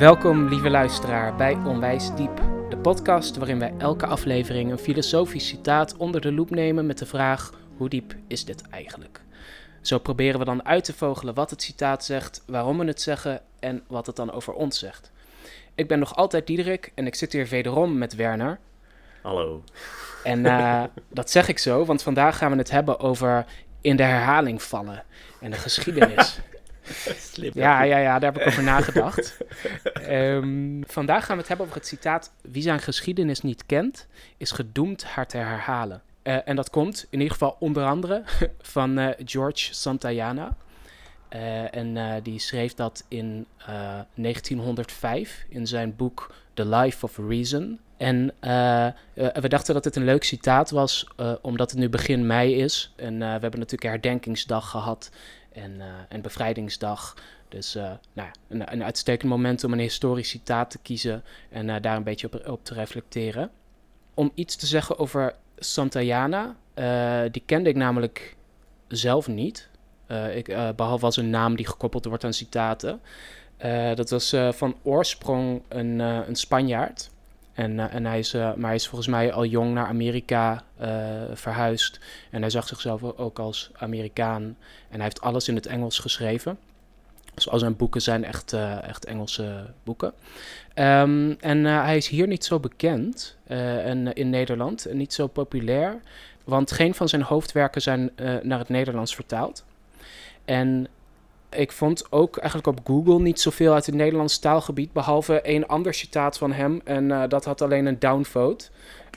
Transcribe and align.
Welkom, 0.00 0.48
lieve 0.48 0.70
luisteraar, 0.70 1.36
bij 1.36 1.54
Onwijs 1.54 2.14
Diep, 2.14 2.36
de 2.68 2.76
podcast 2.76 3.36
waarin 3.36 3.58
wij 3.58 3.74
elke 3.78 4.06
aflevering 4.06 4.70
een 4.70 4.78
filosofisch 4.78 5.48
citaat 5.48 5.96
onder 5.96 6.20
de 6.20 6.32
loep 6.32 6.50
nemen 6.50 6.86
met 6.86 6.98
de 6.98 7.06
vraag: 7.06 7.52
hoe 7.76 7.88
diep 7.88 8.14
is 8.26 8.44
dit 8.44 8.68
eigenlijk? 8.68 9.20
Zo 9.80 9.98
proberen 9.98 10.38
we 10.38 10.44
dan 10.44 10.64
uit 10.64 10.84
te 10.84 10.92
vogelen 10.92 11.34
wat 11.34 11.50
het 11.50 11.62
citaat 11.62 12.04
zegt, 12.04 12.42
waarom 12.46 12.78
we 12.78 12.84
het 12.84 13.00
zeggen 13.00 13.40
en 13.58 13.82
wat 13.88 14.06
het 14.06 14.16
dan 14.16 14.32
over 14.32 14.52
ons 14.52 14.78
zegt. 14.78 15.10
Ik 15.74 15.88
ben 15.88 15.98
nog 15.98 16.16
altijd 16.16 16.46
Diederik 16.46 16.92
en 16.94 17.06
ik 17.06 17.14
zit 17.14 17.32
hier 17.32 17.46
wederom 17.46 17.98
met 17.98 18.14
Werner. 18.14 18.58
Hallo. 19.22 19.64
En 20.24 20.44
uh, 20.44 20.82
dat 21.08 21.30
zeg 21.30 21.48
ik 21.48 21.58
zo, 21.58 21.84
want 21.84 22.02
vandaag 22.02 22.38
gaan 22.38 22.50
we 22.50 22.56
het 22.56 22.70
hebben 22.70 23.00
over 23.00 23.44
in 23.80 23.96
de 23.96 24.02
herhaling 24.02 24.62
vallen 24.62 25.04
en 25.40 25.50
de 25.50 25.56
geschiedenis. 25.56 26.40
ja, 27.52 27.82
ja, 27.82 27.98
ja, 27.98 28.18
daar 28.18 28.32
heb 28.32 28.42
ik 28.42 28.46
over 28.46 28.62
nagedacht. 28.62 29.36
um, 30.08 30.82
vandaag 30.86 31.24
gaan 31.24 31.34
we 31.34 31.40
het 31.40 31.48
hebben 31.48 31.66
over 31.66 31.78
het 31.78 31.88
citaat: 31.88 32.32
Wie 32.42 32.62
zijn 32.62 32.80
geschiedenis 32.80 33.40
niet 33.40 33.66
kent, 33.66 34.06
is 34.36 34.50
gedoemd 34.50 35.04
haar 35.04 35.26
te 35.26 35.36
herhalen. 35.36 36.02
Uh, 36.22 36.48
en 36.48 36.56
dat 36.56 36.70
komt 36.70 37.06
in 37.10 37.18
ieder 37.18 37.32
geval 37.32 37.56
onder 37.58 37.84
andere 37.84 38.22
van 38.74 38.98
uh, 38.98 39.08
George 39.24 39.74
Santayana. 39.74 40.56
Uh, 41.34 41.74
en 41.74 42.22
die 42.22 42.38
schreef 42.38 42.74
dat 42.74 43.04
in 43.08 43.46
1905 44.14 45.44
in 45.48 45.66
zijn 45.66 45.96
boek 45.96 46.34
The 46.54 46.66
Life 46.66 47.04
of 47.04 47.18
Reason. 47.28 47.80
En 47.96 48.32
we 49.14 49.48
dachten 49.48 49.74
dat 49.74 49.84
het 49.84 49.96
een 49.96 50.04
leuk 50.04 50.24
citaat 50.24 50.70
was, 50.70 51.06
omdat 51.42 51.70
het 51.70 51.78
nu 51.78 51.88
begin 51.88 52.26
mei 52.26 52.54
is. 52.54 52.92
En 52.96 53.18
we 53.18 53.24
hebben 53.24 53.58
natuurlijk 53.58 53.90
herdenkingsdag 53.90 54.70
gehad 54.70 55.10
en, 55.52 55.74
uh, 55.78 55.84
en 56.08 56.22
bevrijdingsdag. 56.22 57.16
Dus 57.48 57.76
uh, 57.76 57.82
nou 57.82 57.98
ja, 58.12 58.30
een, 58.48 58.72
een, 58.72 58.84
uitstekend 58.84 59.30
moment 59.30 59.64
om 59.64 59.72
een 59.72 59.78
historisch 59.78 60.28
citaat 60.28 60.70
te 60.70 60.78
kiezen 60.78 61.24
en 61.48 61.68
uh, 61.68 61.76
daar 61.80 61.96
een 61.96 62.02
beetje 62.02 62.26
op, 62.26 62.48
op, 62.48 62.64
te 62.64 62.74
reflecteren. 62.74 63.50
Om 64.14 64.30
iets 64.34 64.56
te 64.56 64.66
zeggen 64.66 64.98
over 64.98 65.34
Santayana, 65.58 66.56
die 67.30 67.42
kende 67.46 67.68
ik 67.68 67.76
namelijk 67.76 68.36
zelf 68.88 69.28
niet. 69.28 69.68
ik, 70.34 70.46
behalve 70.76 71.04
als 71.04 71.16
een 71.16 71.30
naam 71.30 71.56
die 71.56 71.66
gekoppeld 71.66 72.04
wordt 72.04 72.24
aan 72.24 72.32
citaten. 72.32 73.00
dat 73.94 74.10
was 74.10 74.36
van 74.50 74.76
oorsprong 74.82 75.62
een, 75.68 75.98
een 75.98 76.36
Spanjaard. 76.36 77.10
En, 77.52 77.78
uh, 77.78 77.94
en 77.94 78.06
hij, 78.06 78.18
is, 78.18 78.34
uh, 78.34 78.54
maar 78.54 78.66
hij 78.66 78.74
is 78.74 78.86
volgens 78.86 79.10
mij 79.10 79.32
al 79.32 79.44
jong 79.44 79.74
naar 79.74 79.86
Amerika 79.86 80.62
uh, 80.80 80.88
verhuisd. 81.32 82.00
En 82.30 82.40
hij 82.40 82.50
zag 82.50 82.68
zichzelf 82.68 83.02
ook 83.02 83.38
als 83.38 83.70
Amerikaan. 83.74 84.42
En 84.88 84.94
hij 84.94 85.02
heeft 85.02 85.20
alles 85.20 85.48
in 85.48 85.54
het 85.54 85.66
Engels 85.66 85.98
geschreven. 85.98 86.58
Dus 87.34 87.48
al 87.48 87.58
zijn 87.58 87.76
boeken 87.76 88.02
zijn 88.02 88.24
echt, 88.24 88.52
echt 88.82 89.04
Engelse 89.04 89.66
boeken. 89.82 90.12
Um, 90.74 91.36
en 91.40 91.64
hij 91.64 91.96
is 91.96 92.08
hier 92.08 92.26
niet 92.26 92.44
zo 92.44 92.60
bekend 92.60 93.36
en, 93.46 94.12
in 94.12 94.30
Nederland. 94.30 94.86
En 94.86 94.96
niet 94.96 95.12
zo 95.12 95.26
populair. 95.26 96.00
Want 96.44 96.72
geen 96.72 96.94
van 96.94 97.08
zijn 97.08 97.22
hoofdwerken 97.22 97.82
zijn 97.82 98.10
naar 98.42 98.58
het 98.58 98.68
Nederlands 98.68 99.14
vertaald. 99.14 99.64
En 100.44 100.86
ik 101.56 101.72
vond 101.72 102.06
ook 102.10 102.36
eigenlijk 102.36 102.78
op 102.78 102.86
Google 102.86 103.20
niet 103.20 103.40
zoveel 103.40 103.72
uit 103.72 103.86
het 103.86 103.94
Nederlands 103.94 104.38
taalgebied, 104.38 104.92
behalve 104.92 105.40
één 105.40 105.66
ander 105.66 105.94
citaat 105.94 106.38
van 106.38 106.52
hem. 106.52 106.80
En 106.84 107.04
uh, 107.04 107.22
dat 107.28 107.44
had 107.44 107.62
alleen 107.62 107.86
een 107.86 107.98
downvote. 107.98 108.68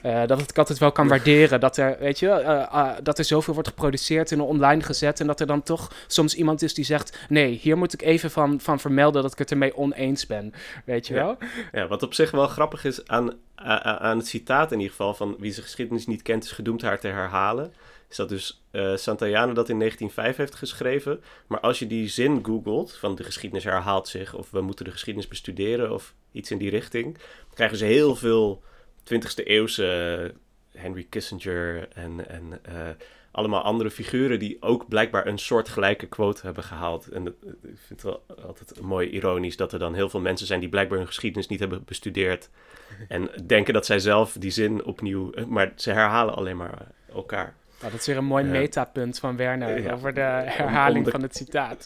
Uh, 0.04 0.26
dat 0.26 0.40
ik 0.40 0.58
altijd 0.58 0.78
wel 0.78 0.92
kan 0.92 1.08
waarderen 1.08 1.60
dat 1.60 1.76
er, 1.76 1.96
weet 1.98 2.18
je, 2.18 2.26
uh, 2.26 2.90
dat 3.02 3.18
er 3.18 3.24
zoveel 3.24 3.54
wordt 3.54 3.68
geproduceerd 3.68 4.32
en 4.32 4.40
online 4.40 4.82
gezet. 4.82 5.20
En 5.20 5.26
dat 5.26 5.40
er 5.40 5.46
dan 5.46 5.62
toch 5.62 5.92
soms 6.06 6.34
iemand 6.34 6.62
is 6.62 6.74
die 6.74 6.84
zegt: 6.84 7.18
Nee, 7.28 7.58
hier 7.62 7.78
moet 7.78 7.92
ik 7.92 8.02
even 8.02 8.30
van, 8.30 8.60
van 8.60 8.80
vermelden 8.80 9.22
dat 9.22 9.32
ik 9.32 9.38
het 9.38 9.50
ermee 9.50 9.76
oneens 9.76 10.26
ben. 10.26 10.52
Weet 10.84 11.06
je 11.06 11.14
ja. 11.14 11.24
wel? 11.24 11.36
Ja, 11.72 11.86
wat 11.86 12.02
op 12.02 12.14
zich 12.14 12.30
wel 12.30 12.46
grappig 12.46 12.84
is 12.84 13.06
aan, 13.06 13.32
aan 13.54 14.18
het 14.18 14.26
citaat 14.26 14.72
in 14.72 14.78
ieder 14.78 14.90
geval: 14.90 15.14
van 15.14 15.36
wie 15.38 15.52
zijn 15.52 15.64
geschiedenis 15.64 16.06
niet 16.06 16.22
kent, 16.22 16.44
is 16.44 16.52
gedoemd 16.52 16.82
haar 16.82 17.00
te 17.00 17.08
herhalen 17.08 17.72
is 18.14 18.20
dat 18.20 18.28
dus 18.28 18.62
uh, 18.72 18.96
Santayana 18.96 19.52
dat 19.52 19.68
in 19.68 19.78
1905 19.78 20.36
heeft 20.36 20.54
geschreven. 20.54 21.22
Maar 21.46 21.60
als 21.60 21.78
je 21.78 21.86
die 21.86 22.08
zin 22.08 22.44
googelt, 22.44 22.96
van 22.96 23.14
de 23.14 23.24
geschiedenis 23.24 23.64
herhaalt 23.64 24.08
zich, 24.08 24.34
of 24.34 24.50
we 24.50 24.60
moeten 24.60 24.84
de 24.84 24.90
geschiedenis 24.90 25.28
bestuderen, 25.28 25.92
of 25.92 26.14
iets 26.32 26.50
in 26.50 26.58
die 26.58 26.70
richting, 26.70 27.18
krijgen 27.54 27.76
ze 27.76 27.84
heel 27.84 28.16
veel 28.16 28.62
20e 29.12 29.44
eeuwse 29.44 30.18
uh, 30.22 30.80
Henry 30.80 31.06
Kissinger 31.08 31.88
en, 31.88 32.28
en 32.28 32.60
uh, 32.68 32.88
allemaal 33.30 33.62
andere 33.62 33.90
figuren 33.90 34.38
die 34.38 34.56
ook 34.60 34.88
blijkbaar 34.88 35.26
een 35.26 35.38
soort 35.38 35.68
gelijke 35.68 36.06
quote 36.06 36.40
hebben 36.42 36.64
gehaald. 36.64 37.08
En 37.08 37.24
dat, 37.24 37.34
ik 37.62 37.78
vind 37.86 38.02
het 38.02 38.02
wel 38.02 38.24
altijd 38.46 38.80
mooi 38.80 39.08
ironisch 39.08 39.56
dat 39.56 39.72
er 39.72 39.78
dan 39.78 39.94
heel 39.94 40.08
veel 40.08 40.20
mensen 40.20 40.46
zijn 40.46 40.60
die 40.60 40.68
blijkbaar 40.68 40.98
hun 40.98 41.06
geschiedenis 41.06 41.48
niet 41.48 41.60
hebben 41.60 41.84
bestudeerd. 41.84 42.50
En 43.08 43.30
denken 43.46 43.74
dat 43.74 43.86
zij 43.86 43.98
zelf 43.98 44.36
die 44.38 44.50
zin 44.50 44.84
opnieuw, 44.84 45.30
maar 45.48 45.72
ze 45.76 45.90
herhalen 45.90 46.34
alleen 46.34 46.56
maar 46.56 46.86
elkaar. 47.12 47.54
Nou, 47.84 47.96
dat 47.96 48.06
is 48.06 48.12
weer 48.12 48.22
een 48.22 48.30
mooi 48.30 48.44
metapunt 48.44 49.18
van 49.18 49.36
Werner 49.36 49.82
ja. 49.82 49.92
over 49.92 50.14
de 50.14 50.20
herhaling 50.20 51.04
de... 51.04 51.10
van 51.10 51.22
het 51.22 51.36
citaat. 51.36 51.84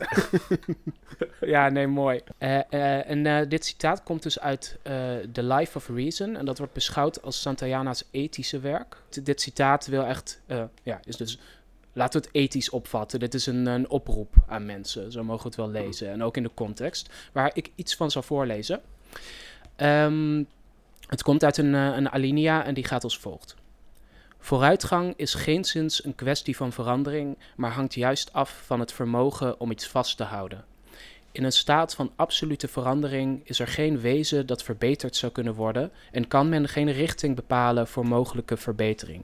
ja, 1.41 1.69
nee, 1.69 1.87
mooi. 1.87 2.21
Uh, 2.39 2.59
uh, 2.71 3.11
en 3.11 3.25
uh, 3.25 3.41
dit 3.49 3.65
citaat 3.65 4.03
komt 4.03 4.23
dus 4.23 4.41
uit 4.41 4.79
The 5.33 5.43
Life 5.43 5.77
of 5.77 5.89
Reason. 5.89 6.37
En 6.37 6.45
dat 6.45 6.59
wordt 6.59 6.73
beschouwd 6.73 7.23
als 7.23 7.41
Santayana's 7.41 8.05
ethische 8.11 8.61
werk. 8.61 8.97
Dit 9.23 9.41
citaat 9.41 9.87
wil 9.87 10.05
echt, 10.05 10.41
ja, 10.83 11.01
is 11.05 11.17
dus 11.17 11.39
laten 11.93 12.21
we 12.21 12.27
het 12.27 12.37
ethisch 12.37 12.71
opvatten. 12.71 13.21
Dit 13.21 13.35
is 13.35 13.47
een, 13.47 13.67
een, 13.67 13.91
oproep 13.91 14.35
aan 14.47 14.67
mensen. 14.67 15.13
Zo 15.13 15.25
mogen 15.25 15.43
we 15.43 15.49
het 15.49 15.57
wel 15.57 15.83
lezen. 15.83 16.11
En 16.11 16.23
ook 16.23 16.37
in 16.37 16.43
de 16.43 16.51
context. 16.55 17.13
Waar 17.33 17.51
ik 17.55 17.71
iets 17.75 17.97
van 17.97 18.11
zal 18.11 18.23
voorlezen. 18.23 18.81
Um, 19.77 20.47
het 21.07 21.23
komt 21.23 21.45
uit 21.45 21.57
een, 21.57 21.73
een 21.73 22.11
alinea 22.11 22.65
en 22.65 22.75
die 22.75 22.85
gaat 22.85 23.05
als 23.05 23.19
volgt. 23.19 23.57
Vooruitgang 24.39 25.15
is 25.17 25.35
geenszins 25.35 26.05
een 26.05 26.15
kwestie 26.15 26.57
van 26.57 26.73
verandering, 26.73 27.39
maar 27.57 27.71
hangt 27.71 27.95
juist 27.95 28.33
af 28.33 28.63
van 28.67 28.81
het 28.81 28.93
vermogen 28.93 29.61
om 29.61 29.71
iets 29.71 29.89
vast 29.89 30.17
te 30.17 30.25
houden. 30.25 30.65
In 31.33 31.45
een 31.45 31.53
staat 31.53 31.95
van 31.95 32.13
absolute 32.17 32.69
verandering 32.69 33.41
is 33.45 33.59
er 33.59 33.67
geen 33.67 34.01
wezen 34.01 34.47
dat 34.47 34.63
verbeterd 34.63 35.17
zou 35.17 35.33
kunnen 35.33 35.55
worden 35.55 35.91
en 36.13 36.29
kan 36.29 36.49
men 36.49 36.69
geen 36.69 36.93
richting 36.93 37.37
bepalen 37.37 37.87
voor 37.87 38.07
mogelijke 38.07 38.57
verbetering. 38.57 39.23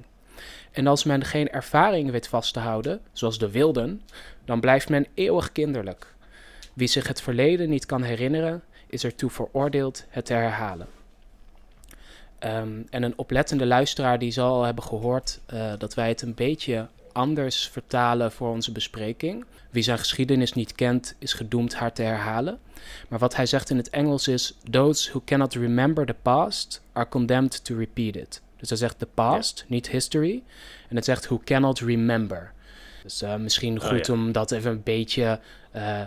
En 0.71 0.87
als 0.87 1.05
men 1.05 1.25
geen 1.25 1.51
ervaring 1.51 2.11
weet 2.11 2.29
vast 2.29 2.53
te 2.53 2.61
houden, 2.61 3.01
zoals 3.13 3.39
de 3.39 3.51
wilden, 3.51 4.03
dan 4.45 4.61
blijft 4.61 4.89
men 4.89 5.07
eeuwig 5.15 5.53
kinderlijk. 5.53 6.15
Wie 6.73 6.89
zich 6.89 7.09
het 7.09 7.23
verleden 7.23 7.69
niet 7.69 7.87
kan 7.87 8.03
herinneren, 8.03 8.63
is 8.87 9.05
ertoe 9.05 9.31
veroordeeld 9.31 10.05
het 10.09 10.27
te 10.27 10.33
herhalen. 10.33 10.87
Um, 12.41 12.87
en 12.91 13.03
een 13.03 13.19
oplettende 13.19 13.67
luisteraar 13.67 14.19
die 14.19 14.31
zal 14.31 14.63
hebben 14.63 14.85
gehoord 14.85 15.41
uh, 15.55 15.73
dat 15.79 15.95
wij 15.95 16.09
het 16.09 16.23
een 16.23 16.35
beetje 16.35 16.89
anders 17.13 17.69
vertalen 17.69 18.33
voor 18.33 18.51
onze 18.51 18.73
bespreking. 18.73 19.45
Wie 19.71 19.83
zijn 19.83 19.99
geschiedenis 19.99 20.53
niet 20.53 20.75
kent, 20.75 21.15
is 21.19 21.33
gedoemd 21.33 21.75
haar 21.75 21.93
te 21.93 22.03
herhalen. 22.03 22.59
Maar 23.09 23.19
wat 23.19 23.37
hij 23.37 23.47
zegt 23.47 23.71
in 23.71 23.77
het 23.77 23.91
Engels 23.91 24.29
is: 24.29 24.57
Those 24.71 25.11
who 25.11 25.23
cannot 25.25 25.55
remember 25.55 26.07
the 26.07 26.17
past 26.23 26.83
are 26.93 27.09
condemned 27.09 27.65
to 27.65 27.77
repeat 27.77 28.17
it. 28.17 28.43
Dus 28.57 28.69
hij 28.69 28.79
zegt 28.79 28.99
the 28.99 29.07
past, 29.07 29.59
ja. 29.59 29.65
niet 29.69 29.89
history. 29.89 30.43
En 30.89 30.97
het 30.97 31.05
zegt 31.05 31.27
who 31.27 31.41
cannot 31.45 31.79
remember. 31.79 32.53
Dus 33.03 33.23
uh, 33.23 33.37
misschien 33.37 33.81
goed 33.81 34.01
oh, 34.01 34.07
ja. 34.07 34.13
om 34.13 34.33
dat 34.33 34.51
even 34.51 34.71
een 34.71 34.83
beetje 34.83 35.41
uh, 35.77 36.01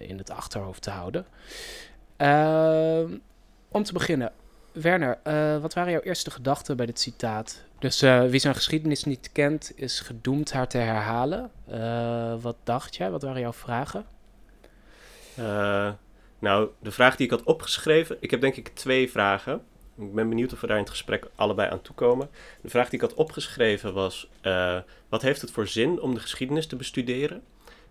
in 0.00 0.18
het 0.18 0.30
achterhoofd 0.30 0.82
te 0.82 0.90
houden. 0.90 1.26
Uh, 2.18 3.18
om 3.68 3.82
te 3.82 3.92
beginnen, 3.92 4.32
Werner, 4.74 5.18
uh, 5.26 5.60
wat 5.60 5.74
waren 5.74 5.92
jouw 5.92 6.00
eerste 6.00 6.30
gedachten 6.30 6.76
bij 6.76 6.86
dit 6.86 7.00
citaat? 7.00 7.62
Dus 7.78 8.02
uh, 8.02 8.24
wie 8.24 8.40
zijn 8.40 8.54
geschiedenis 8.54 9.04
niet 9.04 9.30
kent, 9.32 9.72
is 9.76 10.00
gedoemd 10.00 10.52
haar 10.52 10.68
te 10.68 10.78
herhalen. 10.78 11.50
Uh, 11.70 12.42
wat 12.42 12.56
dacht 12.64 12.96
jij? 12.96 13.10
Wat 13.10 13.22
waren 13.22 13.40
jouw 13.40 13.52
vragen? 13.52 14.06
nou, 16.38 16.68
de 16.80 16.90
vraag 16.90 17.16
die 17.16 17.26
ik 17.26 17.32
had 17.32 17.42
opgeschreven, 17.42 18.16
ik 18.20 18.30
heb 18.30 18.40
denk 18.40 18.56
ik 18.56 18.68
twee 18.68 19.10
vragen. 19.10 19.62
Ik 19.98 20.14
ben 20.14 20.28
benieuwd 20.28 20.52
of 20.52 20.60
we 20.60 20.66
daar 20.66 20.76
in 20.76 20.82
het 20.82 20.92
gesprek 20.92 21.26
allebei 21.34 21.70
aan 21.70 21.82
toekomen. 21.82 22.28
De 22.60 22.68
vraag 22.68 22.88
die 22.88 23.00
ik 23.00 23.08
had 23.08 23.14
opgeschreven 23.14 23.92
was: 23.92 24.28
wat 25.08 25.22
heeft 25.22 25.40
het 25.40 25.50
voor 25.50 25.66
zin 25.66 26.00
om 26.00 26.14
de 26.14 26.20
geschiedenis 26.20 26.66
te 26.66 26.76
bestuderen? 26.76 27.42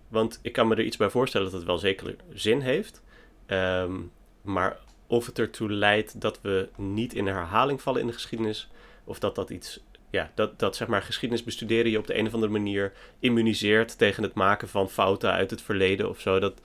Want 0.07 0.39
ik 0.41 0.53
kan 0.53 0.67
me 0.67 0.75
er 0.75 0.83
iets 0.83 0.97
bij 0.97 1.09
voorstellen 1.09 1.45
dat 1.45 1.55
het 1.55 1.67
wel 1.67 1.77
zeker 1.77 2.15
zin 2.33 2.61
heeft. 2.61 3.01
Um, 3.47 4.11
maar 4.41 4.77
of 5.13 5.25
het 5.25 5.39
ertoe 5.39 5.71
leidt 5.71 6.21
dat 6.21 6.41
we 6.41 6.69
niet 6.75 7.13
in 7.13 7.27
herhaling 7.27 7.81
vallen 7.81 8.01
in 8.01 8.07
de 8.07 8.13
geschiedenis. 8.13 8.69
Of 9.03 9.19
dat 9.19 9.35
dat 9.35 9.49
iets, 9.49 9.79
ja, 10.09 10.31
dat, 10.35 10.59
dat 10.59 10.75
zeg 10.75 10.87
maar 10.87 11.01
geschiedenis 11.01 11.43
bestuderen 11.43 11.91
je 11.91 11.97
op 11.97 12.07
de 12.07 12.17
een 12.17 12.27
of 12.27 12.33
andere 12.33 12.51
manier 12.51 12.93
immuniseert 13.19 13.97
tegen 13.97 14.23
het 14.23 14.33
maken 14.33 14.67
van 14.67 14.89
fouten 14.89 15.31
uit 15.31 15.49
het 15.49 15.61
verleden 15.61 16.09
of 16.09 16.19
zo. 16.19 16.39
Dat, 16.39 16.61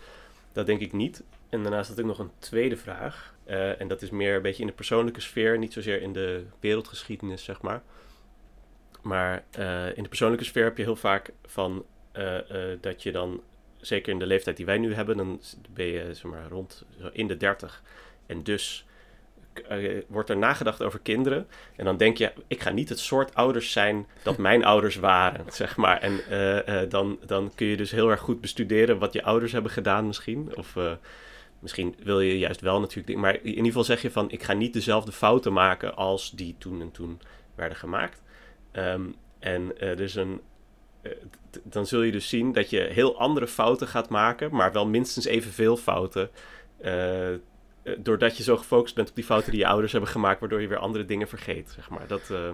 dat 0.53 0.67
denk 0.67 0.81
ik 0.81 0.93
niet. 0.93 1.23
En 1.49 1.63
daarnaast 1.63 1.89
had 1.89 1.99
ik 1.99 2.05
nog 2.05 2.19
een 2.19 2.31
tweede 2.39 2.77
vraag. 2.77 3.35
Uh, 3.47 3.81
en 3.81 3.89
dat 3.89 4.03
is 4.03 4.11
meer 4.11 4.37
een 4.37 4.43
beetje 4.43 4.61
in 4.61 4.69
de 4.69 4.75
persoonlijke 4.75 5.21
sfeer, 5.21 5.59
niet 5.59 5.73
zozeer 5.73 6.03
in 6.03 6.13
de 6.13 6.45
wereldgeschiedenis, 6.61 7.45
zeg 7.45 7.63
maar. 7.63 7.83
Maar 9.03 9.45
uh, 9.59 9.97
in 9.97 10.03
de 10.03 10.09
persoonlijke 10.09 10.45
sfeer 10.45 10.65
heb 10.65 10.77
je 10.77 10.83
heel 10.83 10.97
vaak 10.97 11.33
van 11.45 11.85
uh, 12.13 12.39
dat 12.81 13.03
je 13.03 13.13
dan, 13.13 13.43
zeker 13.77 14.13
in 14.13 14.19
de 14.19 14.27
leeftijd 14.27 14.57
die 14.57 14.67
wij 14.67 14.79
nu 14.79 14.95
hebben, 14.95 15.17
dan 15.17 15.41
ben 15.71 15.87
je 15.87 16.15
zeg 16.15 16.31
maar, 16.31 16.49
rond 16.49 16.85
in 17.13 17.27
de 17.27 17.37
30 17.37 17.83
En 18.29 18.43
dus 18.43 18.87
uh, 19.71 20.03
wordt 20.09 20.31
er 20.31 20.37
nagedacht 20.37 20.83
over 20.83 20.99
kinderen. 20.99 21.47
En 21.77 21.85
dan 21.85 21.97
denk 21.97 22.17
je, 22.17 22.33
ik 22.47 22.61
ga 22.61 22.71
niet 22.71 22.89
het 22.89 22.99
soort 22.99 23.35
ouders 23.35 23.73
zijn 23.73 24.07
dat 24.23 24.39
mijn 24.49 24.65
ouders 24.65 24.97
waren, 24.97 25.45
zeg 25.53 25.77
maar. 25.77 26.01
En 26.01 26.21
uh, 26.31 26.67
uh, 26.67 26.91
dan, 26.91 27.19
dan 27.27 27.53
kun 27.55 27.67
je 27.67 27.77
dus 27.77 27.91
heel 27.91 28.11
erg 28.11 28.21
goed 28.21 28.41
bestuderen 28.41 28.99
wat 28.99 29.13
je 29.13 29.23
ouders 29.23 29.53
hebben 29.53 29.71
gedaan 29.71 30.07
misschien. 30.07 30.57
Of 30.57 30.77
misschien 31.59 31.95
wil 32.03 32.21
je 32.21 32.39
juist 32.39 32.61
wel 32.61 32.81
natuurlijk... 32.81 33.19
Maar 33.19 33.35
in 33.35 33.47
ieder 33.47 33.65
geval 33.65 33.85
zeg 33.85 34.03
je 34.03 34.11
van, 34.11 34.31
ik 34.31 34.43
ga 34.43 34.53
niet 34.53 34.73
dezelfde 34.73 35.13
fouten 35.13 35.53
maken 35.53 35.97
als 35.97 36.31
die 36.31 36.55
toen 36.59 36.81
en 36.81 36.91
toen 36.91 37.21
werden 37.55 37.79
gemaakt. 37.79 38.23
Um, 38.73 39.15
en 39.39 39.73
dus 39.79 40.15
een... 40.15 40.41
dan 41.63 41.87
zul 41.87 42.03
je 42.03 42.13
dus 42.13 42.29
zien 42.29 42.53
dat 42.53 42.71
je 42.71 42.81
heel 42.81 43.19
andere 43.19 43.47
fouten 43.47 43.87
gaat 43.87 44.09
maken, 44.09 44.55
maar 44.55 44.73
wel 44.73 44.87
minstens 44.87 45.25
evenveel 45.25 45.77
fouten 45.77 46.31
eh, 46.79 47.35
doordat 47.99 48.37
je 48.37 48.43
zo 48.43 48.57
gefocust 48.57 48.95
bent 48.95 49.09
op 49.09 49.15
die 49.15 49.25
fouten 49.25 49.51
die 49.51 49.61
je 49.61 49.67
ouders 49.67 49.93
hebben 49.93 50.11
gemaakt, 50.11 50.41
waardoor 50.41 50.61
je 50.61 50.69
weer 50.69 50.79
andere 50.79 51.05
dingen 51.05 51.29
vergeet, 51.29 51.71
zeg 51.71 51.91
maar. 51.91 52.07
Dat, 52.07 52.29
uh, 52.31 52.51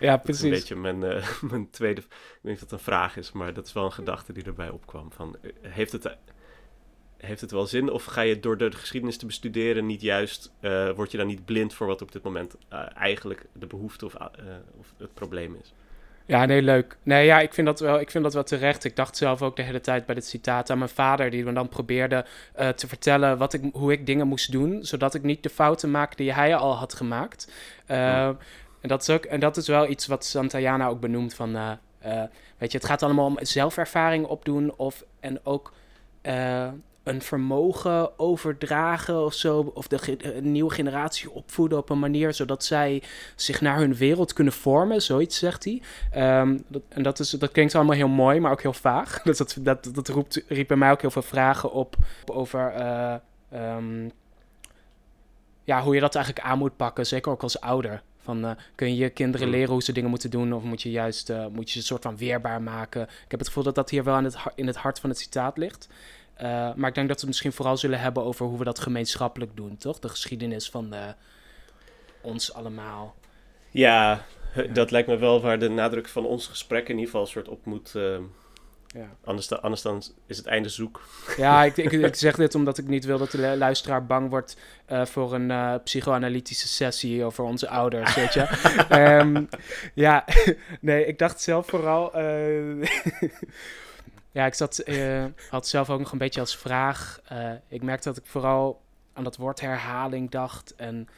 ja, 0.00 0.16
precies. 0.16 0.42
is 0.42 0.48
een 0.48 0.58
beetje 0.58 0.76
mijn, 0.76 1.02
uh, 1.02 1.42
mijn 1.50 1.70
tweede, 1.70 2.00
ik 2.00 2.06
weet 2.10 2.52
niet 2.52 2.62
of 2.62 2.68
dat 2.68 2.72
een 2.72 2.84
vraag 2.84 3.16
is, 3.16 3.32
maar 3.32 3.54
dat 3.54 3.66
is 3.66 3.72
wel 3.72 3.84
een 3.84 3.92
gedachte 3.92 4.32
die 4.32 4.44
erbij 4.44 4.70
opkwam. 4.70 5.12
Van, 5.12 5.36
heeft, 5.60 5.92
het, 5.92 6.16
heeft 7.16 7.40
het 7.40 7.50
wel 7.50 7.66
zin 7.66 7.90
of 7.90 8.04
ga 8.04 8.20
je 8.20 8.40
door 8.40 8.56
de 8.56 8.72
geschiedenis 8.72 9.16
te 9.16 9.26
bestuderen 9.26 9.86
niet 9.86 10.00
juist, 10.00 10.52
uh, 10.60 10.90
word 10.90 11.10
je 11.10 11.18
dan 11.18 11.26
niet 11.26 11.44
blind 11.44 11.74
voor 11.74 11.86
wat 11.86 12.02
op 12.02 12.12
dit 12.12 12.22
moment 12.22 12.56
eigenlijk 12.94 13.46
de 13.52 13.66
behoefte 13.66 14.04
of, 14.04 14.14
of 14.78 14.94
het 14.98 15.14
probleem 15.14 15.56
is? 15.62 15.72
Ja, 16.28 16.44
nee, 16.44 16.62
leuk. 16.62 16.96
Nee, 17.02 17.26
ja, 17.26 17.40
ik 17.40 17.54
vind, 17.54 17.66
dat 17.66 17.80
wel, 17.80 18.00
ik 18.00 18.10
vind 18.10 18.24
dat 18.24 18.34
wel 18.34 18.42
terecht. 18.42 18.84
Ik 18.84 18.96
dacht 18.96 19.16
zelf 19.16 19.42
ook 19.42 19.56
de 19.56 19.62
hele 19.62 19.80
tijd 19.80 20.06
bij 20.06 20.14
dit 20.14 20.26
citaat 20.26 20.70
aan 20.70 20.78
mijn 20.78 20.90
vader, 20.90 21.30
die 21.30 21.44
me 21.44 21.52
dan 21.52 21.68
probeerde 21.68 22.24
uh, 22.60 22.68
te 22.68 22.88
vertellen 22.88 23.38
wat 23.38 23.52
ik, 23.52 23.62
hoe 23.72 23.92
ik 23.92 24.06
dingen 24.06 24.26
moest 24.26 24.52
doen, 24.52 24.84
zodat 24.84 25.14
ik 25.14 25.22
niet 25.22 25.42
de 25.42 25.48
fouten 25.48 25.90
maak 25.90 26.16
die 26.16 26.32
hij 26.32 26.56
al 26.56 26.74
had 26.76 26.94
gemaakt. 26.94 27.52
Uh, 27.90 28.26
en, 28.26 28.38
dat 28.80 29.02
is 29.02 29.10
ook, 29.10 29.24
en 29.24 29.40
dat 29.40 29.56
is 29.56 29.68
wel 29.68 29.88
iets 29.88 30.06
wat 30.06 30.24
Santayana 30.24 30.86
ook 30.88 31.00
benoemt 31.00 31.34
van, 31.34 31.56
uh, 31.56 31.72
weet 32.58 32.72
je, 32.72 32.78
het 32.78 32.86
gaat 32.86 33.02
allemaal 33.02 33.26
om 33.26 33.38
zelfervaring 33.40 34.26
opdoen 34.26 34.74
of, 34.76 35.04
en 35.20 35.40
ook 35.44 35.72
een 37.08 37.22
vermogen 37.22 38.18
overdragen 38.18 39.24
of 39.24 39.34
zo. 39.34 39.72
Of 39.74 39.88
de 39.88 40.36
een 40.36 40.52
nieuwe 40.52 40.70
generatie 40.70 41.30
opvoeden 41.30 41.78
op 41.78 41.90
een 41.90 41.98
manier 41.98 42.34
zodat 42.34 42.64
zij 42.64 43.02
zich 43.36 43.60
naar 43.60 43.78
hun 43.78 43.94
wereld 43.94 44.32
kunnen 44.32 44.52
vormen. 44.52 45.02
Zoiets 45.02 45.38
zegt 45.38 45.64
hij. 45.64 45.82
Um, 46.40 46.64
dat, 46.68 46.82
en 46.88 47.02
dat, 47.02 47.18
is, 47.18 47.30
dat 47.30 47.52
klinkt 47.52 47.74
allemaal 47.74 47.96
heel 47.96 48.08
mooi, 48.08 48.40
maar 48.40 48.52
ook 48.52 48.62
heel 48.62 48.72
vaag. 48.72 49.20
Dus 49.28 49.38
dat, 49.38 49.56
dat, 49.60 49.90
dat 49.92 50.08
roept, 50.08 50.42
riep 50.48 50.68
bij 50.68 50.76
mij 50.76 50.90
ook 50.90 51.00
heel 51.00 51.10
veel 51.10 51.22
vragen 51.22 51.72
op 51.72 51.96
over. 52.26 52.74
Uh, 52.76 53.14
um, 53.76 54.12
ja, 55.64 55.82
hoe 55.82 55.94
je 55.94 56.00
dat 56.00 56.14
eigenlijk 56.14 56.46
aan 56.46 56.58
moet 56.58 56.76
pakken, 56.76 57.06
zeker 57.06 57.32
ook 57.32 57.42
als 57.42 57.60
ouder. 57.60 58.02
Van, 58.18 58.44
uh, 58.44 58.50
kun 58.74 58.88
je 58.88 58.96
je 58.96 59.10
kinderen 59.10 59.46
mm. 59.46 59.52
leren 59.52 59.72
hoe 59.72 59.82
ze 59.82 59.92
dingen 59.92 60.10
moeten 60.10 60.30
doen? 60.30 60.52
Of 60.52 60.62
moet 60.62 60.82
je 60.82 60.90
juist 60.90 61.30
uh, 61.30 61.46
moet 61.46 61.66
je 61.66 61.72
ze 61.72 61.78
een 61.78 61.84
soort 61.84 62.02
van 62.02 62.16
weerbaar 62.16 62.62
maken? 62.62 63.02
Ik 63.02 63.30
heb 63.30 63.38
het 63.38 63.48
gevoel 63.48 63.62
dat 63.64 63.74
dat 63.74 63.90
hier 63.90 64.04
wel 64.04 64.14
aan 64.14 64.24
het, 64.24 64.36
in 64.54 64.66
het 64.66 64.76
hart 64.76 65.00
van 65.00 65.10
het 65.10 65.18
citaat 65.18 65.56
ligt. 65.56 65.88
Uh, 66.42 66.74
maar 66.74 66.88
ik 66.88 66.94
denk 66.94 67.08
dat 67.08 67.16
we 67.16 67.20
het 67.20 67.26
misschien 67.26 67.52
vooral 67.52 67.76
zullen 67.76 68.00
hebben 68.00 68.24
over 68.24 68.46
hoe 68.46 68.58
we 68.58 68.64
dat 68.64 68.78
gemeenschappelijk 68.78 69.56
doen, 69.56 69.76
toch? 69.76 69.98
De 69.98 70.08
geschiedenis 70.08 70.70
van 70.70 70.90
de, 70.90 71.14
ons 72.20 72.54
allemaal. 72.54 73.14
Ja, 73.70 74.24
dat 74.72 74.90
lijkt 74.90 75.08
me 75.08 75.16
wel 75.16 75.40
waar 75.40 75.58
de 75.58 75.68
nadruk 75.68 76.08
van 76.08 76.26
ons 76.26 76.46
gesprek 76.46 76.82
in 76.82 76.94
ieder 76.94 77.04
geval 77.04 77.20
een 77.20 77.26
soort 77.26 77.48
op 77.48 77.64
moet. 77.64 77.92
Uh, 77.96 78.18
ja. 78.86 79.16
anders, 79.24 79.48
dan, 79.48 79.62
anders 79.62 79.82
dan 79.82 80.02
is 80.26 80.36
het 80.36 80.46
einde 80.46 80.68
zoek. 80.68 81.08
Ja, 81.36 81.64
ik, 81.64 81.76
ik, 81.76 81.92
ik, 82.12 82.14
zeg 82.14 82.36
dit 82.36 82.54
omdat 82.54 82.78
ik 82.78 82.88
niet 82.88 83.04
wil 83.04 83.18
dat 83.18 83.30
de 83.30 83.54
luisteraar 83.56 84.06
bang 84.06 84.30
wordt 84.30 84.56
uh, 84.92 85.04
voor 85.04 85.34
een 85.34 85.50
uh, 85.50 85.74
psychoanalytische 85.84 86.68
sessie 86.68 87.24
over 87.24 87.44
onze 87.44 87.68
ouders, 87.68 88.14
weet 88.14 88.34
je. 88.34 88.48
um, 89.20 89.48
ja, 89.94 90.24
nee, 90.80 91.06
ik 91.06 91.18
dacht 91.18 91.40
zelf 91.40 91.66
vooral... 91.66 92.12
Ja, 94.32 94.46
ik 94.46 94.54
zat, 94.54 94.88
uh, 94.88 95.24
had 95.50 95.68
zelf 95.68 95.90
ook 95.90 95.98
nog 95.98 96.12
een 96.12 96.18
beetje 96.18 96.40
als 96.40 96.56
vraag. 96.56 97.20
Uh, 97.32 97.52
ik 97.68 97.82
merkte 97.82 98.08
dat 98.08 98.16
ik 98.16 98.26
vooral 98.26 98.80
aan 99.12 99.24
dat 99.24 99.36
woord 99.36 99.60
herhaling 99.60 100.30
dacht. 100.30 100.74
En 100.74 101.08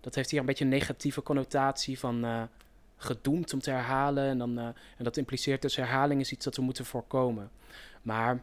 dat 0.00 0.14
heeft 0.14 0.30
hier 0.30 0.40
een 0.40 0.46
beetje 0.46 0.64
een 0.64 0.70
negatieve 0.70 1.22
connotatie 1.22 1.98
van 1.98 2.24
uh, 2.24 2.42
gedoemd 2.96 3.52
om 3.52 3.60
te 3.60 3.70
herhalen. 3.70 4.24
En, 4.24 4.38
dan, 4.38 4.58
en 4.58 4.74
dat 5.04 5.16
impliceert 5.16 5.62
dus 5.62 5.76
herhaling 5.76 6.20
is 6.20 6.32
iets 6.32 6.44
dat 6.44 6.56
we 6.56 6.62
moeten 6.62 6.84
voorkomen. 6.84 7.50
Maar 8.02 8.42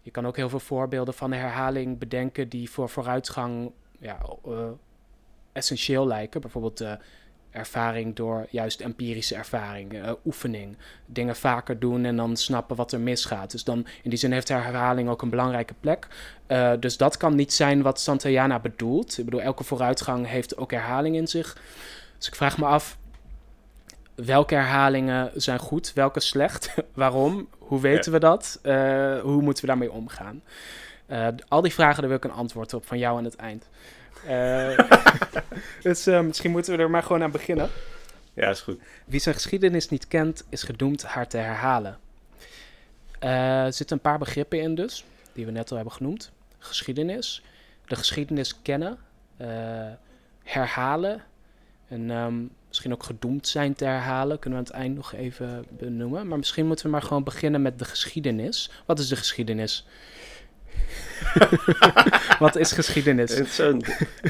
je 0.00 0.10
kan 0.10 0.26
ook 0.26 0.36
heel 0.36 0.48
veel 0.48 0.60
voorbeelden 0.60 1.14
van 1.14 1.32
herhaling 1.32 1.98
bedenken 1.98 2.48
die 2.48 2.70
voor 2.70 2.88
vooruitgang 2.88 3.72
ja, 3.98 4.18
essentieel 5.52 6.06
lijken. 6.06 6.40
Bijvoorbeeld 6.40 6.84
ervaring 7.50 8.16
door 8.16 8.46
juist 8.50 8.80
empirische 8.80 9.34
ervaring, 9.34 9.92
uh, 9.92 10.10
oefening. 10.24 10.76
Dingen 11.06 11.36
vaker 11.36 11.78
doen 11.78 12.04
en 12.04 12.16
dan 12.16 12.36
snappen 12.36 12.76
wat 12.76 12.92
er 12.92 13.00
misgaat. 13.00 13.50
Dus 13.50 13.64
dan 13.64 13.86
in 14.02 14.10
die 14.10 14.18
zin 14.18 14.32
heeft 14.32 14.48
herhaling 14.48 15.08
ook 15.08 15.22
een 15.22 15.30
belangrijke 15.30 15.74
plek. 15.80 16.06
Uh, 16.48 16.72
dus 16.80 16.96
dat 16.96 17.16
kan 17.16 17.34
niet 17.34 17.52
zijn 17.52 17.82
wat 17.82 18.00
Santayana 18.00 18.58
bedoelt. 18.58 19.18
Ik 19.18 19.24
bedoel, 19.24 19.42
elke 19.42 19.64
vooruitgang 19.64 20.26
heeft 20.26 20.56
ook 20.56 20.70
herhaling 20.70 21.16
in 21.16 21.28
zich. 21.28 21.56
Dus 22.18 22.26
ik 22.26 22.34
vraag 22.34 22.58
me 22.58 22.66
af, 22.66 22.98
welke 24.14 24.54
herhalingen 24.54 25.30
zijn 25.34 25.58
goed, 25.58 25.92
welke 25.92 26.20
slecht, 26.20 26.74
waarom, 26.94 27.48
hoe 27.58 27.80
weten 27.80 28.12
we 28.12 28.18
dat, 28.18 28.60
uh, 28.62 29.20
hoe 29.20 29.42
moeten 29.42 29.64
we 29.64 29.70
daarmee 29.70 29.92
omgaan? 29.92 30.42
al 31.48 31.60
die 31.60 31.72
vragen, 31.72 32.00
daar 32.00 32.08
wil 32.08 32.16
ik 32.16 32.24
een 32.24 32.30
antwoord 32.30 32.74
op 32.74 32.86
van 32.86 32.98
jou 32.98 33.18
aan 33.18 33.24
het 33.24 33.36
eind. 33.36 33.68
Uh, 34.26 34.78
dus 35.82 36.08
uh, 36.08 36.20
misschien 36.20 36.50
moeten 36.50 36.76
we 36.76 36.82
er 36.82 36.90
maar 36.90 37.02
gewoon 37.02 37.22
aan 37.22 37.30
beginnen. 37.30 37.70
Ja, 38.34 38.48
is 38.48 38.60
goed. 38.60 38.80
Wie 39.06 39.20
zijn 39.20 39.34
geschiedenis 39.34 39.88
niet 39.88 40.08
kent, 40.08 40.44
is 40.48 40.62
gedoemd 40.62 41.02
haar 41.02 41.28
te 41.28 41.36
herhalen. 41.36 41.98
Uh, 43.24 43.64
er 43.64 43.72
zitten 43.72 43.96
een 43.96 44.02
paar 44.02 44.18
begrippen 44.18 44.60
in 44.60 44.74
dus, 44.74 45.04
die 45.32 45.46
we 45.46 45.50
net 45.50 45.70
al 45.70 45.76
hebben 45.76 45.94
genoemd. 45.94 46.32
Geschiedenis, 46.58 47.42
de 47.86 47.96
geschiedenis 47.96 48.62
kennen, 48.62 48.98
herhalen 50.42 51.22
en 51.90 52.10
um, 52.10 52.50
misschien 52.68 52.92
ook 52.92 53.02
gedoemd 53.02 53.48
zijn 53.48 53.74
te 53.74 53.84
herhalen. 53.84 54.38
Kunnen 54.38 54.58
we 54.58 54.66
aan 54.66 54.72
het 54.72 54.82
eind 54.82 54.96
nog 54.96 55.12
even 55.12 55.64
benoemen. 55.68 56.26
Maar 56.28 56.38
misschien 56.38 56.66
moeten 56.66 56.84
we 56.84 56.90
maar 56.90 57.02
gewoon 57.02 57.24
beginnen 57.24 57.62
met 57.62 57.78
de 57.78 57.84
geschiedenis. 57.84 58.70
Wat 58.86 58.98
is 58.98 59.08
de 59.08 59.16
geschiedenis? 59.16 59.86
Wat 62.38 62.56
is 62.56 62.72
geschiedenis? 62.72 63.56
Zo'n 63.56 63.82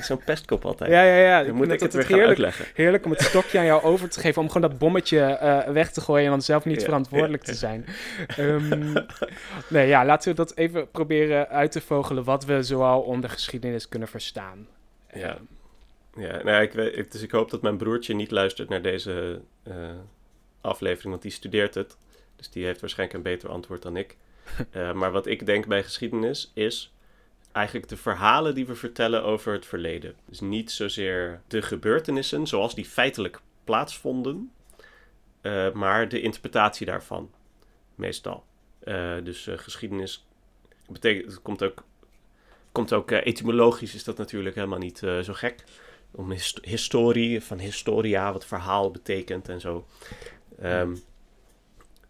zo 0.02 0.16
pestkop 0.24 0.64
altijd. 0.64 0.90
Ja, 0.90 1.02
ja, 1.02 1.16
ja. 1.16 1.44
Dan 1.44 1.54
moet 1.54 1.70
ik 1.70 1.80
het 1.80 1.94
weer 1.94 2.06
heerlijk, 2.06 2.28
uitleggen. 2.28 2.64
Heerlijk 2.74 3.04
om 3.04 3.10
het 3.10 3.22
stokje 3.22 3.58
aan 3.58 3.64
jou 3.64 3.82
over 3.82 4.08
te 4.08 4.20
geven. 4.20 4.42
Om 4.42 4.50
gewoon 4.50 4.68
dat 4.68 4.78
bommetje 4.78 5.38
uh, 5.42 5.72
weg 5.72 5.92
te 5.92 6.00
gooien 6.00 6.24
en 6.24 6.30
dan 6.30 6.42
zelf 6.42 6.64
niet 6.64 6.80
ja, 6.80 6.84
verantwoordelijk 6.84 7.46
ja, 7.46 7.52
te 7.52 7.58
zijn. 7.58 7.86
Um, 8.38 8.92
nee, 9.68 9.86
ja, 9.86 10.04
laten 10.04 10.30
we 10.30 10.36
dat 10.36 10.56
even 10.56 10.90
proberen 10.90 11.48
uit 11.48 11.72
te 11.72 11.80
vogelen. 11.80 12.24
Wat 12.24 12.44
we 12.44 12.62
zoal 12.62 13.00
onder 13.00 13.30
geschiedenis 13.30 13.88
kunnen 13.88 14.08
verstaan. 14.08 14.66
Ja. 15.14 15.36
Ja, 16.16 16.42
nou, 16.42 16.62
ik 16.62 16.72
weet, 16.72 17.12
dus 17.12 17.22
ik 17.22 17.30
hoop 17.30 17.50
dat 17.50 17.62
mijn 17.62 17.76
broertje 17.76 18.14
niet 18.14 18.30
luistert 18.30 18.68
naar 18.68 18.82
deze 18.82 19.40
uh, 19.68 19.74
aflevering, 20.60 21.10
want 21.10 21.22
die 21.22 21.30
studeert 21.30 21.74
het. 21.74 21.96
Dus 22.40 22.50
die 22.50 22.64
heeft 22.64 22.80
waarschijnlijk 22.80 23.18
een 23.18 23.32
beter 23.32 23.48
antwoord 23.48 23.82
dan 23.82 23.96
ik. 23.96 24.16
Uh, 24.72 24.92
maar 25.00 25.12
wat 25.12 25.26
ik 25.26 25.46
denk 25.46 25.66
bij 25.66 25.82
geschiedenis 25.82 26.50
is 26.54 26.92
eigenlijk 27.52 27.88
de 27.88 27.96
verhalen 27.96 28.54
die 28.54 28.66
we 28.66 28.74
vertellen 28.74 29.24
over 29.24 29.52
het 29.52 29.66
verleden. 29.66 30.14
Dus 30.24 30.40
niet 30.40 30.70
zozeer 30.70 31.40
de 31.48 31.62
gebeurtenissen 31.62 32.46
zoals 32.46 32.74
die 32.74 32.84
feitelijk 32.84 33.40
plaatsvonden, 33.64 34.52
uh, 35.42 35.72
maar 35.72 36.08
de 36.08 36.20
interpretatie 36.20 36.86
daarvan, 36.86 37.30
meestal. 37.94 38.44
Uh, 38.84 39.14
dus 39.24 39.48
geschiedenis 39.56 40.26
betekent, 40.88 41.32
het 41.32 41.42
komt 41.42 41.62
ook, 41.62 41.84
komt 42.72 42.92
ook 42.92 43.10
etymologisch 43.10 43.94
is 43.94 44.04
dat 44.04 44.16
natuurlijk 44.16 44.54
helemaal 44.54 44.78
niet 44.78 44.98
zo 44.98 45.32
gek. 45.32 45.64
Om 46.10 46.30
hist 46.30 46.58
historie, 46.62 47.42
van 47.42 47.58
historia, 47.58 48.32
wat 48.32 48.46
verhaal 48.46 48.90
betekent 48.90 49.48
en 49.48 49.60
zo. 49.60 49.86
Um, 50.62 51.02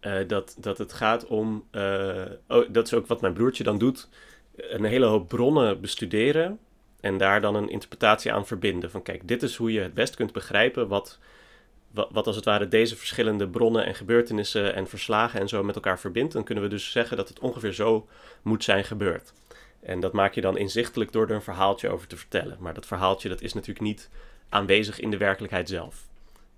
uh, 0.01 0.27
dat, 0.27 0.55
dat 0.59 0.77
het 0.77 0.93
gaat 0.93 1.25
om, 1.25 1.67
uh, 1.71 2.21
oh, 2.47 2.65
dat 2.69 2.85
is 2.85 2.93
ook 2.93 3.07
wat 3.07 3.21
mijn 3.21 3.33
broertje 3.33 3.63
dan 3.63 3.77
doet, 3.77 4.09
een 4.55 4.83
hele 4.83 5.05
hoop 5.05 5.27
bronnen 5.27 5.81
bestuderen 5.81 6.59
en 6.99 7.17
daar 7.17 7.41
dan 7.41 7.55
een 7.55 7.69
interpretatie 7.69 8.33
aan 8.33 8.47
verbinden. 8.47 8.91
Van 8.91 9.01
kijk, 9.01 9.27
dit 9.27 9.43
is 9.43 9.55
hoe 9.55 9.71
je 9.71 9.79
het 9.79 9.93
best 9.93 10.15
kunt 10.15 10.31
begrijpen 10.31 10.87
wat, 10.87 11.19
wat, 11.91 12.09
wat 12.11 12.27
als 12.27 12.35
het 12.35 12.45
ware 12.45 12.67
deze 12.67 12.95
verschillende 12.95 13.47
bronnen 13.47 13.85
en 13.85 13.95
gebeurtenissen 13.95 14.75
en 14.75 14.87
verslagen 14.87 15.39
en 15.39 15.47
zo 15.47 15.63
met 15.63 15.75
elkaar 15.75 15.99
verbindt. 15.99 16.33
Dan 16.33 16.43
kunnen 16.43 16.63
we 16.63 16.69
dus 16.69 16.91
zeggen 16.91 17.17
dat 17.17 17.29
het 17.29 17.39
ongeveer 17.39 17.73
zo 17.73 18.07
moet 18.41 18.63
zijn 18.63 18.83
gebeurd. 18.83 19.33
En 19.79 19.99
dat 19.99 20.13
maak 20.13 20.33
je 20.33 20.41
dan 20.41 20.57
inzichtelijk 20.57 21.11
door 21.11 21.27
er 21.27 21.35
een 21.35 21.41
verhaaltje 21.41 21.89
over 21.89 22.07
te 22.07 22.17
vertellen. 22.17 22.57
Maar 22.59 22.73
dat 22.73 22.85
verhaaltje 22.85 23.29
dat 23.29 23.41
is 23.41 23.53
natuurlijk 23.53 23.85
niet 23.85 24.09
aanwezig 24.49 24.99
in 24.99 25.11
de 25.11 25.17
werkelijkheid 25.17 25.69
zelf. 25.69 26.07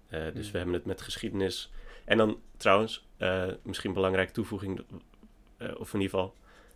Uh, 0.10 0.20
dus 0.34 0.44
hmm. 0.44 0.52
we 0.52 0.58
hebben 0.58 0.76
het 0.76 0.86
met 0.86 1.02
geschiedenis. 1.02 1.72
En 2.06 2.18
dan 2.18 2.40
trouwens, 2.58 3.08
uh, 3.18 3.46
misschien 3.62 3.94
belangrijke 3.94 4.32
toevoeging, 4.32 4.80
uh, 5.58 5.68
of 5.78 5.94
in 5.94 6.02
ieder 6.02 6.18
geval, 6.18 6.36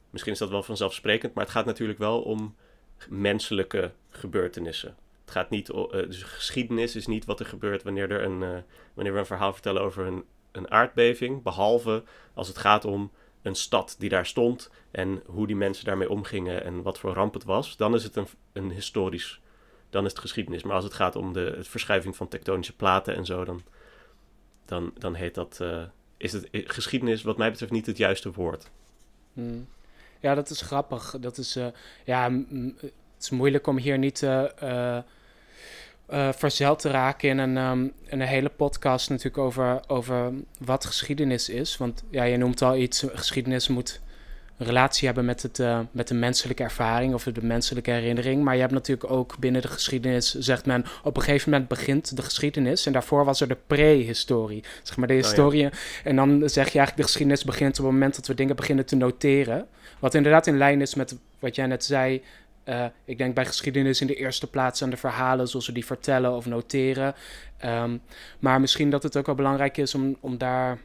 misschien 0.10 0.34
is 0.34 0.40
dat 0.40 0.50
wel 0.50 0.64
vanzelfsprekend, 0.64 1.34
maar 1.34 1.44
het 1.44 1.54
gaat 1.54 1.66
natuurlijk 1.66 2.00
wel 2.00 2.22
om 2.22 2.56
menselijke 3.10 3.92
gebeurtenissen. 4.10 4.96
Het 5.22 5.36
gaat 5.36 5.50
niet, 5.50 5.70
eh, 5.70 5.90
dus 5.90 6.24
geschiedenis 6.24 6.96
is 6.96 7.08
niet 7.08 7.26
wat 7.26 7.40
er 7.40 7.46
gebeurt 7.46 7.84
wanneer, 7.84 8.12
er 8.12 8.24
een, 8.24 8.44
eh, 8.44 8.58
wanneer 8.94 9.14
we 9.14 9.20
een 9.20 9.26
verhaal 9.26 9.54
vertellen 9.54 9.82
over 9.82 10.06
een, 10.06 10.24
een 10.52 10.72
aardbeving. 10.72 11.44
Behalve 11.44 12.04
als 12.34 12.48
het 12.48 12.58
gaat 12.58 12.86
om 12.86 13.12
een 13.42 13.56
stad 13.56 13.96
die 14.00 14.10
daar 14.10 14.26
stond 14.26 14.72
en 14.92 15.24
hoe 15.26 15.48
die 15.48 15.56
mensen 15.56 15.86
daarmee 15.86 16.10
omgingen 16.10 16.64
en 16.64 16.82
wat 16.82 17.00
voor 17.00 17.14
ramp 17.14 17.34
het 17.34 17.44
was. 17.44 17.78
Dan 17.78 17.96
is 17.96 18.04
het 18.04 18.16
een, 18.16 18.28
een 18.54 18.72
historisch, 18.72 19.42
dan 19.90 20.06
is 20.06 20.12
het 20.12 20.20
geschiedenis. 20.20 20.64
Maar 20.64 20.76
als 20.76 20.84
het 20.84 20.94
gaat 20.94 21.16
om 21.16 21.34
de 21.34 21.54
het 21.58 21.68
verschuiving 21.68 22.16
van 22.16 22.28
tektonische 22.28 22.76
platen 22.76 23.16
en 23.16 23.26
zo, 23.26 23.46
dan, 23.46 23.64
dan, 24.68 24.92
dan 24.98 25.16
heet 25.16 25.36
dat, 25.36 25.58
eh, 25.62 25.84
is 26.18 26.34
het 26.34 26.50
eh, 26.50 26.62
geschiedenis 26.66 27.24
wat 27.24 27.38
mij 27.38 27.52
betreft 27.52 27.72
niet 27.72 27.86
het 27.86 27.98
juiste 27.98 28.32
woord. 28.32 28.70
Hmm. 29.34 29.68
Ja, 30.20 30.36
dat 30.36 30.50
is 30.50 30.62
grappig. 30.62 31.16
Dat 31.20 31.38
is, 31.38 31.56
eh, 31.56 31.68
ja, 32.06 32.32
het 32.32 32.92
is 33.20 33.30
moeilijk 33.30 33.68
om 33.68 33.78
hier 33.78 33.98
niet 33.98 34.24
eh, 34.24 35.00
verzeild 36.32 36.80
te 36.80 36.90
raken 36.90 37.30
in 37.30 37.38
een, 37.38 37.58
ehm, 37.58 37.88
een 38.06 38.22
hele 38.22 38.50
podcast 38.50 39.10
natuurlijk 39.10 39.38
over, 39.38 39.82
over 39.88 40.34
wat 40.60 40.86
geschiedenis 40.86 41.50
is. 41.50 41.78
Want 41.78 42.04
ja, 42.10 42.24
je 42.24 42.38
noemt 42.38 42.62
al 42.62 42.76
iets, 42.76 43.06
geschiedenis 43.14 43.68
moet 43.68 44.02
een 44.58 44.66
relatie 44.66 45.06
hebben 45.06 45.26
met, 45.26 45.42
het, 45.42 45.60
eh, 45.60 45.80
met 45.92 46.08
de 46.08 46.14
menselijke 46.14 46.64
ervaring 46.64 47.14
of 47.14 47.24
de 47.24 47.46
menselijke 47.46 47.92
herinnering. 47.92 48.44
Maar 48.44 48.54
je 48.54 48.62
hebt 48.62 48.74
natuurlijk 48.74 49.12
ook 49.12 49.38
binnen 49.40 49.62
de 49.62 49.68
geschiedenis, 49.68 50.34
zegt 50.34 50.66
men, 50.66 50.86
op 51.04 51.18
een 51.18 51.24
gegeven 51.24 51.52
moment 51.52 51.70
begint 51.70 52.16
de 52.16 52.22
geschiedenis. 52.22 52.86
En 52.86 52.94
daarvoor 52.94 53.26
was 53.26 53.42
er 53.42 53.48
de 53.48 53.58
prehistorie, 53.68 54.64
zeg 54.84 54.98
maar 54.98 55.08
de 55.08 55.14
ja. 55.14 55.20
historie. 55.20 55.70
En 56.04 56.16
dan 56.16 56.30
zeg 56.30 56.66
je 56.66 56.78
eigenlijk 56.78 56.96
de 56.96 57.04
geschiedenis 57.04 57.44
begint 57.44 57.80
op 57.80 57.86
het 57.86 57.94
moment 57.94 58.16
dat 58.16 58.28
we 58.28 58.34
dingen 58.34 58.56
beginnen 58.56 58.86
te 58.86 58.96
noteren. 58.96 59.68
Wat 60.00 60.14
inderdaad 60.14 60.48
in 60.48 60.58
lijn 60.58 60.82
is 60.82 60.96
met 60.96 61.18
wat 61.40 61.56
jij 61.56 61.66
net 61.66 61.84
zei. 61.84 62.22
Eh, 62.64 62.86
ik 63.06 63.18
denk 63.18 63.36
bij 63.36 63.46
geschiedenis 63.46 64.02
in 64.02 64.08
de 64.08 64.16
eerste 64.16 64.50
plaats 64.50 64.84
aan 64.84 64.90
de 64.90 64.98
verhalen 64.98 65.48
zoals 65.48 65.68
we 65.68 65.74
die 65.74 65.86
vertellen 65.86 66.36
of 66.36 66.46
noteren. 66.46 67.16
Ehm, 67.58 67.98
maar 68.40 68.62
misschien 68.62 68.90
dat 68.90 69.04
het 69.04 69.18
ook 69.18 69.26
wel 69.26 69.36
belangrijk 69.36 69.78
is 69.78 69.96
om, 69.96 70.18
om 70.20 70.38
daar 70.38 70.80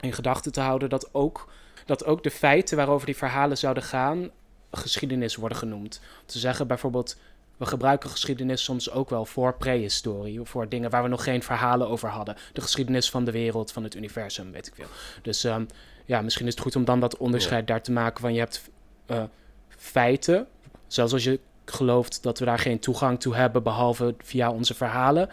in 0.00 0.12
gedachten 0.12 0.52
te 0.52 0.60
houden 0.60 0.88
dat 0.88 1.08
ook, 1.14 1.48
dat 1.88 2.04
ook 2.04 2.22
de 2.22 2.30
feiten 2.30 2.76
waarover 2.76 3.06
die 3.06 3.16
verhalen 3.16 3.58
zouden 3.58 3.82
gaan, 3.82 4.30
geschiedenis 4.70 5.36
worden 5.36 5.58
genoemd. 5.58 6.00
Om 6.20 6.26
te 6.26 6.38
zeggen 6.38 6.66
bijvoorbeeld, 6.66 7.16
we 7.56 7.66
gebruiken 7.66 8.10
geschiedenis 8.10 8.64
soms 8.64 8.90
ook 8.90 9.10
wel 9.10 9.24
voor 9.24 9.56
prehistorie, 9.56 10.40
of 10.40 10.48
voor 10.48 10.68
dingen 10.68 10.90
waar 10.90 11.02
we 11.02 11.08
nog 11.08 11.24
geen 11.24 11.42
verhalen 11.42 11.88
over 11.88 12.08
hadden. 12.08 12.36
De 12.52 12.60
geschiedenis 12.60 13.10
van 13.10 13.24
de 13.24 13.30
wereld, 13.30 13.72
van 13.72 13.82
het 13.82 13.94
universum, 13.94 14.52
weet 14.52 14.66
ik 14.66 14.74
veel. 14.74 14.86
Dus 15.22 15.44
ehm, 15.44 15.64
ja, 16.04 16.22
misschien 16.22 16.46
is 16.46 16.52
het 16.52 16.62
goed 16.62 16.76
om 16.76 16.84
dan 16.84 17.00
dat 17.00 17.16
onderscheid 17.16 17.66
daar 17.66 17.82
te 17.82 17.92
maken 17.92 18.20
van 18.20 18.32
je 18.32 18.38
hebt 18.38 18.70
eh, 19.06 19.22
feiten, 19.68 20.46
zelfs 20.86 21.12
als 21.12 21.24
je 21.24 21.40
gelooft 21.64 22.22
dat 22.22 22.38
we 22.38 22.44
daar 22.44 22.58
geen 22.58 22.78
toegang 22.78 23.20
toe 23.20 23.34
hebben 23.34 23.62
behalve 23.62 24.14
via 24.18 24.50
onze 24.50 24.74
verhalen. 24.74 25.28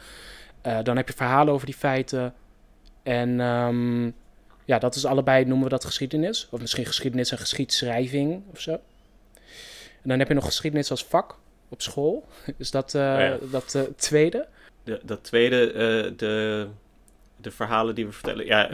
Eh, 0.61 0.79
dan 0.83 0.97
heb 0.97 1.07
je 1.07 1.15
verhalen 1.15 1.53
over 1.53 1.65
die 1.65 1.75
feiten. 1.75 2.33
En 3.03 3.39
ehm, 3.39 4.11
ja, 4.65 4.79
dat 4.79 4.95
is 4.95 5.05
allebei, 5.05 5.45
noemen 5.45 5.63
we 5.63 5.69
dat 5.69 5.85
geschiedenis. 5.85 6.47
Of 6.51 6.59
misschien 6.59 6.85
geschiedenis 6.85 7.31
en 7.31 7.37
geschiedschrijving 7.37 8.43
of 8.51 8.59
zo. 8.59 8.71
En 8.71 10.11
dan 10.11 10.19
heb 10.19 10.27
je 10.27 10.33
nog 10.33 10.45
geschiedenis 10.45 10.91
als 10.91 11.05
vak 11.05 11.35
op 11.69 11.81
school. 11.81 12.27
Is 12.57 12.71
dat 12.71 12.91
ja. 12.91 13.37
dat 13.51 13.75
eh, 13.75 13.81
tweede? 13.81 14.47
De, 14.83 14.99
dat 15.03 15.23
tweede, 15.23 15.71
eh, 15.71 16.17
de, 16.17 16.67
de 17.37 17.51
verhalen 17.51 17.95
die 17.95 18.05
we 18.05 18.11
vertellen. 18.11 18.45
Ja, 18.45 18.69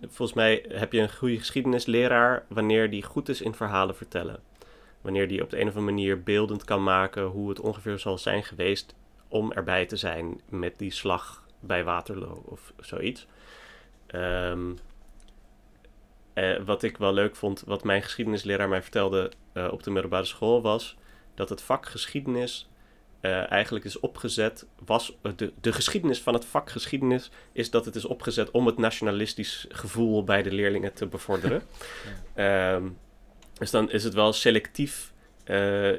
volgens 0.00 0.32
mij 0.32 0.64
heb 0.68 0.92
je 0.92 1.00
een 1.00 1.12
goede 1.12 1.38
geschiedenisleraar 1.38 2.44
wanneer 2.48 2.90
die 2.90 3.02
goed 3.02 3.28
is 3.28 3.40
in 3.40 3.54
verhalen 3.54 3.96
vertellen. 3.96 4.40
Wanneer 5.00 5.28
die 5.28 5.42
op 5.42 5.50
de 5.50 5.56
een 5.60 5.68
of 5.68 5.76
andere 5.76 5.94
manier 5.94 6.22
beeldend 6.22 6.64
kan 6.64 6.82
maken 6.82 7.24
hoe 7.24 7.48
het 7.48 7.60
ongeveer 7.60 7.98
zal 7.98 8.18
zijn 8.18 8.44
geweest 8.44 8.94
om 9.28 9.52
erbij 9.52 9.86
te 9.86 9.96
zijn 9.96 10.40
met 10.48 10.78
die 10.78 10.92
slag 10.92 11.46
bij 11.60 11.84
Waterloo 11.84 12.42
of 12.46 12.72
zoiets. 12.80 13.26
Ehm, 14.06 14.70
eh, 16.38 16.64
wat 16.64 16.82
ik 16.82 16.96
wel 16.96 17.12
leuk 17.12 17.36
vond, 17.36 17.62
wat 17.66 17.84
mijn 17.84 18.02
geschiedenisleraar 18.02 18.68
mij 18.68 18.82
vertelde 18.82 19.30
eh, 19.52 19.68
op 19.70 19.82
de 19.82 19.90
middelbare 19.90 20.24
school, 20.24 20.62
was 20.62 20.96
dat 21.34 21.48
het 21.48 21.62
vak 21.62 21.86
geschiedenis 21.86 22.68
eh, 23.20 23.50
eigenlijk 23.50 23.84
is 23.84 24.00
opgezet, 24.00 24.66
was 24.84 25.16
de, 25.36 25.52
de 25.60 25.72
geschiedenis 25.72 26.20
van 26.20 26.34
het 26.34 26.44
vak 26.44 26.70
geschiedenis 26.70 27.30
is 27.52 27.70
dat 27.70 27.84
het 27.84 27.94
is 27.94 28.04
opgezet 28.04 28.50
om 28.50 28.66
het 28.66 28.78
nationalistisch 28.78 29.66
gevoel 29.68 30.24
bij 30.24 30.42
de 30.42 30.52
leerlingen 30.52 30.92
te 30.92 31.06
bevorderen. 31.06 31.62
Ehm, 32.34 32.88
dus 33.54 33.70
dan 33.70 33.90
is 33.90 34.04
het 34.04 34.14
wel 34.14 34.32
selectief 34.32 35.12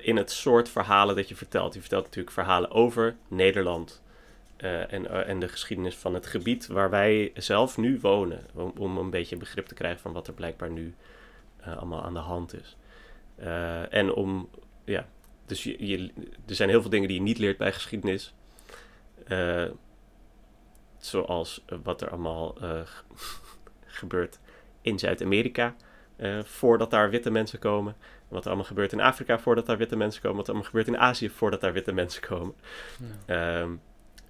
in 0.02 0.18
het 0.18 0.32
soort 0.32 0.70
verhalen 0.70 1.16
dat 1.16 1.30
je 1.30 1.36
vertelt. 1.36 1.74
Je 1.74 1.80
vertelt 1.80 2.04
natuurlijk 2.04 2.34
verhalen 2.34 2.72
over 2.72 3.16
Nederland 3.28 4.02
eh, 4.60 4.94
en, 4.94 5.10
eh, 5.10 5.30
en 5.30 5.40
de 5.40 5.48
geschiedenis 5.48 5.96
van 5.96 6.14
het 6.14 6.28
gebied 6.28 6.68
waar 6.68 6.90
wij 6.90 7.32
zelf 7.36 7.78
nu 7.78 8.00
wonen, 8.02 8.46
om, 8.54 8.72
om 8.78 8.98
een 8.98 9.10
beetje 9.10 9.38
begrip 9.38 9.66
te 9.66 9.74
krijgen 9.74 10.00
van 10.00 10.14
wat 10.14 10.28
er 10.28 10.34
blijkbaar 10.34 10.70
nu 10.70 10.96
eh, 11.58 11.78
allemaal 11.78 12.04
aan 12.04 12.14
de 12.14 12.20
hand 12.20 12.54
is. 12.54 12.78
En 13.90 14.14
om, 14.14 14.50
ja, 14.84 15.08
dus 15.46 15.64
je, 15.64 15.88
je, 15.88 16.12
er 16.48 16.56
zijn 16.56 16.70
heel 16.70 16.82
veel 16.82 16.90
dingen 16.90 17.08
die 17.08 17.18
je 17.18 17.24
niet 17.24 17.38
leert 17.38 17.58
bij 17.58 17.74
geschiedenis. 17.74 18.34
Zoals 20.98 21.66
wat 21.84 22.02
er 22.02 22.10
allemaal 22.10 22.58
gebeurt 24.00 24.40
in 24.82 25.00
Zuid-Amerika. 25.00 25.76
voordat 26.44 26.92
daar 26.92 27.10
witte 27.10 27.32
mensen 27.32 27.60
komen. 27.60 27.96
Wat 28.28 28.42
er 28.42 28.48
allemaal 28.48 28.66
gebeurt 28.66 28.92
in 28.92 29.02
Afrika 29.02 29.40
voordat 29.40 29.66
daar 29.66 29.78
witte 29.78 29.96
mensen 29.96 30.22
komen. 30.22 30.38
Wat 30.38 30.48
er 30.48 30.54
allemaal 30.54 30.70
gebeurt 30.70 30.88
in 30.88 30.98
Azië 30.98 31.30
voordat 31.30 31.62
daar 31.62 31.74
witte 31.74 31.92
mensen 31.92 32.22
komen. 32.22 32.56
Ehm, 33.26 33.72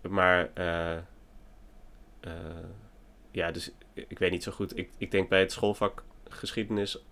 maar 0.02 0.50
eh, 0.54 0.96
eh, 0.96 2.32
ja, 3.32 3.52
dus 3.52 3.72
ik, 3.94 4.06
ik 4.08 4.20
weet 4.20 4.32
niet 4.32 4.44
zo 4.44 4.52
goed. 4.52 4.78
Ik, 4.78 4.90
ik 4.98 5.12
denk 5.12 5.30
bij 5.30 5.40
het 5.40 5.52
schoolvak 5.52 6.04
geschiedenis 6.30 7.04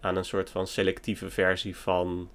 aan 0.00 0.16
een 0.16 0.24
soort 0.24 0.50
van 0.50 0.66
selectieve 0.66 1.30
versie 1.30 1.76
van 1.76 2.30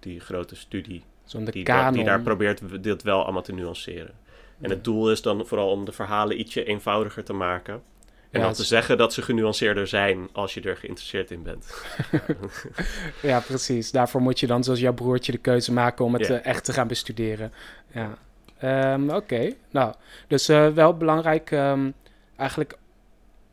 die 0.00 0.20
grote 0.20 0.56
studie. 0.56 1.04
Zo'n 1.24 1.44
Die, 1.44 1.64
die 1.92 2.04
daar 2.04 2.20
probeert 2.20 2.82
dit 2.82 3.02
wel 3.02 3.22
allemaal 3.22 3.42
te 3.42 3.52
nuanceren. 3.52 4.14
En 4.60 4.68
Ja. 4.68 4.74
het 4.74 4.84
doel 4.84 5.10
is 5.10 5.22
dan 5.22 5.46
vooral 5.46 5.70
om 5.70 5.84
de 5.84 5.92
verhalen 5.92 6.40
ietsje 6.40 6.64
eenvoudiger 6.64 7.24
te 7.24 7.32
maken. 7.32 7.74
En 8.30 8.40
Ja, 8.40 8.46
dan 8.46 8.54
te 8.54 8.62
is- 8.62 8.68
zeggen 8.68 8.98
dat 8.98 9.12
ze 9.12 9.22
genuanceerder 9.22 9.86
zijn 9.86 10.28
als 10.32 10.54
je 10.54 10.60
er 10.60 10.76
geïnteresseerd 10.76 11.30
in 11.30 11.42
bent. 11.42 11.74
Ja, 13.22 13.40
precies. 13.40 13.90
Daarvoor 13.90 14.20
moet 14.20 14.40
je 14.40 14.46
dan, 14.46 14.64
zoals 14.64 14.80
jouw 14.80 14.92
broertje, 14.94 15.32
de 15.32 15.38
keuze 15.38 15.72
maken 15.72 16.04
om 16.04 16.12
het 16.14 16.30
eh, 16.30 16.44
echt 16.46 16.64
te 16.64 16.72
gaan 16.72 16.88
bestuderen. 16.88 17.52
Ja. 17.92 18.18
Ehm, 18.58 19.10
Oké, 19.10 19.52
nou, 19.70 19.94
dus 20.28 20.48
eh, 20.48 20.68
wel 20.68 20.96
belangrijk, 20.96 21.50
ehm, 21.50 21.90
eigenlijk 22.36 22.78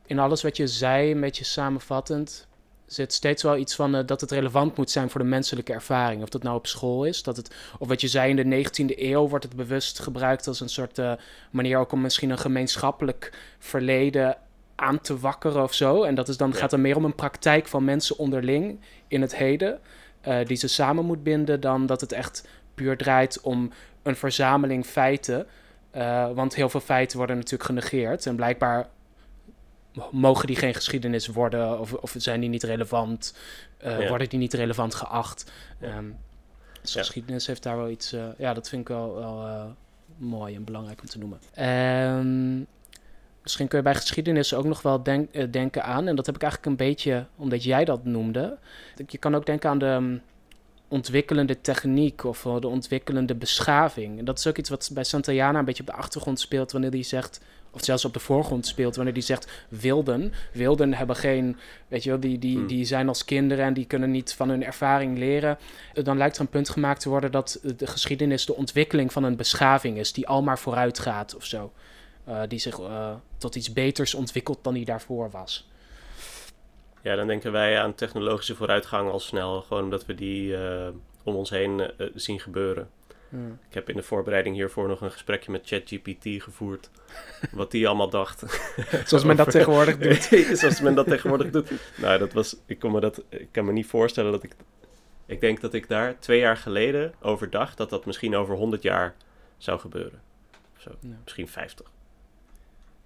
in 0.06 0.20
alles 0.20 0.44
wat 0.44 0.58
je 0.58 0.68
zei, 0.68 1.12
een 1.12 1.20
beetje 1.20 1.44
samenvattend, 1.44 2.48
zit 2.86 3.14
steeds 3.14 3.44
wel 3.44 3.58
iets 3.58 3.76
van 3.76 3.96
eh, 3.96 4.06
dat 4.06 4.22
het 4.22 4.32
relevant 4.32 4.78
moet 4.78 4.92
zijn 4.92 5.10
voor 5.10 5.22
de 5.22 5.28
menselijke 5.28 5.74
ervaring. 5.74 6.22
Of 6.22 6.30
dat 6.30 6.44
nou 6.44 6.56
op 6.56 6.68
school 6.68 7.06
is, 7.06 7.24
dat 7.24 7.38
het, 7.38 7.56
of 7.80 7.88
wat 7.88 8.02
je 8.02 8.08
zei 8.08 8.30
in 8.30 8.36
de 8.50 8.64
19e 8.66 9.00
eeuw, 9.02 9.28
wordt 9.28 9.46
het 9.46 9.56
bewust 9.56 10.00
gebruikt 10.00 10.48
als 10.48 10.60
een 10.60 10.70
soort 10.70 11.00
eh, 11.00 11.12
manier 11.52 11.78
ook 11.78 11.92
om 11.92 12.02
misschien 12.02 12.30
een 12.30 12.38
gemeenschappelijk 12.38 13.34
verleden 13.60 14.38
aan 14.76 15.02
te 15.02 15.20
wakkeren 15.20 15.64
of 15.64 15.74
zo. 15.74 16.04
En 16.04 16.16
dat 16.16 16.28
is 16.28 16.38
dan, 16.38 16.50
Ja. 16.50 16.56
gaat 16.56 16.70
dan 16.70 16.82
meer 16.82 16.96
om 16.96 17.06
een 17.06 17.16
praktijk 17.16 17.68
van 17.68 17.84
mensen 17.84 18.18
onderling 18.18 18.80
in 19.08 19.22
het 19.22 19.36
heden, 19.36 19.80
die 20.46 20.58
ze 20.58 20.68
samen 20.68 21.06
moet 21.06 21.24
binden, 21.24 21.60
dan 21.60 21.86
dat 21.86 22.02
het 22.02 22.12
echt 22.12 22.48
puur 22.74 22.98
draait 22.98 23.42
om 23.42 23.72
een 24.04 24.16
verzameling 24.16 24.86
feiten. 24.86 25.48
Eh, 25.92 26.32
want 26.32 26.56
heel 26.56 26.70
veel 26.70 26.80
feiten 26.80 27.18
worden 27.18 27.36
natuurlijk 27.36 27.64
genegeerd. 27.64 28.26
En 28.26 28.36
blijkbaar 28.36 28.88
mogen 30.12 30.48
die 30.48 30.56
geen 30.56 30.74
geschiedenis 30.74 31.28
worden, 31.28 31.80
of, 31.80 31.94
of 31.94 32.14
zijn 32.18 32.40
die 32.40 32.50
niet 32.50 32.64
relevant, 32.64 33.38
eh, 33.78 34.00
Ja. 34.02 34.08
worden 34.10 34.30
die 34.30 34.40
niet 34.40 34.54
relevant 34.54 34.96
geacht. 34.96 35.52
Ja. 35.80 35.88
Ehm, 35.88 36.06
dus 36.82 36.94
Ja. 36.94 37.00
geschiedenis 37.00 37.48
heeft 37.48 37.64
daar 37.64 37.78
wel 37.78 37.90
iets, 37.90 38.14
eh, 38.14 38.26
ja, 38.38 38.54
dat 38.54 38.70
vind 38.70 38.82
ik 38.82 38.88
wel, 38.88 39.16
wel 39.16 39.74
mooi 40.18 40.56
en 40.56 40.64
belangrijk 40.64 41.02
om 41.02 41.08
te 41.08 41.18
noemen. 41.18 41.40
Ehm, 41.54 42.58
misschien 43.42 43.68
kun 43.68 43.78
je 43.78 43.84
bij 43.84 43.96
geschiedenis 43.96 44.54
ook 44.54 44.66
nog 44.66 44.82
wel 44.82 45.04
denk- 45.04 45.54
denken 45.54 45.84
aan, 45.84 46.08
en 46.08 46.16
dat 46.16 46.26
heb 46.26 46.36
ik 46.36 46.42
eigenlijk 46.42 46.72
een 46.72 46.88
beetje 46.88 47.26
omdat 47.36 47.64
jij 47.64 47.86
dat 47.86 48.06
noemde. 48.06 48.58
Je 49.08 49.18
kan 49.18 49.36
ook 49.36 49.46
denken 49.46 49.70
aan 49.70 49.78
de 49.80 49.98
mm, 50.00 50.22
ontwikkelende 50.94 51.62
techniek 51.62 52.24
of 52.24 52.42
de 52.60 52.68
ontwikkelende 52.68 53.36
beschaving. 53.36 54.20
En 54.20 54.26
dat 54.26 54.38
is 54.38 54.48
ook 54.48 54.58
iets 54.58 54.70
wat 54.70 54.90
bij 54.94 55.04
Santayana 55.04 55.60
een 55.60 55.66
beetje 55.66 55.84
op 55.84 55.90
de 55.90 55.96
achtergrond 55.96 56.40
speelt 56.40 56.72
wanneer 56.72 56.92
hij 56.92 57.04
zegt, 57.04 57.42
of 57.72 57.84
zelfs 57.84 58.06
op 58.06 58.14
de 58.14 58.20
voorgrond 58.20 58.68
speelt 58.68 58.96
wanneer 58.96 59.14
hij 59.14 59.22
zegt 59.22 59.52
wilden. 59.70 60.34
Wilden 60.52 60.94
hebben 60.94 61.16
geen, 61.16 61.58
weet 61.88 62.04
je 62.04 62.10
wel, 62.10 62.20
die, 62.20 62.40
die, 62.40 62.58
Hmm. 62.58 62.68
die 62.68 62.86
zijn 62.86 63.08
als 63.08 63.26
kinderen 63.26 63.66
en 63.66 63.74
die 63.74 63.86
kunnen 63.86 64.12
niet 64.12 64.34
van 64.34 64.50
hun 64.50 64.64
ervaring 64.64 65.18
leren. 65.18 65.58
Dan 65.94 66.18
lijkt 66.18 66.36
er 66.36 66.42
een 66.42 66.48
punt 66.48 66.70
gemaakt 66.70 67.02
te 67.02 67.10
worden 67.10 67.32
dat 67.32 67.60
de 67.78 67.88
geschiedenis 67.88 68.46
de 68.46 68.56
ontwikkeling 68.56 69.12
van 69.12 69.24
een 69.24 69.36
beschaving 69.36 69.98
is 69.98 70.14
die 70.14 70.28
al 70.28 70.44
maar 70.44 70.60
vooruit 70.60 71.00
gaat 71.00 71.36
of 71.36 71.46
zo. 71.46 71.72
Eh, 72.26 72.42
die 72.48 72.60
zich 72.60 72.80
eh, 72.80 73.12
tot 73.38 73.56
iets 73.56 73.74
beters 73.74 74.14
ontwikkelt 74.14 74.60
dan 74.62 74.74
die 74.74 74.86
daarvoor 74.86 75.30
was. 75.30 75.68
Ja, 77.04 77.16
dan 77.16 77.28
denken 77.28 77.52
wij 77.52 77.80
aan 77.80 77.96
technologische 77.96 78.56
vooruitgang 78.56 79.12
al 79.12 79.20
snel. 79.20 79.62
Gewoon 79.62 79.84
omdat 79.84 80.06
we 80.06 80.16
die 80.16 80.58
eh, 80.58 80.88
om 81.24 81.36
ons 81.36 81.50
heen 81.50 81.92
zien 82.16 82.40
gebeuren. 82.40 82.90
Hmm. 83.30 83.60
Ik 83.68 83.74
heb 83.74 83.90
in 83.90 83.96
de 83.96 84.04
voorbereiding 84.04 84.56
hiervoor 84.56 84.88
nog 84.88 85.02
een 85.02 85.12
gesprekje 85.12 85.52
met 85.52 85.68
ChatGPT 85.68 86.44
gevoerd. 86.44 86.90
wat 87.52 87.72
die 87.72 87.88
allemaal 87.88 88.10
dacht. 88.10 88.44
Zoals 89.06 89.24
men 89.24 89.36
dat 89.36 89.52
tegenwoordig 89.52 89.98
doet. 90.30 90.58
Zoals 90.58 90.82
men 90.82 90.96
dat 90.96 91.08
tegenwoordig 91.08 91.50
doet. 91.50 91.72
Nou, 91.98 92.20
dat 92.20 92.34
was, 92.34 92.56
ik, 92.66 92.80
kon 92.80 92.92
me 92.92 93.00
dat, 93.00 93.24
ik 93.30 93.48
kan 93.52 93.66
me 93.66 93.72
niet 93.72 93.88
voorstellen 93.88 94.32
dat 94.32 94.44
ik... 94.44 94.56
Ik 95.26 95.42
denk 95.42 95.62
dat 95.62 95.74
ik 95.74 95.88
daar 95.88 96.20
twee 96.20 96.40
jaar 96.40 96.58
geleden 96.58 97.14
over 97.22 97.50
dacht 97.50 97.78
dat 97.78 97.90
dat 97.90 98.06
misschien 98.06 98.36
over 98.36 98.56
100 98.56 98.82
jaar 98.82 99.16
zou 99.58 99.80
gebeuren. 99.80 100.22
Zo, 100.78 100.92
Ja. 101.00 101.16
misschien 101.24 101.48
50. 101.48 101.92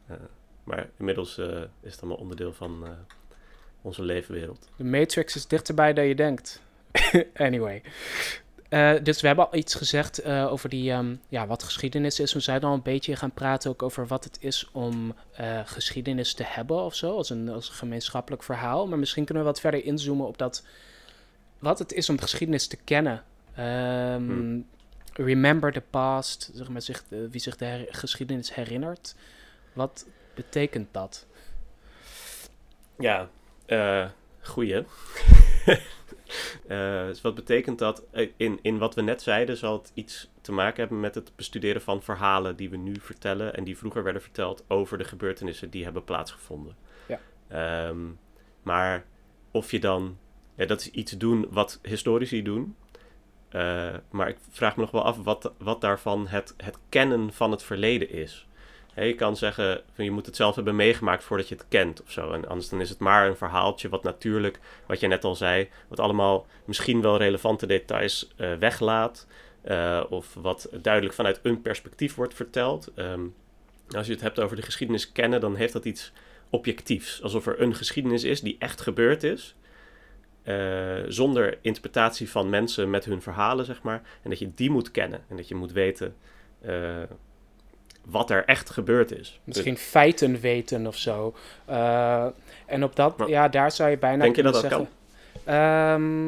Eh, 0.07 0.15
maar 0.63 0.89
inmiddels 0.97 1.37
eh, 1.37 1.61
is 1.81 1.91
het 1.91 1.99
allemaal 1.99 2.19
onderdeel 2.19 2.53
van 2.53 2.85
eh, 2.85 2.91
onze 3.87 4.03
leefwereld. 4.03 4.69
De 4.75 4.83
Matrix 4.83 5.35
is 5.35 5.47
dichterbij 5.47 5.93
dan 5.93 6.05
je 6.05 6.15
denkt. 6.15 6.61
anyway. 7.35 7.81
Eh, 8.69 8.93
dus 9.03 9.21
we 9.21 9.27
hebben 9.27 9.51
al 9.51 9.57
iets 9.59 9.75
gezegd 9.75 10.19
eh, 10.19 10.51
over 10.51 10.69
die, 10.69 10.91
ehm, 10.91 11.15
ja, 11.29 11.47
wat 11.47 11.63
geschiedenis 11.63 12.19
is. 12.19 12.33
We 12.33 12.39
zijn 12.39 12.61
al 12.63 12.73
een 12.73 12.81
beetje 12.81 13.15
gaan 13.15 13.31
praten 13.31 13.69
ook 13.69 13.83
over 13.83 14.07
wat 14.07 14.23
het 14.23 14.37
is 14.41 14.69
om 14.71 15.15
eh, 15.33 15.59
geschiedenis 15.65 16.33
te 16.33 16.43
hebben 16.43 16.77
of 16.77 16.95
zo, 16.95 17.15
als 17.15 17.29
een, 17.29 17.49
als 17.49 17.69
een 17.69 17.75
gemeenschappelijk 17.75 18.43
verhaal. 18.43 18.87
Maar 18.87 18.99
misschien 18.99 19.25
kunnen 19.25 19.43
we 19.43 19.49
wat 19.49 19.59
verder 19.59 19.83
inzoomen 19.85 20.27
op 20.27 20.37
dat, 20.37 20.65
wat 21.59 21.79
het 21.79 21.93
is 21.93 22.09
om 22.09 22.19
geschiedenis 22.19 22.67
te 22.67 22.77
kennen. 22.83 23.23
Ehm, 23.55 24.25
Hmm. 24.25 24.65
Remember 25.13 25.71
the 25.73 25.81
past, 25.89 26.51
zeg 26.53 26.69
maar, 26.69 26.81
zich, 26.81 27.03
wie 27.09 27.41
zich 27.41 27.55
de 27.57 27.65
her- 27.65 27.87
geschiedenis 27.89 28.53
herinnert. 28.55 29.15
Wat 29.73 30.05
betekent 30.33 30.87
dat? 30.93 31.25
Ja, 32.99 33.29
eh 33.67 34.05
goeie. 34.41 34.83
Eh, 36.67 37.05
dus 37.05 37.21
wat 37.21 37.35
betekent 37.35 37.79
dat? 37.79 38.03
Eh, 38.11 38.29
In, 38.37 38.59
in 38.61 38.77
wat 38.77 38.95
we 38.95 39.01
net 39.01 39.21
zeiden 39.21 39.57
zal 39.57 39.77
het 39.77 39.91
iets 39.93 40.29
te 40.41 40.51
maken 40.51 40.79
hebben 40.79 40.99
met 40.99 41.15
het 41.15 41.31
bestuderen 41.35 41.81
van 41.81 42.01
verhalen 42.03 42.55
die 42.55 42.69
we 42.69 42.77
nu 42.77 42.95
vertellen 42.99 43.55
en 43.55 43.63
die 43.63 43.77
vroeger 43.77 44.03
werden 44.03 44.21
verteld 44.21 44.63
over 44.67 44.97
de 44.97 45.03
gebeurtenissen 45.03 45.69
die 45.69 45.83
hebben 45.83 46.03
plaatsgevonden. 46.03 46.75
Ja. 47.07 47.19
Ehm, 47.47 47.97
maar 48.63 49.05
of 49.51 49.71
je 49.71 49.79
dan, 49.79 50.17
ja, 50.55 50.65
dat 50.65 50.79
is 50.79 50.91
iets 50.91 51.11
doen 51.11 51.47
wat 51.49 51.79
historici 51.81 52.43
doen. 52.43 52.75
Maar 54.09 54.27
ik 54.27 54.37
vraag 54.49 54.75
me 54.75 54.81
nog 54.81 54.91
wel 54.91 55.03
af 55.03 55.17
wat, 55.17 55.53
wat 55.57 55.81
daarvan 55.81 56.27
het, 56.27 56.53
het 56.57 56.77
kennen 56.89 57.33
van 57.33 57.51
het 57.51 57.63
verleden 57.63 58.09
is. 58.09 58.46
Je 59.05 59.15
kan 59.15 59.37
zeggen, 59.37 59.81
van, 59.93 60.05
je 60.05 60.11
moet 60.11 60.25
het 60.25 60.35
zelf 60.35 60.55
hebben 60.55 60.75
meegemaakt 60.75 61.23
voordat 61.23 61.47
je 61.49 61.55
het 61.55 61.65
kent 61.69 62.01
of 62.03 62.11
zo. 62.11 62.31
En 62.31 62.47
anders 62.47 62.69
dan 62.69 62.81
is 62.81 62.89
het 62.89 62.99
maar 62.99 63.27
een 63.27 63.37
verhaaltje 63.37 63.89
wat 63.89 64.03
natuurlijk, 64.03 64.59
wat 64.87 64.99
je 64.99 65.07
net 65.07 65.23
al 65.23 65.35
zei, 65.35 65.69
wat 65.87 65.99
allemaal 65.99 66.45
misschien 66.65 67.01
wel 67.01 67.17
relevante 67.17 67.65
details 67.65 68.33
eh, 68.37 68.53
weglaat. 68.53 69.27
eh, 69.61 70.03
of 70.09 70.33
wat 70.33 70.69
duidelijk 70.81 71.15
vanuit 71.15 71.39
een 71.43 71.61
perspectief 71.61 72.15
wordt 72.15 72.33
verteld. 72.33 72.91
Ehm, 72.95 73.21
als 73.95 74.05
je 74.07 74.13
het 74.13 74.21
hebt 74.21 74.39
over 74.39 74.55
de 74.55 74.61
geschiedenis 74.61 75.11
kennen, 75.11 75.41
dan 75.41 75.55
heeft 75.55 75.73
dat 75.73 75.85
iets 75.85 76.11
objectiefs. 76.49 77.21
Alsof 77.21 77.45
er 77.47 77.61
een 77.61 77.75
geschiedenis 77.75 78.23
is 78.23 78.41
die 78.41 78.55
echt 78.59 78.81
gebeurd 78.81 79.23
is. 79.23 79.55
eh, 80.43 81.03
zonder 81.07 81.57
interpretatie 81.61 82.29
van 82.29 82.49
mensen 82.49 82.89
met 82.89 83.05
hun 83.05 83.21
verhalen, 83.21 83.65
zeg 83.65 83.81
maar. 83.81 84.01
En 84.23 84.29
dat 84.29 84.39
je 84.39 84.53
die 84.55 84.69
moet 84.69 84.91
kennen. 84.91 85.23
En 85.29 85.35
dat 85.37 85.47
je 85.47 85.55
moet 85.55 85.71
weten 85.71 86.15
wat 88.09 88.29
er 88.29 88.45
echt 88.45 88.69
gebeurd 88.69 89.11
is. 89.11 89.39
Misschien 89.43 89.77
feiten 89.77 90.39
weten 90.39 90.87
of 90.87 90.97
zo. 90.97 91.35
Eh, 91.65 92.25
en 92.65 92.83
op 92.83 92.95
dat, 92.95 93.17
Maar- 93.17 93.29
ja, 93.29 93.47
daar 93.47 93.71
zou 93.71 93.89
je 93.89 93.97
bijna 93.97 94.23
Denk 94.23 94.35
je 94.35 94.43
dat 94.43 94.53
dat 94.53 94.61
zeggen. 94.61 94.89
Ehm, 95.43 96.25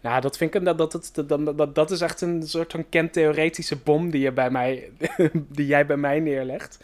nou, 0.00 0.20
dat 0.20 0.36
vind 0.36 0.54
ik 0.54 0.64
dat, 0.64 0.78
dat, 0.78 0.92
dat, 1.14 1.28
dat, 1.28 1.56
dat, 1.58 1.74
dat 1.74 1.90
is 1.90 2.00
echt 2.00 2.20
een 2.20 2.42
soort 2.42 2.72
van 2.72 2.88
kentheoretische 2.88 3.76
bom 3.76 4.10
die, 4.10 4.20
je 4.20 4.32
bij 4.32 4.50
mij, 4.50 4.90
die 5.32 5.66
jij 5.66 5.86
bij 5.86 5.96
mij 5.96 6.20
neerlegt. 6.20 6.78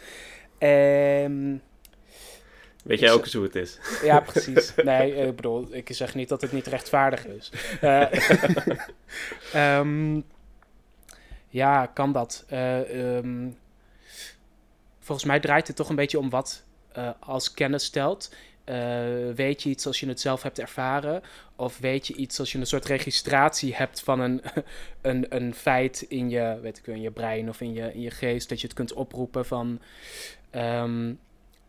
Ehm, 0.57 1.55
Weet 2.83 2.99
jij 2.99 3.09
Ik 3.09 3.15
ook 3.15 3.23
eens 3.23 3.33
hoe 3.33 3.43
het 3.43 3.55
is? 3.55 3.79
ja, 4.03 4.19
precies. 4.31 4.73
Nee, 4.75 5.15
ik 5.15 5.35
bedoel, 5.35 5.67
ik 5.71 5.87
zeg 5.91 6.15
niet 6.15 6.29
dat 6.29 6.41
het 6.41 6.51
niet 6.51 6.67
rechtvaardig 6.67 7.25
is. 7.25 7.51
Eh, 7.81 8.05
ehm, 9.77 10.19
ja, 11.51 11.85
kan 11.85 12.11
dat? 12.11 12.43
Eh, 12.47 13.17
ehm, 13.17 13.49
volgens 14.99 15.27
mij 15.27 15.39
draait 15.39 15.67
het 15.67 15.75
toch 15.75 15.89
een 15.89 15.95
beetje 15.95 16.19
om 16.19 16.29
wat 16.29 16.63
eh, 16.91 17.09
als 17.19 17.53
kennis 17.53 17.83
stelt. 17.85 18.33
Eh, 18.63 19.29
weet 19.35 19.63
je 19.63 19.69
iets 19.69 19.87
als 19.87 19.99
je 19.99 20.07
het 20.07 20.19
zelf 20.19 20.43
hebt 20.43 20.59
ervaren? 20.59 21.21
Of 21.55 21.77
weet 21.79 22.07
je 22.07 22.15
iets 22.15 22.39
als 22.39 22.51
je 22.51 22.57
een 22.59 22.65
soort 22.67 22.85
registratie 22.85 23.75
hebt 23.75 24.01
van 24.01 24.19
een, 24.19 24.41
een, 25.01 25.25
een 25.35 25.53
feit 25.53 26.01
in 26.01 26.29
je, 26.29 26.59
weet 26.61 26.77
ik, 26.77 26.87
in 26.87 27.01
je 27.01 27.11
brein 27.11 27.49
of 27.49 27.61
in 27.61 27.73
je, 27.73 27.93
in 27.93 28.01
je 28.01 28.11
geest, 28.11 28.49
dat 28.49 28.61
je 28.61 28.67
het 28.67 28.75
kunt 28.75 28.93
oproepen 28.93 29.45
van. 29.45 29.81
ehm, 30.49 31.13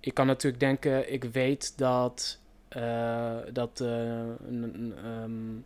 ik 0.01 0.15
kan 0.15 0.27
natuurlijk 0.27 0.61
denken, 0.61 1.13
ik 1.13 1.25
weet 1.25 1.79
dat. 1.79 2.41
eh, 2.69 3.37
dat 3.53 3.81
eh, 3.81 4.21
ehm, 4.21 5.59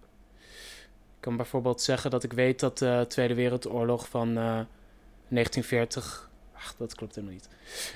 kan 1.26 1.36
bijvoorbeeld 1.36 1.80
zeggen 1.82 2.10
dat 2.10 2.22
ik 2.22 2.32
weet 2.32 2.60
dat 2.60 2.78
de 2.78 3.04
Tweede 3.08 3.34
Wereldoorlog 3.34 4.08
van 4.08 4.28
eh, 4.28 4.60
1940. 5.28 6.30
Ach, 6.56 6.74
dat 6.78 6.94
klopt 6.94 7.14
helemaal 7.14 7.34
niet. 7.36 7.48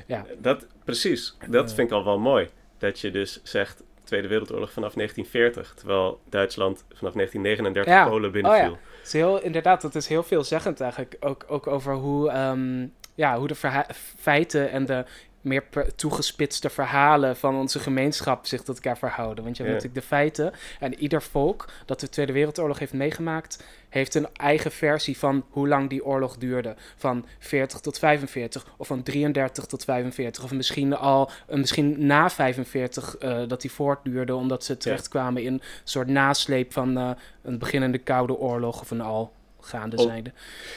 Ja, 0.07 0.25
Dat, 0.39 0.67
precies, 0.85 1.37
dat 1.49 1.69
Eh. 1.71 1.75
vind 1.77 1.91
ik 1.91 1.97
al 1.97 2.05
wel 2.05 2.19
mooi. 2.19 2.49
Dat 2.79 3.01
je 3.01 3.11
dus 3.11 3.41
zegt 3.43 3.83
Tweede 4.05 4.29
Wereldoorlog 4.29 4.73
vanaf 4.73 4.93
1940, 4.95 5.75
terwijl 5.77 6.21
Duitsland 6.29 6.85
vanaf 6.95 7.13
1939 7.15 7.93
Ja. 7.93 8.09
Polen 8.09 8.27
Oh 8.27 8.33
binnenviel. 8.33 8.79
Het 8.99 9.07
is 9.07 9.13
heel, 9.13 9.43
inderdaad, 9.43 9.81
dat 9.81 9.95
is 9.95 10.07
heel 10.07 10.23
veelzeggend 10.23 10.81
eigenlijk. 10.81 11.17
Ook, 11.21 11.45
ook 11.49 11.67
over 11.67 11.95
hoe, 11.95 12.31
ehm, 12.31 12.87
ja, 13.15 13.39
hoe 13.39 13.49
de 13.49 13.85
feiten 14.19 14.71
en 14.71 14.87
de 14.87 15.05
meer 15.41 15.65
toegespitste 15.97 16.71
verhalen 16.71 17.37
van 17.37 17.55
onze 17.57 17.79
gemeenschap 17.79 18.47
zich 18.47 18.63
tot 18.63 18.75
elkaar 18.75 18.99
verhouden. 18.99 19.45
Want 19.45 19.57
je 19.57 19.63
hebt 19.63 19.75
natuurlijk 19.75 20.03
de 20.03 20.09
feiten. 20.09 20.53
En 20.81 20.95
ieder 20.95 21.23
volk 21.23 21.69
dat 21.87 22.01
de 22.01 22.09
Tweede 22.09 22.33
Wereldoorlog 22.33 22.79
heeft 22.79 22.93
meegemaakt, 22.93 23.65
heeft 23.89 24.15
een 24.15 24.29
eigen 24.33 24.71
versie 24.71 25.19
van 25.19 25.45
hoe 25.51 25.69
lang 25.69 25.89
die 25.89 26.05
oorlog 26.05 26.37
duurde. 26.37 26.75
Van 26.97 27.27
40 27.39 27.81
tot 27.81 27.99
45, 27.99 28.67
of 28.77 28.87
van 28.87 29.03
33 29.03 29.67
tot 29.67 29.85
45, 29.85 30.45
of 30.45 30.53
misschien 30.53 30.97
al, 30.97 31.31
eh, 31.47 31.57
misschien 31.59 32.07
na 32.07 32.31
45 32.31 33.17
eh, 33.17 33.43
dat 33.49 33.61
die 33.61 33.73
voortduurde, 33.73 34.35
omdat 34.35 34.65
ze 34.65 34.77
terechtkwamen 34.77 35.43
in 35.43 35.53
een 35.53 35.63
soort 35.85 36.09
nasleep 36.09 36.73
van 36.73 36.99
eh, 36.99 37.11
een 37.43 37.59
beginnende 37.59 37.99
koude 37.99 38.37
oorlog 38.37 38.81
of 38.81 38.91
een 38.91 39.01
al 39.01 39.33
gaande 39.71 39.97
Of- 39.97 40.03
zijnde. 40.03 40.33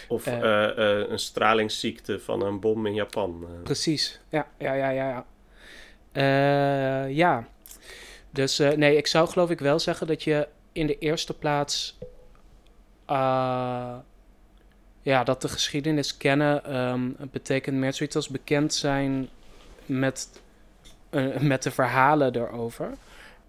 Of 0.08 0.26
Eh. 0.28 0.34
eh, 0.42 1.02
eh, 1.02 1.10
een 1.10 1.20
stralingsziekte 1.20 2.20
van 2.20 2.42
een 2.46 2.60
bom 2.60 2.86
in 2.86 2.94
Japan. 2.94 3.46
Precies, 3.64 4.20
ja, 4.30 4.48
ja, 4.58 4.74
ja, 4.74 4.90
ja. 4.90 5.26
Ja, 6.14 7.04
ja. 7.06 7.48
dus 8.30 8.58
nee, 8.58 8.98
ik 8.98 9.08
zou 9.08 9.30
geloof 9.30 9.50
ik 9.50 9.60
wel 9.60 9.80
zeggen 9.80 10.08
dat 10.08 10.24
je 10.24 10.48
in 10.72 10.88
de 10.88 10.98
eerste 10.98 11.34
plaats... 11.34 11.98
ja, 15.02 15.24
dat 15.24 15.42
de 15.42 15.48
geschiedenis 15.50 16.18
kennen 16.18 16.66
ehm, 16.66 17.10
betekent 17.32 17.78
meer 17.78 17.94
zoiets 17.94 18.16
als 18.16 18.28
bekend 18.30 18.74
zijn 18.74 19.30
met, 19.86 20.42
met 21.40 21.64
de 21.64 21.72
verhalen 21.72 22.36
erover. 22.36 22.92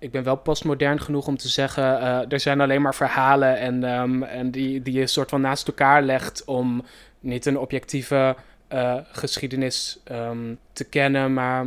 Ik 0.05 0.11
ben 0.11 0.23
wel 0.25 0.37
postmodern 0.37 1.01
genoeg 1.01 1.27
om 1.27 1.37
te 1.37 1.49
zeggen, 1.49 2.01
eh, 2.01 2.33
er 2.33 2.40
zijn 2.40 2.61
alleen 2.61 2.83
maar 2.83 2.95
verhalen 2.95 3.59
en, 3.59 3.85
ehm, 3.85 4.23
en 4.23 4.51
die, 4.51 4.83
die 4.83 4.95
je 4.99 5.07
soort 5.07 5.31
van 5.31 5.40
naast 5.40 5.67
elkaar 5.67 6.03
legt 6.03 6.45
om 6.45 6.85
niet 7.21 7.47
een 7.47 7.59
objectieve 7.59 8.37
eh, 8.69 8.97
geschiedenis 9.12 9.99
ehm, 10.05 10.55
te 10.73 10.85
kennen, 10.85 11.33
maar 11.33 11.67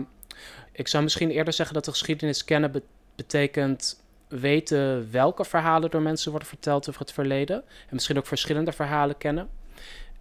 ik 0.71 0.87
zou 0.87 1.03
misschien 1.03 1.29
eerder 1.29 1.53
zeggen 1.53 1.75
dat 1.75 1.85
de 1.85 1.91
geschiedenis 1.91 2.43
kennen 2.43 2.71
be- 2.71 2.81
betekent 3.15 4.03
weten 4.27 5.11
welke 5.11 5.45
verhalen 5.45 5.89
door 5.89 6.01
mensen 6.01 6.31
worden 6.31 6.47
verteld 6.47 6.89
over 6.89 7.01
het 7.01 7.11
verleden. 7.11 7.55
En 7.57 7.93
misschien 7.93 8.17
ook 8.17 8.27
verschillende 8.27 8.71
verhalen 8.71 9.17
kennen. 9.17 9.49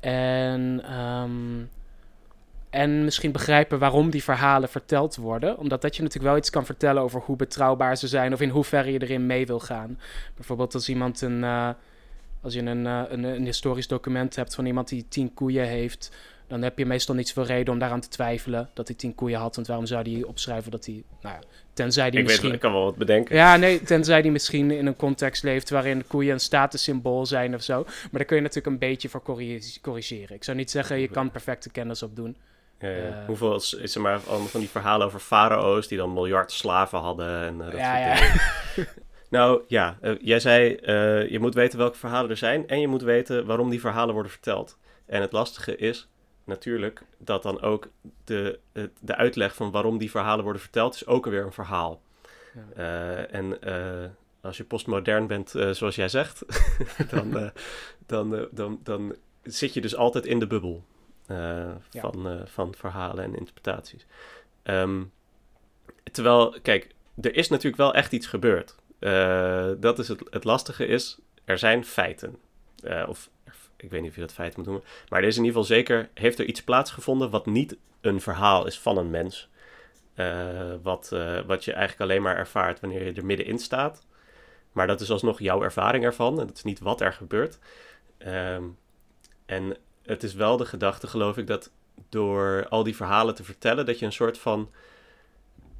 En, 0.00 0.82
ehm, 0.84 1.64
en 2.76 3.04
misschien 3.04 3.32
begrijpen 3.32 3.78
waarom 3.78 4.10
die 4.10 4.22
verhalen 4.22 4.68
verteld 4.68 5.16
worden. 5.16 5.58
Omdat 5.58 5.82
dat 5.82 5.96
je 5.96 6.02
natuurlijk 6.02 6.30
wel 6.30 6.38
iets 6.40 6.50
kan 6.50 6.64
vertellen 6.66 7.02
over 7.02 7.20
hoe 7.20 7.36
betrouwbaar 7.36 7.96
ze 7.96 8.08
zijn 8.08 8.32
of 8.32 8.40
in 8.40 8.48
hoeverre 8.48 8.92
je 8.92 9.02
erin 9.02 9.26
mee 9.26 9.46
wil 9.46 9.60
gaan. 9.60 9.98
Bijvoorbeeld 10.34 10.74
als 10.74 10.88
iemand 10.88 11.20
een. 11.20 11.44
eh, 11.44 11.68
als 12.42 12.54
je 12.54 12.60
een, 12.60 12.86
eh, 12.86 13.02
een, 13.08 13.24
een 13.24 13.44
historisch 13.44 13.88
document 13.88 14.36
hebt 14.36 14.54
van 14.54 14.66
iemand 14.66 14.88
die 14.88 15.06
tien 15.08 15.34
koeien 15.34 15.66
heeft, 15.66 16.10
dan 16.48 16.62
heb 16.62 16.78
je 16.78 16.86
meestal 16.86 17.14
niet 17.14 17.28
zoveel 17.28 17.44
reden 17.54 17.72
om 17.72 17.78
daaraan 17.78 18.00
te 18.00 18.08
twijfelen 18.08 18.70
dat 18.74 18.86
hij 18.88 18.96
tien 18.96 19.14
koeien 19.14 19.38
had. 19.38 19.54
Want 19.54 19.66
waarom 19.66 19.86
zou 19.86 20.12
hij 20.12 20.22
opschrijven 20.24 20.70
dat 20.70 20.84
hij. 20.86 21.02
Nou 21.20 21.34
ja, 21.34 21.46
tenzij 21.72 22.10
die 22.10 22.20
Ik, 22.20 22.26
misschien. 22.26 22.44
weet, 22.46 22.54
ik 22.54 22.60
kan 22.60 22.72
wel 22.72 22.84
wat 22.84 22.96
bedenken. 22.96 23.36
Ja, 23.36 23.56
nee, 23.56 23.82
tenzij 23.82 24.22
die 24.22 24.30
misschien 24.30 24.70
in 24.70 24.86
een 24.86 24.96
context 24.96 25.42
leeft 25.42 25.70
waarin 25.70 26.06
koeien 26.06 26.32
een 26.32 26.40
statussymbool 26.40 27.26
zijn 27.26 27.54
of 27.54 27.62
zo. 27.62 27.82
Maar 27.84 28.08
daar 28.12 28.24
kun 28.24 28.36
je 28.36 28.42
natuurlijk 28.42 28.72
een 28.72 28.78
beetje 28.88 29.08
voor 29.08 29.22
corri- 29.22 29.62
corrigeren. 29.82 30.36
Ik 30.36 30.44
zou 30.44 30.56
niet 30.56 30.70
zeggen, 30.70 30.98
je 31.00 31.08
kan 31.08 31.30
perfecte 31.30 31.70
kennis 31.70 32.02
opdoen. 32.02 32.36
Ja, 32.78 32.88
ja. 32.88 32.96
Eh. 32.96 33.26
Hoeveel 33.26 33.54
is, 33.54 33.74
is 33.74 33.94
er 33.94 34.00
maar 34.00 34.20
allemaal 34.28 34.48
van 34.48 34.60
die 34.60 34.68
verhalen 34.68 35.06
over 35.06 35.20
farao's 35.20 35.88
die 35.88 35.98
dan 35.98 36.12
miljard 36.12 36.52
slaven 36.52 36.98
hadden 36.98 37.40
en 37.40 37.60
eh, 37.60 37.70
dat 37.70 37.80
Ja, 37.80 38.14
soort 38.14 38.18
ja. 38.18 38.34
dingen. 38.74 38.88
Nou 39.28 39.62
ja, 39.66 39.98
uh, 40.02 40.14
jij 40.20 40.40
zei 40.40 40.68
je 41.30 41.38
moet 41.40 41.54
weten 41.54 41.78
welke 41.78 41.98
verhalen 41.98 42.30
er 42.30 42.36
zijn 42.36 42.68
en 42.68 42.80
je 42.80 42.88
moet 42.88 43.02
weten 43.02 43.46
waarom 43.46 43.70
die 43.70 43.80
verhalen 43.80 44.14
worden 44.14 44.32
verteld. 44.32 44.78
En 45.06 45.20
het 45.20 45.32
lastige 45.32 45.76
is 45.76 46.08
natuurlijk 46.44 47.02
dat 47.18 47.42
dan 47.42 47.60
ook 47.60 47.88
de, 48.24 48.58
de 49.00 49.16
uitleg 49.16 49.54
van 49.54 49.70
waarom 49.70 49.98
die 49.98 50.10
verhalen 50.10 50.44
worden 50.44 50.62
verteld 50.62 50.94
is 50.94 51.06
ook 51.06 51.24
alweer 51.24 51.44
een 51.44 51.52
verhaal. 51.52 52.00
En 53.30 53.58
als 54.40 54.56
je 54.56 54.64
postmodern 54.64 55.26
bent, 55.26 55.54
zoals 55.70 55.96
jij 55.96 56.08
zegt, 56.08 56.44
dan, 57.12 57.52
dan, 58.06 58.48
dan, 58.50 58.80
dan 58.82 59.16
zit 59.42 59.74
je 59.74 59.80
dus 59.80 59.96
altijd 59.96 60.26
in 60.26 60.38
de 60.38 60.46
bubbel 60.46 60.84
van, 61.90 62.40
van 62.44 62.74
verhalen 62.74 63.24
en 63.24 63.38
interpretaties. 63.38 64.06
Um, 64.64 65.12
terwijl, 66.12 66.56
kijk, 66.62 66.94
er 67.20 67.34
is 67.36 67.48
natuurlijk 67.48 67.76
wel 67.76 67.94
echt 67.94 68.12
iets 68.12 68.26
gebeurd. 68.26 68.74
Uh, 69.00 69.70
dat 69.78 69.98
is 69.98 70.08
het, 70.08 70.22
het 70.30 70.44
lastige 70.44 70.86
is, 70.86 71.18
er 71.44 71.58
zijn 71.58 71.84
feiten. 71.84 72.36
Of 73.06 73.30
ik 73.76 73.90
weet 73.90 74.00
niet 74.00 74.10
of 74.10 74.16
je 74.16 74.22
dat 74.22 74.32
feit 74.32 74.56
moet 74.56 74.66
noemen. 74.66 74.84
Maar 75.08 75.20
er 75.20 75.26
is 75.26 75.36
in 75.36 75.44
ieder 75.44 75.60
geval 75.60 75.76
zeker, 75.76 76.08
heeft 76.14 76.38
er 76.38 76.44
iets 76.44 76.62
plaatsgevonden 76.62 77.30
wat 77.30 77.46
niet 77.46 77.76
een 78.00 78.20
verhaal 78.20 78.66
is 78.66 78.78
van 78.78 78.98
een 78.98 79.10
mens. 79.10 79.48
Uh, 80.14 80.74
wat, 80.82 81.08
wat 81.46 81.64
je 81.64 81.72
eigenlijk 81.72 82.00
alleen 82.00 82.22
maar 82.22 82.36
ervaart 82.36 82.80
wanneer 82.80 83.04
je 83.04 83.12
er 83.12 83.24
middenin 83.24 83.58
staat. 83.58 84.06
Maar 84.72 84.86
dat 84.86 85.00
is 85.00 85.10
alsnog 85.10 85.40
jouw 85.40 85.62
ervaring 85.62 86.04
ervan. 86.04 86.40
En 86.40 86.46
dat 86.46 86.56
is 86.56 86.64
niet 86.64 86.80
wat 86.80 87.00
er 87.00 87.12
gebeurt. 87.12 87.58
Um, 88.26 88.78
en 89.46 89.76
het 90.06 90.22
is 90.22 90.34
wel 90.34 90.56
de 90.56 90.66
gedachte, 90.66 91.06
geloof 91.06 91.36
ik, 91.36 91.46
dat 91.46 91.70
door 92.08 92.68
al 92.68 92.82
die 92.82 92.96
verhalen 92.96 93.34
te 93.34 93.44
vertellen, 93.44 93.86
dat 93.86 93.98
je 93.98 94.06
een 94.06 94.12
soort 94.12 94.38
van 94.38 94.70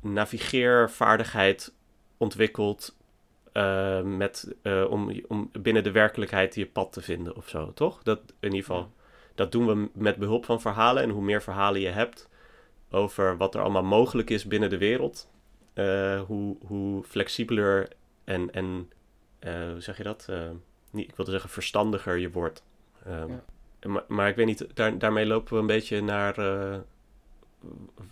navigeervaardigheid 0.00 1.72
ontwikkelt 2.16 2.96
uh, 3.52 4.02
met, 4.02 4.54
uh, 4.62 4.90
om, 4.90 5.22
om 5.28 5.50
binnen 5.52 5.82
de 5.82 5.90
werkelijkheid 5.90 6.54
je 6.54 6.66
pad 6.66 6.92
te 6.92 7.00
vinden 7.00 7.36
of 7.36 7.48
zo, 7.48 7.72
toch? 7.72 8.02
Dat 8.02 8.20
in 8.26 8.54
ieder 8.54 8.58
geval, 8.58 8.92
dat 9.34 9.52
doen 9.52 9.66
we 9.66 9.88
met 9.92 10.16
behulp 10.16 10.44
van 10.44 10.60
verhalen. 10.60 11.02
En 11.02 11.10
hoe 11.10 11.22
meer 11.22 11.42
verhalen 11.42 11.80
je 11.80 11.88
hebt 11.88 12.28
over 12.90 13.36
wat 13.36 13.54
er 13.54 13.60
allemaal 13.60 13.82
mogelijk 13.82 14.30
is 14.30 14.46
binnen 14.46 14.70
de 14.70 14.78
wereld, 14.78 15.30
uh, 15.74 16.20
hoe, 16.20 16.56
hoe 16.66 17.02
flexibeler 17.02 17.88
en, 18.24 18.52
en 18.52 18.90
hoe 19.40 19.80
zeg 19.80 19.96
je 19.96 20.02
dat? 20.02 20.28
niet, 20.90 21.08
ik 21.08 21.16
wilde 21.16 21.30
zeggen 21.30 21.50
verstandiger 21.50 22.16
je 22.16 22.30
wordt. 22.30 22.62
Um, 23.06 23.28
ja. 23.28 23.44
Maar, 23.86 24.04
maar, 24.08 24.28
ik 24.28 24.36
weet 24.36 24.46
niet, 24.46 24.66
daar, 24.74 24.98
daarmee 24.98 25.26
lopen 25.26 25.54
we 25.54 25.60
een 25.60 25.66
beetje 25.66 26.02
naar 26.02 26.34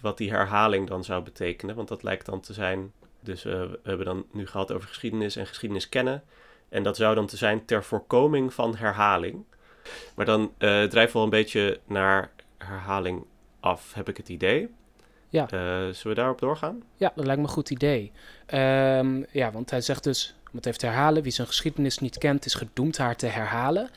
wat 0.00 0.18
die 0.18 0.30
herhaling 0.30 0.88
dan 0.88 1.04
zou 1.04 1.22
betekenen. 1.22 1.76
Want 1.76 1.88
dat 1.88 2.02
lijkt 2.02 2.26
dan 2.26 2.40
te 2.40 2.52
zijn. 2.52 2.92
Dus 3.20 3.44
uh, 3.44 3.52
we 3.52 3.78
hebben 3.82 4.06
dan 4.06 4.26
nu 4.32 4.46
gehad 4.46 4.72
over 4.72 4.88
geschiedenis 4.88 5.36
en 5.36 5.46
geschiedenis 5.46 5.88
kennen. 5.88 6.22
En 6.68 6.82
dat 6.82 6.96
zou 6.96 7.14
dan 7.14 7.26
te 7.26 7.36
zijn 7.36 7.64
ter 7.64 7.84
voorkoming 7.84 8.54
van 8.54 8.76
herhaling. 8.76 9.44
Maar 10.14 10.26
dan 10.26 10.40
uh, 10.40 10.48
drijven 10.58 11.06
we 11.06 11.12
wel 11.12 11.22
een 11.22 11.30
beetje 11.30 11.80
naar 11.86 12.30
herhaling 12.58 13.24
af, 13.60 13.94
heb 13.94 14.08
ik 14.08 14.16
het 14.16 14.28
idee. 14.28 14.68
Ja. 15.28 15.46
Zullen 15.48 15.94
we 16.02 16.14
daarop 16.14 16.38
doorgaan? 16.40 16.82
Ja, 16.96 17.12
dat 17.14 17.24
lijkt 17.24 17.40
me 17.40 17.46
een 17.46 17.52
goed 17.52 17.70
idee. 17.70 18.12
Um, 18.54 19.26
ja, 19.30 19.50
want 19.52 19.70
hij 19.70 19.80
zegt 19.80 20.04
dus, 20.04 20.34
om 20.50 20.56
het 20.56 20.66
even 20.66 20.78
te 20.78 20.86
herhalen, 20.86 21.22
wie 21.22 21.32
zijn 21.32 21.46
geschiedenis 21.46 21.98
niet 21.98 22.18
kent, 22.18 22.44
is 22.44 22.54
gedoemd 22.54 22.96
haar 22.98 23.16
te 23.16 23.26
herhalen. 23.26 23.90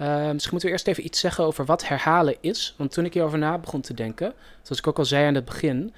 Uh, 0.00 0.30
misschien 0.30 0.50
moeten 0.50 0.68
we 0.68 0.74
eerst 0.74 0.86
even 0.86 1.04
iets 1.04 1.20
zeggen 1.20 1.44
over 1.44 1.64
wat 1.64 1.88
herhalen 1.88 2.36
is. 2.40 2.74
Want 2.76 2.92
toen 2.92 3.04
ik 3.04 3.12
hierover 3.12 3.38
na 3.38 3.58
begon 3.58 3.80
te 3.80 3.94
denken, 3.94 4.34
zoals 4.62 4.78
ik 4.78 4.86
ook 4.86 4.98
al 4.98 5.04
zei 5.04 5.26
aan 5.26 5.34
het 5.34 5.44
begin, 5.44 5.94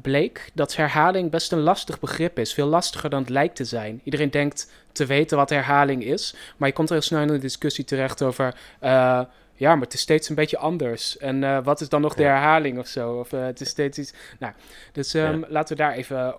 bleek 0.00 0.50
dat 0.54 0.76
herhaling 0.76 1.30
best 1.30 1.52
een 1.52 1.60
lastig 1.60 2.00
begrip 2.00 2.38
is. 2.38 2.54
Veel 2.54 2.66
lastiger 2.66 3.10
dan 3.10 3.20
het 3.20 3.28
lijkt 3.28 3.56
te 3.56 3.64
zijn. 3.64 4.00
Iedereen 4.04 4.30
denkt 4.30 4.72
te 4.92 5.06
weten 5.06 5.36
wat 5.36 5.50
herhaling 5.50 6.04
is, 6.04 6.34
maar 6.56 6.68
je 6.68 6.74
komt 6.74 6.88
er 6.88 6.94
heel 6.94 7.04
snel 7.04 7.20
in 7.20 7.28
een 7.28 7.40
discussie 7.40 7.84
terecht 7.84 8.22
over. 8.22 8.54
Uh, 8.82 9.22
ja, 9.54 9.74
maar 9.74 9.84
het 9.84 9.94
is 9.94 10.00
steeds 10.00 10.28
een 10.28 10.34
beetje 10.34 10.58
anders. 10.58 11.18
En 11.18 11.42
uh, 11.42 11.64
wat 11.64 11.80
is 11.80 11.88
dan 11.88 12.00
nog 12.00 12.14
de 12.14 12.22
herhaling 12.22 12.78
of 12.78 12.86
zo? 12.86 13.18
Of 13.18 13.32
uh, 13.32 13.44
het 13.44 13.60
is 13.60 13.68
steeds 13.68 13.98
iets. 13.98 14.12
Nou, 14.38 14.52
dus 14.92 15.14
um, 15.14 15.40
ja. 15.40 15.46
laten 15.48 15.76
we 15.76 15.82
daar 15.82 15.92
even 15.92 16.34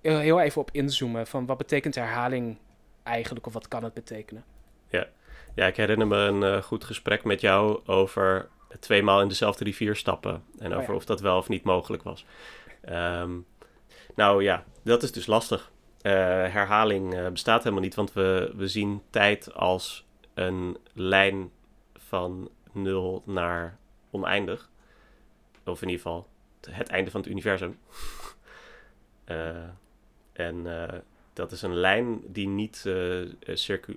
heel 0.00 0.40
even 0.40 0.60
op 0.60 0.70
inzoomen. 0.72 1.26
Van 1.26 1.46
wat 1.46 1.58
betekent 1.58 1.94
herhaling 1.94 2.56
eigenlijk, 3.02 3.46
of 3.46 3.52
wat 3.52 3.68
kan 3.68 3.84
het 3.84 3.94
betekenen? 3.94 4.44
Ja, 4.88 5.06
ja, 5.58 5.66
ik 5.66 5.76
herinner 5.76 6.06
me 6.06 6.16
een 6.16 6.42
uh, 6.42 6.62
goed 6.62 6.84
gesprek 6.84 7.24
met 7.24 7.40
jou 7.40 7.80
over 7.86 8.48
tweemaal 8.80 9.20
in 9.20 9.28
dezelfde 9.28 9.64
rivier 9.64 9.96
stappen. 9.96 10.44
En 10.58 10.70
over 10.72 10.82
oh 10.82 10.88
ja. 10.88 10.94
of 10.94 11.04
dat 11.04 11.20
wel 11.20 11.38
of 11.38 11.48
niet 11.48 11.62
mogelijk 11.62 12.02
was. 12.02 12.24
Um, 12.88 13.46
nou 14.14 14.42
ja, 14.42 14.64
dat 14.82 15.02
is 15.02 15.12
dus 15.12 15.26
lastig. 15.26 15.70
Uh, 16.02 16.12
herhaling 16.12 17.14
uh, 17.14 17.28
bestaat 17.28 17.62
helemaal 17.62 17.84
niet, 17.84 17.94
want 17.94 18.12
we, 18.12 18.52
we 18.56 18.68
zien 18.68 19.02
tijd 19.10 19.54
als 19.54 20.06
een 20.34 20.76
lijn 20.92 21.50
van 21.94 22.50
nul 22.72 23.22
naar 23.26 23.78
oneindig. 24.10 24.70
Of 25.64 25.82
in 25.82 25.88
ieder 25.88 26.02
geval 26.04 26.26
het 26.70 26.88
einde 26.88 27.10
van 27.10 27.20
het 27.20 27.30
universum. 27.30 27.78
en 30.32 30.66
dat 31.38 31.52
is 31.52 31.62
een 31.62 31.76
lijn 31.76 32.20
die 32.26 32.48
niet, 32.48 32.84
uh, 32.86 33.28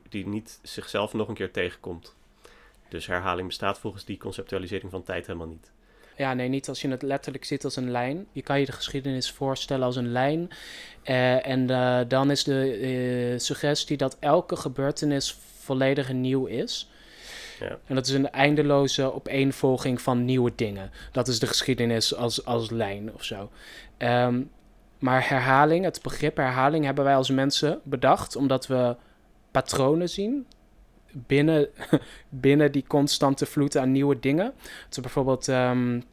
die 0.09 0.27
niet 0.27 0.59
zichzelf 0.61 1.13
nog 1.13 1.27
een 1.27 1.33
keer 1.33 1.51
tegenkomt. 1.51 2.15
Dus 2.89 3.07
herhaling 3.07 3.47
bestaat 3.47 3.79
volgens 3.79 4.05
die 4.05 4.17
conceptualisering 4.17 4.91
van 4.91 5.03
tijd 5.03 5.27
helemaal 5.27 5.47
niet. 5.47 5.71
Ja, 6.17 6.33
nee, 6.33 6.47
niet 6.47 6.67
als 6.69 6.81
je 6.81 6.87
het 6.87 7.01
letterlijk 7.01 7.45
ziet 7.45 7.63
als 7.63 7.75
een 7.75 7.91
lijn. 7.91 8.27
Je 8.31 8.41
kan 8.41 8.59
je 8.59 8.65
de 8.65 8.71
geschiedenis 8.71 9.31
voorstellen 9.31 9.85
als 9.85 9.95
een 9.95 10.11
lijn. 10.11 10.49
Uh, 11.03 11.47
en 11.47 11.71
uh, 11.71 11.99
dan 12.07 12.31
is 12.31 12.43
de 12.43 13.35
suggestie 13.37 13.97
dat 13.97 14.17
elke 14.19 14.55
gebeurtenis 14.55 15.37
volledig 15.59 16.13
nieuw 16.13 16.45
is. 16.45 16.89
Ja. 17.59 17.79
En 17.85 17.95
dat 17.95 18.07
is 18.07 18.13
een 18.13 18.31
eindeloze 18.31 19.13
opeenvolging 19.13 20.01
van 20.01 20.25
nieuwe 20.25 20.51
dingen. 20.55 20.91
Dat 21.11 21.27
is 21.27 21.39
de 21.39 21.47
geschiedenis 21.47 22.15
als, 22.15 22.45
als 22.45 22.69
lijn 22.69 23.13
of 23.13 23.23
zo. 23.23 23.51
Um, 23.97 24.51
maar 25.01 25.29
herhaling, 25.29 25.85
het 25.85 26.01
begrip 26.01 26.37
herhaling 26.37 26.85
hebben 26.85 27.03
wij 27.03 27.15
als 27.15 27.29
mensen 27.29 27.79
bedacht 27.83 28.35
omdat 28.35 28.67
we 28.67 28.95
patronen 29.51 30.09
zien 30.09 30.47
binnen, 31.11 31.67
binnen 32.29 32.71
die 32.71 32.83
constante 32.87 33.45
vloed 33.45 33.77
aan 33.77 33.91
nieuwe 33.91 34.19
dingen. 34.19 34.53
Dus 34.89 34.99
bijvoorbeeld 34.99 35.47
um, 35.47 36.03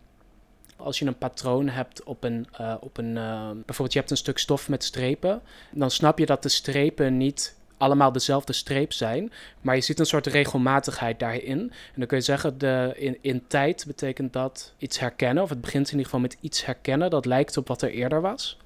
als 0.77 0.99
je 0.99 1.07
een 1.07 1.19
patroon 1.19 1.69
hebt 1.69 2.03
op 2.03 2.25
een, 2.25 2.47
uh, 2.61 2.75
op 2.81 2.97
een 2.97 3.17
uh, 3.17 3.51
bijvoorbeeld 3.51 3.93
je 3.93 3.99
hebt 3.99 4.11
een 4.11 4.17
stuk 4.17 4.39
stof 4.39 4.69
met 4.69 4.85
strepen, 4.85 5.43
dan 5.71 5.91
snap 5.91 6.19
je 6.19 6.27
dat 6.27 6.43
de 6.43 6.49
strepen 6.49 7.17
niet 7.17 7.57
allemaal 7.77 8.13
dezelfde 8.13 8.53
streep 8.53 8.93
zijn, 8.93 9.33
maar 9.61 9.75
je 9.75 9.81
ziet 9.81 9.99
een 9.99 10.07
soort 10.07 10.27
regelmatigheid 10.27 11.19
daarin. 11.19 11.59
En 11.61 11.95
dan 11.95 12.07
kun 12.07 12.17
je 12.17 12.25
zeggen, 12.25 12.59
de, 12.59 12.93
in, 12.97 13.19
in 13.21 13.47
tijd 13.47 13.85
betekent 13.87 14.33
dat 14.33 14.75
iets 14.79 14.99
herkennen, 14.99 15.43
of 15.43 15.49
het 15.49 15.61
begint 15.61 15.85
in 15.87 15.91
ieder 15.91 16.05
geval 16.05 16.21
met 16.21 16.37
iets 16.41 16.65
herkennen 16.65 17.11
dat 17.11 17.27
lijkt 17.27 17.57
op 17.57 17.69
wat 17.69 17.83
er 17.83 17.91
eerder 17.91 18.21
was. 18.21 18.59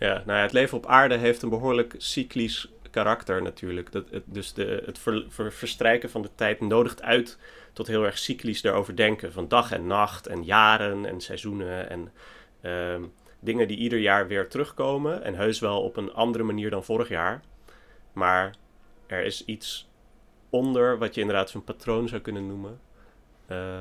Ja, 0.00 0.22
nou 0.26 0.38
ja, 0.38 0.42
het 0.42 0.52
leven 0.52 0.78
op 0.78 0.86
aarde 0.86 1.16
heeft 1.16 1.42
een 1.42 1.48
behoorlijk 1.48 1.94
cyclisch 1.98 2.68
karakter 2.90 3.42
natuurlijk. 3.42 3.92
Dat, 3.92 4.10
het, 4.10 4.22
dus 4.26 4.52
de, 4.52 4.82
het 4.86 4.98
ver, 4.98 5.24
ver, 5.28 5.52
verstrijken 5.52 6.10
van 6.10 6.22
de 6.22 6.30
tijd 6.34 6.60
nodigt 6.60 7.02
uit 7.02 7.38
tot 7.72 7.86
heel 7.86 8.04
erg 8.04 8.18
cyclisch 8.18 8.62
daarover 8.62 8.96
denken. 8.96 9.32
Van 9.32 9.48
dag 9.48 9.72
en 9.72 9.86
nacht 9.86 10.26
en 10.26 10.44
jaren 10.44 11.04
en 11.06 11.20
seizoenen 11.20 11.90
en 11.90 12.12
uh, 12.60 13.06
dingen 13.40 13.68
die 13.68 13.76
ieder 13.76 13.98
jaar 13.98 14.26
weer 14.26 14.48
terugkomen. 14.48 15.22
En 15.22 15.34
heus 15.34 15.58
wel 15.58 15.82
op 15.82 15.96
een 15.96 16.12
andere 16.12 16.44
manier 16.44 16.70
dan 16.70 16.84
vorig 16.84 17.08
jaar. 17.08 17.40
Maar 18.12 18.54
er 19.06 19.24
is 19.24 19.44
iets 19.44 19.88
onder 20.50 20.98
wat 20.98 21.14
je 21.14 21.20
inderdaad 21.20 21.50
zo'n 21.50 21.64
patroon 21.64 22.08
zou 22.08 22.20
kunnen 22.20 22.46
noemen. 22.46 22.80
Uh, 23.48 23.78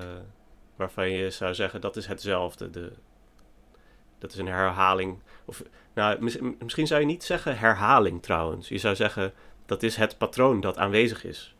waarvan 0.75 1.09
je 1.09 1.29
zou 1.29 1.53
zeggen 1.53 1.81
dat 1.81 1.95
is 1.95 2.05
hetzelfde. 2.05 2.69
De, 2.69 2.91
dat 4.17 4.31
is 4.31 4.37
een 4.37 4.47
herhaling. 4.47 5.19
Of, 5.49 5.63
nou, 5.93 6.21
misschien 6.59 6.87
zou 6.87 6.99
je 6.99 7.05
niet 7.05 7.23
zeggen 7.23 7.57
herhaling 7.57 8.21
trouwens. 8.21 8.69
Je 8.69 8.77
zou 8.77 8.95
zeggen 8.95 9.33
dat 9.65 9.83
is 9.83 9.95
het 9.95 10.17
patroon 10.17 10.61
dat 10.61 10.77
aanwezig 10.77 11.23
is. 11.23 11.55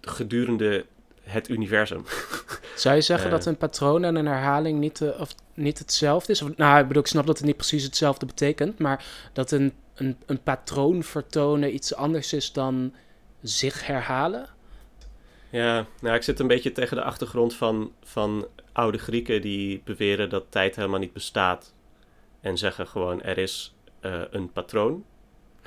Gedurende 0.00 0.86
het 1.22 1.48
universum. 1.48 2.04
Zou 2.76 2.94
je 2.94 3.00
zeggen 3.00 3.26
uh, 3.26 3.32
dat 3.32 3.46
een 3.46 3.56
patroon 3.56 4.04
en 4.04 4.16
een 4.16 4.26
herhaling 4.26 4.78
niet, 4.78 5.00
uh, 5.00 5.20
of 5.20 5.34
niet 5.54 5.78
hetzelfde 5.78 6.32
is? 6.32 6.42
Of, 6.42 6.56
nou, 6.56 6.80
ik 6.80 6.86
bedoel, 6.86 7.02
ik 7.02 7.08
snap 7.08 7.26
dat 7.26 7.36
het 7.38 7.46
niet 7.46 7.56
precies 7.56 7.82
hetzelfde 7.82 8.26
betekent, 8.26 8.78
maar 8.78 9.04
dat 9.32 9.50
een, 9.50 9.72
een, 9.94 10.16
een 10.26 10.42
patroon 10.42 11.02
vertonen 11.02 11.74
iets 11.74 11.94
anders 11.94 12.32
is 12.32 12.52
dan 12.52 12.92
zich 13.42 13.86
herhalen? 13.86 14.46
Ja, 15.50 15.86
nou, 16.00 16.16
ik 16.16 16.22
zit 16.22 16.40
een 16.40 16.46
beetje 16.46 16.72
tegen 16.72 16.96
de 16.96 17.02
achtergrond 17.02 17.54
van, 17.54 17.92
van 18.02 18.46
oude 18.72 18.98
Grieken 18.98 19.42
die 19.42 19.82
beweren 19.84 20.30
dat 20.30 20.44
tijd 20.48 20.76
helemaal 20.76 20.98
niet 20.98 21.12
bestaat. 21.12 21.72
En 22.40 22.58
zeggen 22.58 22.86
gewoon 22.86 23.22
er 23.22 23.38
is 23.38 23.74
uh, 24.00 24.22
een 24.30 24.52
patroon. 24.52 25.04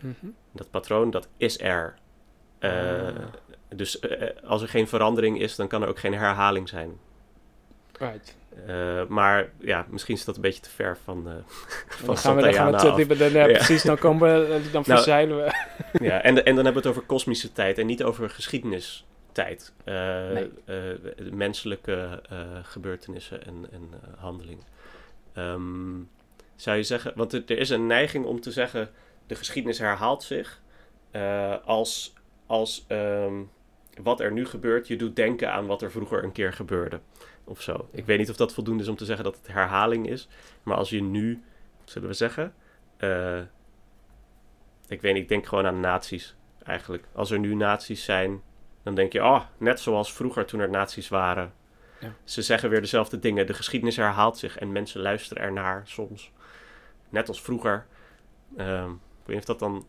Mm 0.01 0.15
-hmm. 0.19 0.35
Dat 0.51 0.69
patroon 0.69 1.11
dat 1.11 1.27
is 1.37 1.59
er. 1.59 1.95
Uh, 2.59 3.07
ah. 3.07 3.15
Dus 3.75 4.01
uh, 4.01 4.27
als 4.43 4.61
er 4.61 4.67
geen 4.67 4.87
verandering 4.87 5.39
is, 5.39 5.55
dan 5.55 5.67
kan 5.67 5.81
er 5.81 5.87
ook 5.87 5.99
geen 5.99 6.13
herhaling 6.13 6.69
zijn. 6.69 6.99
Right. 7.99 8.35
Maar 9.07 9.49
ja, 9.59 9.85
misschien 9.89 10.15
is 10.15 10.25
dat 10.25 10.35
een 10.35 10.41
beetje 10.41 10.61
te 10.61 10.69
ver 10.69 10.97
van, 11.03 11.27
uh, 11.27 11.33
van 11.87 12.05
dan 12.05 12.17
gaan 12.17 12.35
we, 12.35 12.41
dan 12.41 12.53
gaan 12.53 12.71
we 12.71 12.77
te, 12.77 12.95
die, 12.95 13.17
dan, 13.17 13.31
ja, 13.31 13.45
Precies, 13.45 13.83
dan, 13.83 13.97
komen 13.97 14.39
we, 14.39 14.61
dan 14.71 14.71
nou, 14.71 14.83
verzeilen 14.85 15.37
we. 15.37 15.53
ja, 16.05 16.21
en, 16.21 16.45
en 16.45 16.55
dan 16.55 16.65
hebben 16.65 16.81
we 16.83 16.87
het 16.89 16.97
over 16.97 17.01
kosmische 17.01 17.51
tijd 17.51 17.77
en 17.77 17.85
niet 17.85 18.03
over 18.03 18.29
geschiedenistijd. 18.29 19.73
Nee. 19.85 20.51
menselijke 21.31 22.21
gebeurtenissen 22.63 23.45
en, 23.45 23.67
en 23.71 23.89
handelingen. 24.17 24.63
Um, 25.37 26.09
zou 26.63 26.77
je 26.77 26.83
zeggen, 26.83 27.13
want 27.15 27.33
er, 27.33 27.57
is 27.57 27.69
een 27.69 27.87
neiging 27.87 28.25
om 28.25 28.41
te 28.41 28.51
zeggen, 28.51 28.89
de 29.27 29.35
geschiedenis 29.35 29.79
herhaalt 29.79 30.23
zich 30.23 30.61
als, 31.65 32.13
als 32.45 32.85
um, 32.89 33.49
wat 34.01 34.19
er 34.19 34.31
nu 34.31 34.45
gebeurt, 34.45 34.87
je 34.87 34.95
doet 34.95 35.15
denken 35.15 35.51
aan 35.51 35.65
wat 35.65 35.81
er 35.81 35.91
vroeger 35.91 36.23
een 36.23 36.31
keer 36.31 36.53
gebeurde 36.53 36.99
of 37.43 37.61
zo. 37.61 37.87
Ik 37.91 38.05
weet 38.05 38.17
niet 38.17 38.29
of 38.29 38.35
dat 38.35 38.53
voldoende 38.53 38.83
is 38.83 38.89
om 38.89 38.95
te 38.95 39.05
zeggen 39.05 39.23
dat 39.23 39.37
het 39.37 39.47
herhaling 39.47 40.09
is. 40.09 40.27
Maar 40.63 40.77
als 40.77 40.89
je 40.89 41.01
nu, 41.01 41.43
zullen 41.83 42.07
we 42.07 42.13
zeggen. 42.13 42.53
Uh, 42.99 43.41
ik 44.87 45.01
weet 45.01 45.13
niet, 45.13 45.23
ik 45.23 45.29
denk 45.29 45.45
gewoon 45.45 45.65
aan 45.65 45.79
nazi's 45.79 46.35
eigenlijk. 46.63 47.05
Als 47.13 47.31
er 47.31 47.39
nu 47.39 47.55
nazi's 47.55 48.03
zijn, 48.03 48.41
dan 48.83 48.95
denk 48.95 49.13
je, 49.13 49.23
oh, 49.23 49.43
net 49.57 49.79
zoals 49.79 50.13
vroeger 50.13 50.45
toen 50.45 50.59
er 50.59 50.69
nazi's 50.69 51.09
waren. 51.09 51.53
Ja. 51.99 52.13
Ze 52.23 52.41
zeggen 52.41 52.69
weer 52.69 52.81
dezelfde 52.81 53.19
dingen. 53.19 53.47
De 53.47 53.53
geschiedenis 53.53 53.95
herhaalt 53.95 54.37
zich 54.37 54.57
en 54.57 54.71
mensen 54.71 55.01
luisteren 55.01 55.43
ernaar 55.43 55.81
soms. 55.85 56.31
Net 57.13 57.27
als 57.27 57.41
vroeger. 57.41 57.85
Um, 58.57 58.91
ik 58.93 59.25
weet 59.25 59.35
niet 59.35 59.37
of 59.37 59.45
dat 59.45 59.59
dan. 59.59 59.85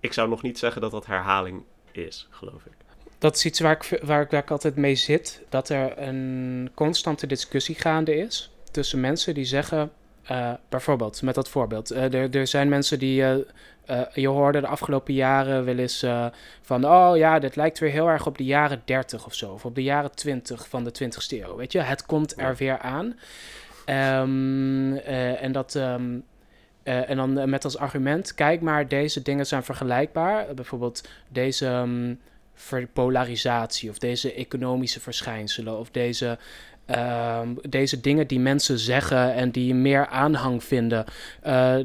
Ik 0.00 0.12
zou 0.12 0.28
nog 0.28 0.42
niet 0.42 0.58
zeggen 0.58 0.80
dat 0.80 0.90
dat 0.90 1.06
herhaling 1.06 1.64
is, 1.92 2.28
geloof 2.30 2.64
ik 2.64 2.84
dat 3.24 3.36
is 3.36 3.44
iets 3.44 3.60
waar 3.60 3.72
ik, 3.72 4.00
waar, 4.02 4.20
ik, 4.20 4.30
waar 4.30 4.42
ik 4.42 4.50
altijd 4.50 4.76
mee 4.76 4.94
zit. 4.94 5.42
Dat 5.48 5.68
er 5.68 5.98
een 5.98 6.70
constante 6.74 7.26
discussie 7.26 7.74
gaande 7.74 8.16
is 8.16 8.50
tussen 8.70 9.00
mensen 9.00 9.34
die 9.34 9.44
zeggen, 9.44 9.92
uh, 10.30 10.52
bijvoorbeeld 10.68 11.22
met 11.22 11.34
dat 11.34 11.48
voorbeeld. 11.48 11.92
Uh, 11.92 12.14
er, 12.14 12.36
er 12.36 12.46
zijn 12.46 12.68
mensen 12.68 12.98
die, 12.98 13.20
uh, 13.20 13.36
je 14.14 14.28
hoorde 14.28 14.60
de 14.60 14.66
afgelopen 14.66 15.14
jaren 15.14 15.64
wel 15.64 15.78
eens 15.78 16.06
van, 16.62 16.84
oh 16.86 17.16
ja, 17.16 17.38
dit 17.38 17.56
lijkt 17.56 17.78
weer 17.78 17.90
heel 17.90 18.08
erg 18.08 18.26
op 18.26 18.38
de 18.38 18.44
jaren 18.44 18.82
30 18.84 19.26
of 19.26 19.34
zo. 19.34 19.52
Of 19.52 19.64
op 19.64 19.74
de 19.74 19.82
jaren 19.82 20.14
20 20.14 20.68
van 20.68 20.84
de 20.84 20.92
20ste 21.02 21.42
eeuw. 21.42 21.56
Weet 21.56 21.72
je, 21.72 21.80
het 21.80 22.06
komt 22.06 22.38
er 22.38 22.56
weer 22.56 22.78
aan. 22.78 23.18
Um, 23.86 24.96
en 24.96 25.52
dat. 25.52 25.74
Um, 25.74 26.24
en 26.82 27.16
dan 27.16 27.50
met 27.50 27.64
als 27.64 27.78
argument, 27.78 28.34
kijk 28.34 28.60
maar, 28.60 28.88
deze 28.88 29.22
dingen 29.22 29.46
zijn 29.46 29.62
vergelijkbaar. 29.62 30.54
bijvoorbeeld 30.54 31.08
deze 31.28 31.66
um, 31.66 32.20
polarisatie 32.92 33.90
of 33.90 33.98
deze 33.98 34.32
economische 34.32 35.00
verschijnselen 35.00 35.78
of 35.78 35.90
deze, 35.90 36.38
ehm, 36.86 37.54
deze 37.68 38.00
dingen 38.00 38.26
die 38.26 38.40
mensen 38.40 38.78
zeggen 38.78 39.34
en 39.34 39.50
die 39.50 39.74
meer 39.74 40.06
aanhang 40.06 40.64
vinden. 40.64 41.04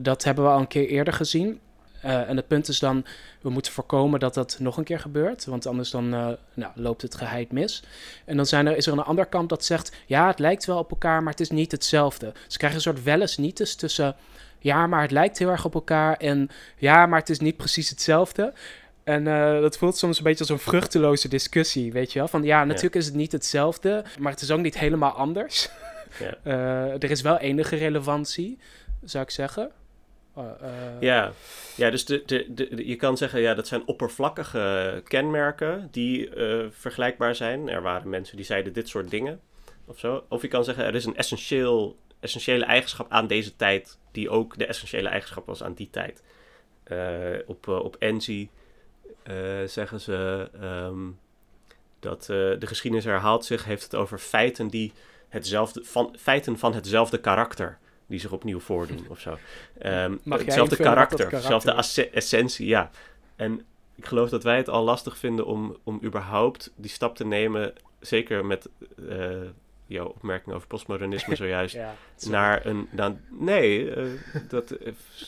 Dat 0.02 0.24
hebben 0.24 0.44
we 0.44 0.50
al 0.50 0.60
een 0.60 0.68
keer 0.68 0.88
eerder 0.88 1.14
gezien. 1.14 1.60
Uh, 2.06 2.30
en 2.30 2.36
het 2.36 2.48
punt 2.48 2.68
is 2.68 2.80
dan, 2.80 3.06
we 3.42 3.50
moeten 3.50 3.72
voorkomen 3.72 4.20
dat 4.20 4.34
dat 4.34 4.58
nog 4.60 4.78
een 4.78 4.84
keer 4.84 5.00
gebeurt, 5.00 5.46
want 5.46 5.66
anders 5.66 5.90
dan 5.92 6.14
uh, 6.14 6.28
nou, 6.54 6.72
loopt 6.76 7.02
het 7.02 7.16
geheid 7.16 7.52
mis. 7.52 7.84
En 8.26 8.36
dan 8.36 8.46
zijn 8.46 8.68
er, 8.68 8.78
is 8.78 8.88
er 8.88 8.94
een 8.94 9.00
ander 9.00 9.26
kamp 9.26 9.50
dat 9.50 9.66
zegt, 9.66 9.96
ja, 10.06 10.28
het 10.28 10.40
lijkt 10.40 10.66
wel 10.66 10.78
op 10.78 10.92
elkaar, 10.92 11.24
maar 11.24 11.32
het 11.32 11.42
is 11.42 11.50
niet 11.50 11.72
hetzelfde. 11.72 12.34
Ze 12.48 12.58
krijgen 12.58 12.78
een 12.78 12.84
soort 12.84 13.04
wel 13.04 13.22
eens 13.22 13.38
nietes 13.38 13.76
tussen, 13.76 14.16
ja, 14.60 14.88
maar 14.88 15.02
het 15.02 15.12
lijkt 15.12 15.38
heel 15.38 15.50
erg 15.50 15.66
op 15.66 15.74
elkaar 15.74 16.18
en 16.18 16.50
ja, 16.78 17.06
maar 17.06 17.20
het 17.20 17.30
is 17.30 17.40
niet 17.40 17.58
precies 17.58 17.90
hetzelfde. 17.90 18.54
En 19.04 19.26
uh, 19.26 19.62
dat 19.62 19.78
voelt 19.78 19.98
soms 19.98 20.18
een 20.18 20.24
beetje 20.24 20.40
als 20.40 20.50
een 20.50 20.60
vruchteloze 20.60 21.28
discussie, 21.28 21.92
weet 21.92 22.14
je 22.14 22.20
wel? 22.20 22.28
Van 22.28 22.44
ja, 22.44 22.64
natuurlijk 22.64 22.96
is 22.96 23.06
het 23.06 23.16
niet 23.16 23.32
hetzelfde, 23.32 24.04
maar 24.20 24.32
het 24.32 24.42
is 24.42 24.52
ook 24.52 24.60
niet 24.60 24.78
helemaal 24.78 25.12
anders. 25.12 25.70
Ja. 26.20 26.38
er 27.00 27.12
is 27.12 27.22
wel 27.22 27.38
enige 27.38 27.76
relevantie, 27.76 28.58
zou 29.04 29.24
ik 29.24 29.30
zeggen. 29.30 29.72
Uh, 30.38 30.46
ja. 31.00 31.32
ja, 31.76 31.90
dus 31.90 32.06
de, 32.06 32.24
de, 32.26 32.46
de, 32.54 32.88
je 32.88 32.96
kan 32.96 33.18
zeggen, 33.18 33.42
ja, 33.42 33.54
dat 33.54 33.68
zijn 33.68 33.88
oppervlakkige 33.88 35.02
kenmerken 35.08 35.88
die 35.92 36.30
vergelijkbaar 36.70 37.36
zijn. 37.36 37.70
Er 37.70 37.82
waren 37.82 38.10
mensen 38.10 38.36
die 38.36 38.46
zeiden 38.46 38.74
dit 38.74 38.88
soort 38.88 39.10
dingen 39.10 39.40
of 39.86 40.00
zo. 40.00 40.24
Of 40.28 40.42
je 40.42 40.48
kan 40.48 40.64
zeggen, 40.64 40.86
er 40.86 40.96
is 40.96 41.06
een 41.06 41.16
essentieel, 41.16 41.98
essentiële 42.20 42.66
eigenschap 42.66 43.12
aan 43.12 43.28
deze 43.28 43.56
tijd 43.56 43.98
die 44.12 44.30
ook 44.30 44.58
de 44.58 44.66
essentiële 44.66 45.10
eigenschap 45.10 45.46
was 45.46 45.64
aan 45.64 45.74
die 45.74 45.90
tijd. 45.90 46.24
op, 47.48 47.68
op 47.68 47.96
Enzi 47.96 48.50
uh, 49.30 49.68
zeggen 49.68 50.02
ze 50.02 50.50
um, 50.62 51.20
dat 52.00 52.22
uh, 52.22 52.28
de 52.60 52.68
geschiedenis 52.68 53.06
herhaalt 53.06 53.46
zich, 53.46 53.66
heeft 53.66 53.84
het 53.84 53.96
over 53.96 54.20
feiten 54.20 54.68
die 54.68 54.94
hetzelfde, 55.30 55.84
van, 55.84 56.16
feiten 56.20 56.58
van 56.58 56.74
hetzelfde 56.74 57.20
karakter 57.20 57.78
die 58.10 58.20
zich 58.20 58.32
opnieuw 58.32 58.60
voordoen 58.60 59.06
of 59.10 59.20
zo. 59.20 59.38
Um, 59.86 60.20
hetzelfde 60.24 60.76
karakter, 60.76 61.30
dezelfde 61.30 61.72
essentie, 62.12 62.68
ja. 62.68 62.90
En 63.36 63.66
ik 63.96 64.06
geloof 64.06 64.30
dat 64.30 64.44
wij 64.44 64.58
het 64.58 64.70
al 64.70 64.84
lastig 64.84 65.18
vinden 65.18 65.46
om, 65.46 65.78
om 65.84 66.00
überhaupt 66.04 66.72
die 66.76 66.90
stap 66.90 67.16
te 67.16 67.26
nemen, 67.26 67.74
zeker 68.00 68.46
met 68.46 68.70
uh, 68.96 69.42
jouw 69.86 70.06
opmerking 70.06 70.56
over 70.56 70.68
postmodernisme 70.68 71.36
zojuist, 71.46 71.76
ja, 71.76 71.96
naar 72.30 72.66
een... 72.66 72.88
Dan, 72.92 73.20
nee, 73.30 73.94
dat, 74.48 74.78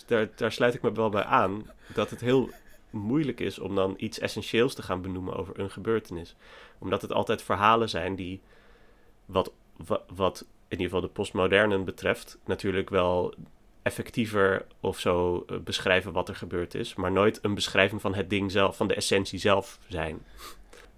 daar, 0.07 0.29
daar 0.35 0.51
sluit 0.51 0.73
ik 0.73 0.81
me 0.81 0.91
wel 0.91 1.09
bij 1.09 1.23
aan, 1.23 1.69
dat 1.93 2.09
het 2.09 2.21
heel 2.21 2.49
moeilijk 2.89 3.39
is 3.39 3.59
om 3.59 3.75
dan 3.75 3.93
iets 3.97 4.19
essentieels 4.19 4.73
te 4.75 4.81
gaan 4.81 5.01
benoemen 5.01 5.35
over 5.35 5.59
een 5.59 5.71
gebeurtenis. 5.71 6.35
Omdat 6.77 7.01
het 7.01 7.13
altijd 7.13 7.41
verhalen 7.41 7.89
zijn 7.89 8.15
die, 8.15 8.41
wat, 9.25 9.51
wat, 10.15 10.45
in 10.71 10.79
ieder 10.79 10.85
geval 10.85 11.01
de 11.01 11.13
postmodernen 11.13 11.85
betreft, 11.85 12.37
natuurlijk 12.45 12.89
wel 12.89 13.33
effectiever 13.81 14.65
of 14.79 14.99
zo 14.99 15.43
eh, 15.47 15.57
beschrijven 15.57 16.11
wat 16.11 16.29
er 16.29 16.35
gebeurd 16.35 16.75
is, 16.75 16.95
maar 16.95 17.11
nooit 17.11 17.39
een 17.41 17.53
beschrijving 17.53 18.01
van 18.01 18.15
het 18.15 18.29
ding 18.29 18.51
zelf, 18.51 18.75
van 18.77 18.87
de 18.87 18.95
essentie 18.95 19.39
zelf 19.39 19.79
zijn. 19.87 20.25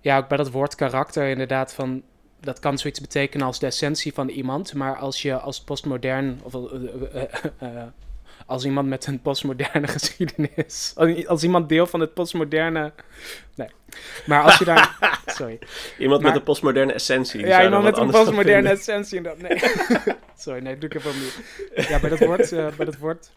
Ja, 0.01 0.17
ook 0.17 0.27
bij 0.27 0.38
dat 0.38 0.51
woord 0.51 0.75
karakter 0.75 1.29
inderdaad 1.29 1.73
van 1.73 2.03
dat 2.39 2.59
kan 2.59 2.77
zoiets 2.77 3.01
betekenen 3.01 3.45
als 3.45 3.59
de 3.59 3.65
essentie 3.65 4.13
van 4.13 4.29
iemand, 4.29 4.73
maar 4.73 4.97
als 4.97 5.21
je 5.21 5.39
als 5.39 5.62
postmodern 5.62 6.39
of 6.43 6.53
uh, 6.53 7.83
als 8.45 8.65
iemand 8.65 8.88
met 8.88 9.06
een 9.06 9.21
postmoderne 9.21 9.88
geschiedenis. 9.97 10.93
Als 11.27 11.43
iemand 11.43 11.69
deel 11.69 11.88
van 11.88 11.99
het 11.99 12.13
postmoderne. 12.13 12.91
Nee. 13.56 13.67
Maar 14.25 14.43
als 14.43 14.58
je 14.58 14.65
daar. 14.65 14.97
Sorry. 15.25 15.60
Iemand 15.97 16.21
met 16.21 16.36
een 16.36 16.43
postmoderne 16.43 16.93
essentie. 16.93 17.45
Ja, 17.45 17.63
iemand 17.63 17.84
met 17.84 17.97
een 17.97 18.12
postmoderne 18.12 18.69
essentie. 18.69 19.21
Nee. 19.21 19.62
sorry, 20.38 20.62
nee, 20.62 20.77
doe 20.77 20.89
ik 20.89 20.95
even 20.95 21.12
opnieuw. 21.12 21.88
Ja, 21.89 21.99
bij 21.99 22.10
dat 22.10 22.19
woord. 22.19 22.51
Uh, 22.51 22.67
bij 22.75 22.86
dat 22.86 22.97
woord 22.97 23.32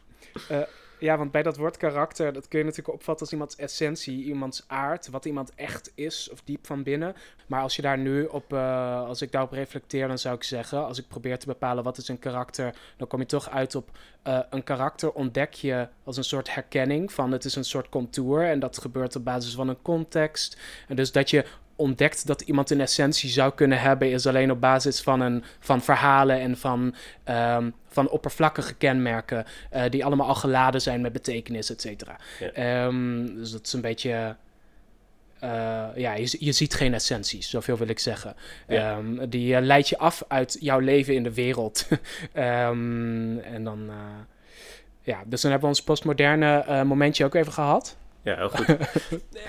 uh, 0.50 0.58
ja, 0.98 1.18
want 1.18 1.30
bij 1.30 1.42
dat 1.42 1.56
woord 1.56 1.76
karakter, 1.76 2.32
dat 2.32 2.48
kun 2.48 2.58
je 2.58 2.64
natuurlijk 2.64 2.94
opvatten 2.94 3.24
als 3.24 3.34
iemands 3.34 3.56
essentie, 3.56 4.24
iemands 4.24 4.64
aard, 4.66 5.08
wat 5.08 5.24
iemand 5.24 5.54
echt 5.54 5.92
is 5.94 6.28
of 6.32 6.42
diep 6.44 6.66
van 6.66 6.82
binnen. 6.82 7.14
Maar 7.46 7.62
als 7.62 7.76
je 7.76 7.82
daar 7.82 7.98
nu 7.98 8.24
op, 8.24 8.52
uh, 8.52 9.06
als 9.06 9.22
ik 9.22 9.32
daarop 9.32 9.52
reflecteer, 9.52 10.08
dan 10.08 10.18
zou 10.18 10.34
ik 10.34 10.42
zeggen, 10.42 10.86
als 10.86 10.98
ik 10.98 11.08
probeer 11.08 11.38
te 11.38 11.46
bepalen 11.46 11.84
wat 11.84 11.98
is 11.98 12.08
een 12.08 12.18
karakter, 12.18 12.74
dan 12.96 13.08
kom 13.08 13.20
je 13.20 13.26
toch 13.26 13.50
uit 13.50 13.74
op 13.74 13.90
uh, 14.26 14.38
een 14.50 14.64
karakter 14.64 15.12
ontdek 15.12 15.54
je 15.54 15.88
als 16.04 16.16
een 16.16 16.24
soort 16.24 16.54
herkenning 16.54 17.12
van 17.12 17.32
het 17.32 17.44
is 17.44 17.54
een 17.54 17.64
soort 17.64 17.88
contour 17.88 18.44
en 18.44 18.58
dat 18.58 18.78
gebeurt 18.78 19.16
op 19.16 19.24
basis 19.24 19.54
van 19.54 19.68
een 19.68 19.82
context. 19.82 20.58
En 20.88 20.96
dus 20.96 21.12
dat 21.12 21.30
je 21.30 21.44
ontdekt 21.76 22.26
dat 22.26 22.40
iemand 22.40 22.70
een 22.70 22.80
essentie 22.80 23.30
zou 23.30 23.52
kunnen 23.54 23.80
hebben, 23.80 24.10
is 24.10 24.26
alleen 24.26 24.50
op 24.50 24.60
basis 24.60 25.00
van, 25.00 25.20
een, 25.20 25.44
van 25.58 25.82
verhalen 25.82 26.40
en 26.40 26.56
van, 26.56 26.94
um, 27.24 27.74
van 27.88 28.08
oppervlakkige 28.08 28.74
kenmerken, 28.74 29.44
uh, 29.74 29.82
die 29.90 30.04
allemaal 30.04 30.26
al 30.26 30.34
geladen 30.34 30.80
zijn 30.80 31.00
met 31.00 31.12
betekenis, 31.12 31.70
et 31.70 31.80
cetera. 31.80 32.16
Um, 32.86 33.34
dus 33.34 33.50
dat 33.50 33.66
is 33.66 33.72
een 33.72 33.80
beetje. 33.80 34.36
Uh, 35.42 35.86
ja, 35.94 36.14
je, 36.14 36.36
je 36.38 36.52
ziet 36.52 36.74
geen 36.74 36.94
essenties, 36.94 37.50
zoveel 37.50 37.76
wil 37.76 37.88
ik 37.88 37.98
zeggen. 37.98 38.36
Ja. 38.68 38.96
Um, 38.96 39.28
die 39.28 39.54
uh, 39.54 39.60
leidt 39.60 39.88
je 39.88 39.98
af 39.98 40.24
uit 40.28 40.56
jouw 40.60 40.78
leven 40.78 41.14
in 41.14 41.22
de 41.22 41.34
wereld. 41.34 41.88
en 42.32 43.60
dan. 43.64 43.90
ja, 45.02 45.22
dus 45.26 45.40
dan 45.40 45.50
hebben 45.50 45.68
we 45.70 45.76
ons 45.76 45.84
postmoderne 45.84 46.84
momentje 46.84 47.24
ook 47.24 47.34
even 47.34 47.52
gehad. 47.52 47.96
Ja, 48.26 48.36
heel 48.36 48.48
goed. 48.48 48.68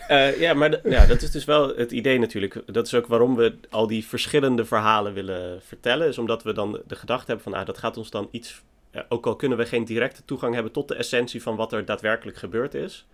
uh, 0.10 0.40
ja, 0.46 0.54
maar 0.54 0.90
ja, 0.90 1.06
dat 1.06 1.22
is 1.22 1.32
dus 1.32 1.46
wel 1.46 1.76
het 1.76 1.92
idee 1.92 2.20
natuurlijk. 2.20 2.62
Dat 2.66 2.86
is 2.86 2.94
ook 2.94 3.08
waarom 3.08 3.36
we 3.36 3.56
al 3.70 3.88
die 3.88 4.06
verschillende 4.06 4.66
verhalen 4.66 5.14
willen 5.14 5.62
vertellen. 5.62 6.08
Is 6.08 6.18
omdat 6.18 6.44
we 6.44 6.54
dan 6.54 6.82
de 6.88 6.96
gedachte 6.96 7.26
hebben 7.26 7.44
van, 7.44 7.54
ah, 7.54 7.66
dat 7.66 7.78
gaat 7.78 7.98
ons 7.98 8.10
dan 8.10 8.28
iets... 8.32 8.64
Uh, 8.92 9.02
ook 9.10 9.26
al 9.26 9.36
kunnen 9.36 9.58
we 9.58 9.66
geen 9.66 9.86
directe 9.86 10.26
toegang 10.26 10.54
hebben 10.54 10.72
tot 10.72 10.88
de 10.88 10.96
essentie 10.96 11.42
van 11.42 11.56
wat 11.56 11.74
er 11.74 11.86
daadwerkelijk 11.86 12.38
gebeurd 12.38 12.74
is... 12.74 13.08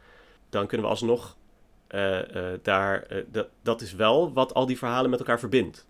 dan 0.49 0.67
kunnen 0.67 0.85
we 0.85 0.91
alsnog 0.91 1.37
uh, 1.89 2.19
daar... 2.61 3.07
dat, 3.31 3.47
dat 3.61 3.81
is 3.81 3.93
wel 3.93 4.33
wat 4.33 4.53
al 4.53 4.65
die 4.65 4.77
verhalen 4.77 5.09
met 5.09 5.19
elkaar 5.19 5.39
verbindt. 5.39 5.87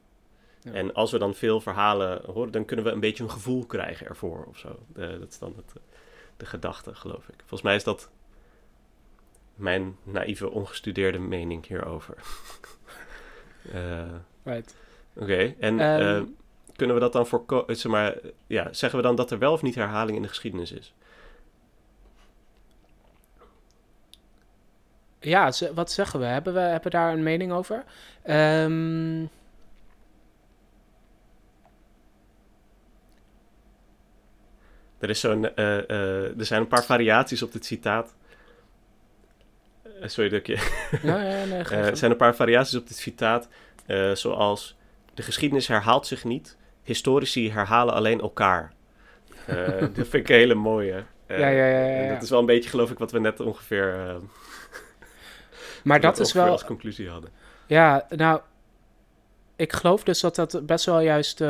Ja. 0.62 0.72
En 0.72 0.94
als 0.94 1.12
we 1.12 1.18
dan 1.18 1.36
veel 1.36 1.62
verhalen 1.62 2.22
horen, 2.26 2.52
dan 2.52 2.66
kunnen 2.66 2.86
we 2.86 2.92
een 2.92 3.00
beetje 3.00 3.24
een 3.24 3.32
gevoel 3.32 3.66
krijgen 3.66 4.08
ervoor 4.08 4.46
of 4.50 4.58
zo. 4.58 4.80
dat 4.94 5.30
is 5.30 5.40
dan 5.40 5.54
het, 5.56 5.74
de 6.38 6.46
gedachte, 6.46 6.96
geloof 6.96 7.28
ik. 7.28 7.36
Volgens 7.38 7.62
mij 7.62 7.76
is 7.76 7.84
dat 7.84 8.10
mijn 9.56 9.98
naïeve, 10.04 10.50
ongestudeerde 10.50 11.20
mening 11.20 11.68
hierover. 11.68 12.16
uh, 13.74 14.02
right. 14.54 14.76
Oké, 15.16 15.24
okay. 15.24 15.56
en... 15.60 15.80
Um, 15.80 16.36
kunnen 16.76 16.96
we 16.96 17.02
dat 17.02 17.13
dan 17.13 17.28
voorkomen? 17.28 17.78
Zeg 17.78 17.92
maar, 17.92 18.18
ja, 18.48 18.74
zeggen 18.74 19.00
we 19.00 19.06
dan 19.06 19.16
dat 19.16 19.32
er 19.32 19.39
wel 19.39 19.54
of 19.54 19.62
niet 19.62 19.76
herhaling 19.76 20.16
in 20.16 20.22
de 20.22 20.28
geschiedenis 20.28 20.72
is? 20.72 20.94
Ja, 25.20 25.52
wat 25.74 25.92
zeggen 25.92 26.20
we? 26.20 26.26
Hebben 26.26 26.54
we 26.54 26.60
hebben 26.60 26.92
daar 26.92 27.13
een 27.13 27.24
mening 27.24 27.52
over? 27.52 27.84
Um... 28.26 29.30
Er, 35.00 35.10
is 35.10 35.20
zo'n, 35.20 35.50
uh, 35.56 35.92
er 36.39 36.46
zijn 36.46 36.62
een 36.62 36.68
paar 36.68 36.84
variaties 36.84 37.44
op 37.44 37.52
dit 37.52 37.66
citaat. 37.66 38.16
Uh, 40.04 40.10
sorry 40.10 40.30
dat 40.30 40.39
ik 40.39 40.48
je... 40.48 40.56
Ja, 41.10 41.22
ja, 41.22 41.46
nee, 41.46 41.63
er 41.89 41.98
zijn 41.98 42.12
een 42.12 42.18
paar 42.18 42.36
variaties 42.36 42.76
op 42.76 42.88
dit 42.88 42.98
citaat. 42.98 43.48
zoals, 44.13 44.78
de 45.13 45.22
geschiedenis 45.22 45.68
herhaalt 45.68 46.08
zich 46.08 46.24
niet. 46.24 46.58
Historici 46.84 47.52
herhalen 47.52 47.94
alleen 47.94 48.22
elkaar. 48.22 48.72
dat 49.94 50.08
vind 50.08 50.13
ik 50.13 50.30
een 50.30 50.36
hele 50.36 50.54
mooie. 50.54 51.04
ja, 51.28 51.36
ja, 51.36 51.50
ja, 51.50 51.66
ja, 51.68 52.02
ja. 52.02 52.13
Dat 52.13 52.24
is 52.24 52.30
wel 52.30 52.39
een 52.39 52.46
beetje, 52.46 52.70
geloof 52.70 52.92
ik, 52.92 52.98
wat 52.98 53.12
we 53.12 53.20
net 53.20 53.39
ongeveer 53.39 54.20
maar 55.84 56.00
dat 56.00 56.20
is 56.20 56.34
wel. 56.34 56.48
als 56.48 56.66
conclusie 56.66 57.10
hadden. 57.10 57.30
Ja, 57.66 58.06
nou, 58.10 58.42
ik 59.56 59.74
geloof 59.74 60.04
dus 60.04 60.20
dat 60.20 60.36
dat 60.36 60.66
best 60.66 60.86
wel 60.86 61.00
juist. 61.00 61.44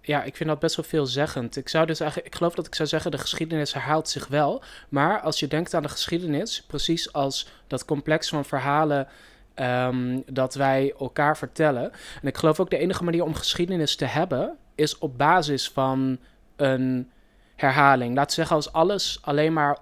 Ja, 0.00 0.22
ik 0.22 0.36
vind 0.36 0.48
dat 0.48 0.58
best 0.58 0.76
wel 0.76 0.84
veelzeggend. 0.84 1.56
Ik 1.56 1.68
zou 1.68 1.86
dus 1.86 2.00
eigenlijk, 2.00 2.32
ik 2.32 2.38
geloof 2.38 2.54
dat 2.54 2.66
ik 2.66 2.74
zou 2.74 2.88
zeggen, 2.88 3.10
de 3.10 3.18
geschiedenis 3.18 3.72
herhaalt 3.72 4.08
zich 4.08 4.26
wel. 4.26 4.62
Maar 4.88 5.20
als 5.20 5.40
je 5.40 5.48
denkt 5.48 5.74
aan 5.74 5.82
de 5.82 5.88
geschiedenis, 5.88 6.64
precies 6.66 7.12
als 7.12 7.48
dat 7.66 7.84
complex 7.84 8.28
van 8.28 8.44
verhalen 8.44 9.08
um, 9.54 10.22
dat 10.26 10.54
wij 10.54 10.94
elkaar 10.98 11.36
vertellen. 11.36 11.92
En 12.22 12.28
ik 12.28 12.36
geloof 12.36 12.60
ook 12.60 12.70
de 12.70 12.78
enige 12.78 13.04
manier 13.04 13.24
om 13.24 13.34
geschiedenis 13.34 13.96
te 13.96 14.04
hebben, 14.04 14.56
is 14.74 14.98
op 14.98 15.18
basis 15.18 15.68
van 15.68 16.18
een 16.56 17.10
herhaling. 17.56 18.14
Laat 18.14 18.32
zeggen, 18.32 18.56
als 18.56 18.72
alles 18.72 19.18
alleen 19.22 19.52
maar 19.52 19.78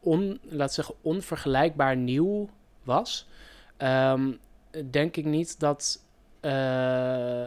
on, 0.00 0.40
laat 0.42 0.72
zeggen, 0.72 0.94
onvergelijkbaar 1.02 1.96
nieuw 1.96 2.48
was, 2.82 3.28
um, 3.78 4.38
denk 4.90 5.16
ik 5.16 5.24
niet 5.24 5.60
dat, 5.60 6.04
uh, 6.40 7.44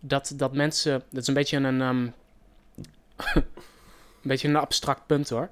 dat, 0.00 0.32
dat 0.36 0.52
mensen. 0.52 1.02
Dat 1.10 1.22
is 1.22 1.28
een 1.28 1.34
beetje 1.34 1.56
een. 1.56 1.80
Um, 1.80 2.14
een 4.22 4.34
beetje 4.34 4.48
een 4.48 4.56
abstract 4.56 5.06
punt 5.06 5.28
hoor. 5.28 5.48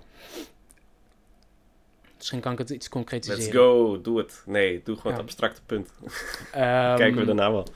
Misschien 2.16 2.40
kan 2.40 2.52
ik 2.52 2.59
het 2.59 2.70
iets 2.70 2.88
concretiseren. 2.88 3.42
Let's 3.42 3.56
go, 3.56 4.00
doe 4.00 4.18
het. 4.18 4.42
Nee, 4.46 4.80
doe 4.85 4.96
gewoon 4.96 5.12
het 5.12 5.22
abstracte 5.22 5.61
punt. 5.66 5.90
Um, 6.02 6.11
Kijken 7.02 7.16
we 7.16 7.24
daarna 7.24 7.50
wel. 7.50 7.66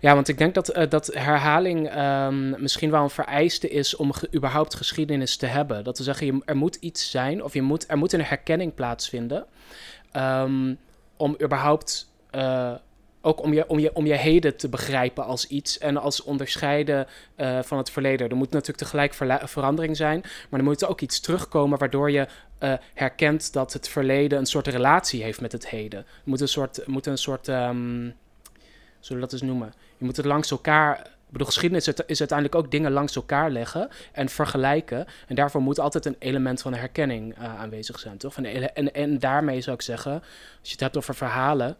Ja, 0.00 0.14
want 0.14 0.28
ik 0.28 0.38
denk 0.38 0.54
dat, 0.54 0.76
uh, 0.76 0.88
dat 0.88 1.06
herhaling 1.06 1.96
um, 1.96 2.62
misschien 2.62 2.90
wel 2.90 3.02
een 3.02 3.10
vereiste 3.10 3.68
is 3.68 3.96
om 3.96 4.12
ge 4.12 4.28
überhaupt 4.34 4.74
geschiedenis 4.74 5.36
te 5.36 5.46
hebben. 5.46 5.84
Dat 5.84 5.98
we 5.98 6.04
zeggen, 6.04 6.26
je, 6.26 6.42
er 6.44 6.56
moet 6.56 6.74
iets 6.76 7.10
zijn 7.10 7.44
of 7.44 7.54
je 7.54 7.62
moet, 7.62 7.90
er 7.90 7.98
moet 7.98 8.12
een 8.12 8.24
herkenning 8.24 8.74
plaatsvinden. 8.74 9.46
Um, 10.16 10.78
om 11.16 11.36
überhaupt 11.42 12.12
uh, 12.34 12.74
ook 13.22 13.42
om 13.42 13.52
je, 13.52 13.68
om, 13.68 13.78
je, 13.78 13.94
om 13.94 14.06
je 14.06 14.14
heden 14.14 14.56
te 14.56 14.68
begrijpen 14.68 15.24
als 15.24 15.46
iets 15.46 15.78
en 15.78 15.96
als 15.96 16.22
onderscheiden 16.22 17.06
uh, 17.36 17.62
van 17.62 17.78
het 17.78 17.90
verleden. 17.90 18.28
Er 18.28 18.36
moet 18.36 18.50
natuurlijk 18.50 18.78
tegelijk 18.78 19.14
verandering 19.48 19.96
zijn, 19.96 20.20
maar 20.50 20.60
er 20.60 20.66
moet 20.66 20.86
ook 20.86 21.00
iets 21.00 21.20
terugkomen 21.20 21.78
waardoor 21.78 22.10
je 22.10 22.26
uh, 22.60 22.74
herkent 22.94 23.52
dat 23.52 23.72
het 23.72 23.88
verleden 23.88 24.38
een 24.38 24.46
soort 24.46 24.66
relatie 24.66 25.22
heeft 25.22 25.40
met 25.40 25.52
het 25.52 25.68
heden. 25.68 25.98
Er 25.98 26.06
moet 26.24 26.40
een 26.40 26.48
soort, 26.48 26.86
moet 26.86 27.06
een 27.06 27.18
soort 27.18 27.48
um, 27.48 28.14
zullen 29.00 29.22
we 29.22 29.28
dat 29.28 29.32
eens 29.32 29.42
noemen? 29.42 29.72
Je 29.98 30.04
moet 30.04 30.16
het 30.16 30.26
langs 30.26 30.50
elkaar 30.50 31.10
ik 31.32 31.38
bedoel, 31.38 31.52
geschiedenis 31.52 31.88
is 31.88 32.18
uiteindelijk 32.20 32.54
ook 32.54 32.70
dingen 32.70 32.92
langs 32.92 33.16
elkaar 33.16 33.50
leggen 33.50 33.88
en 34.12 34.28
vergelijken. 34.28 35.06
En 35.26 35.34
daarvoor 35.34 35.60
moet 35.60 35.80
altijd 35.80 36.06
een 36.06 36.16
element 36.18 36.62
van 36.62 36.74
herkenning 36.74 37.38
uh, 37.38 37.60
aanwezig 37.60 37.98
zijn, 37.98 38.18
toch? 38.18 38.36
En, 38.36 38.74
en, 38.74 38.94
en 38.94 39.18
daarmee 39.18 39.60
zou 39.60 39.76
ik 39.76 39.82
zeggen, 39.82 40.12
als 40.12 40.68
je 40.68 40.70
het 40.70 40.80
hebt 40.80 40.96
over 40.96 41.14
verhalen, 41.14 41.76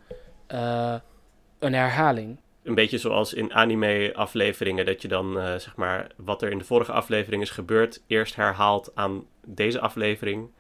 een 1.62 1.74
herhaling. 1.74 2.36
Een 2.62 2.74
beetje 2.74 2.98
zoals 2.98 3.34
in 3.34 3.54
anime-afleveringen, 3.54 4.86
dat 4.86 5.02
je 5.02 5.08
dan 5.08 5.36
uh, 5.36 5.42
zeg 5.44 5.76
maar 5.76 6.06
wat 6.16 6.42
er 6.42 6.50
in 6.50 6.58
de 6.58 6.64
vorige 6.64 6.92
aflevering 6.92 7.42
is 7.42 7.50
gebeurd, 7.50 8.02
eerst 8.06 8.36
herhaalt 8.36 8.90
aan 8.94 9.26
deze 9.46 9.80
aflevering. 9.80 10.50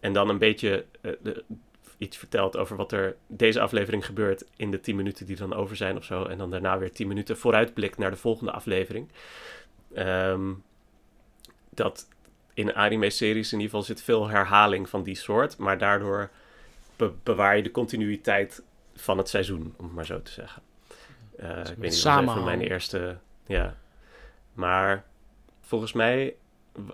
En 0.00 0.12
dan 0.12 0.28
een 0.28 0.38
beetje 0.38 0.84
de, 1.22 1.44
iets 1.98 2.16
vertelt 2.16 2.56
over 2.56 2.76
wat 2.76 2.92
er 2.92 3.16
deze 3.26 3.60
aflevering 3.60 4.06
gebeurt 4.06 4.44
in 4.56 4.70
de 4.70 4.80
10 4.80 4.96
minuten 4.96 5.26
die 5.26 5.36
dan 5.36 5.54
over 5.54 5.76
zijn 5.76 5.96
of 5.96 6.04
zo. 6.04 6.24
En 6.24 6.38
dan 6.38 6.50
daarna 6.50 6.78
weer 6.78 6.92
10 6.92 7.08
minuten 7.08 7.38
vooruitblikt 7.38 7.98
naar 7.98 8.10
de 8.10 8.16
volgende 8.16 8.52
aflevering. 8.52 9.08
Um, 9.96 10.62
dat 11.70 12.08
in 12.54 12.74
anime-series 12.74 13.52
in 13.52 13.60
ieder 13.60 13.70
geval 13.70 13.86
zit 13.86 14.02
veel 14.02 14.28
herhaling 14.28 14.88
van 14.88 15.02
die 15.02 15.14
soort. 15.14 15.58
Maar 15.58 15.78
daardoor 15.78 16.30
bewaar 17.22 17.56
je 17.56 17.62
de 17.62 17.70
continuïteit 17.70 18.62
van 18.96 19.18
het 19.18 19.28
seizoen, 19.28 19.74
om 19.76 19.84
het 19.84 19.94
maar 19.94 20.06
zo 20.06 20.22
te 20.22 20.30
zeggen. 20.30 20.62
Uh, 21.40 21.58
ik 21.58 21.66
weet 21.66 21.78
niet, 21.78 22.02
dat 22.02 22.24
van 22.24 22.44
mijn 22.44 22.60
eerste... 22.60 23.16
Ja. 23.46 23.76
Maar 24.52 25.04
volgens 25.60 25.92
mij, 25.92 26.34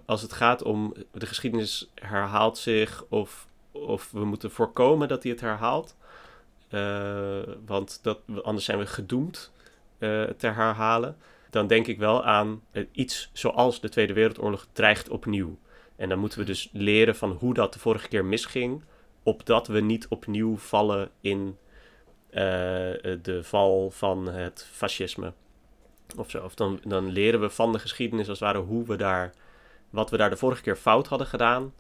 als 0.04 0.22
het 0.22 0.32
gaat 0.32 0.62
om 0.62 0.94
de 1.12 1.26
geschiedenis 1.26 1.90
herhaalt 1.94 2.58
zich 2.58 3.04
of 3.08 3.46
of 3.72 4.10
we 4.10 4.24
moeten 4.24 4.50
voorkomen 4.50 5.08
dat 5.08 5.22
hij 5.22 5.32
het 5.32 5.40
herhaalt. 5.40 5.96
Uh, 6.70 7.38
want 7.66 7.98
dat, 8.02 8.20
anders 8.42 8.64
zijn 8.64 8.78
we 8.78 8.86
gedoemd 8.86 9.52
uh, 9.98 10.22
te 10.22 10.46
herhalen. 10.46 11.16
Dan 11.50 11.66
denk 11.66 11.86
ik 11.86 11.98
wel 11.98 12.24
aan 12.24 12.62
iets 12.92 13.30
zoals 13.32 13.80
de 13.80 13.88
Tweede 13.88 14.12
Wereldoorlog 14.12 14.66
dreigt 14.72 15.08
opnieuw. 15.08 15.58
En 15.96 16.08
dan 16.08 16.18
moeten 16.18 16.38
we 16.38 16.44
dus 16.44 16.68
leren 16.72 17.16
van 17.16 17.30
hoe 17.30 17.54
dat 17.54 17.72
de 17.72 17.78
vorige 17.78 18.08
keer 18.08 18.24
misging. 18.24 18.82
Opdat 19.22 19.66
we 19.66 19.80
niet 19.80 20.08
opnieuw 20.08 20.56
vallen 20.56 21.10
in 21.20 21.58
de 23.22 23.40
val 23.42 23.90
van 23.90 24.28
het 24.28 24.68
fascisme. 24.72 25.32
Of 26.16 26.30
zo. 26.30 26.44
Of 26.44 26.54
dan, 26.54 26.80
dan 26.84 27.10
leren 27.10 27.40
we 27.40 27.50
van 27.50 27.72
de 27.72 27.78
geschiedenis 27.78 28.28
als 28.28 28.40
het 28.40 28.48
ware 28.48 28.64
hoe 28.64 28.86
we 28.86 28.96
daar. 28.96 29.32
Wat 29.90 30.10
we 30.10 30.16
daar 30.16 30.30
de 30.30 30.36
vorige 30.36 30.62
keer 30.62 30.76
fout 30.76 31.06
hadden 31.06 31.26
gedaan 31.26 31.72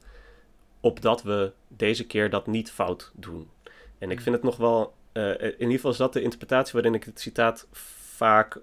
opdat 0.82 1.22
we 1.22 1.52
deze 1.68 2.06
keer 2.06 2.30
dat 2.30 2.46
niet 2.46 2.70
fout 2.70 3.12
doen. 3.14 3.50
En 3.98 4.10
ik 4.10 4.14
hmm. 4.14 4.22
vind 4.22 4.34
het 4.34 4.44
nog 4.44 4.56
wel, 4.56 4.94
uh, 5.12 5.40
in 5.40 5.58
ieder 5.58 5.74
geval 5.74 5.90
is 5.90 5.96
dat 5.96 6.12
de 6.12 6.22
interpretatie 6.22 6.72
waarin 6.72 6.94
ik 6.94 7.04
het 7.04 7.20
citaat 7.20 7.66
vaak, 8.16 8.58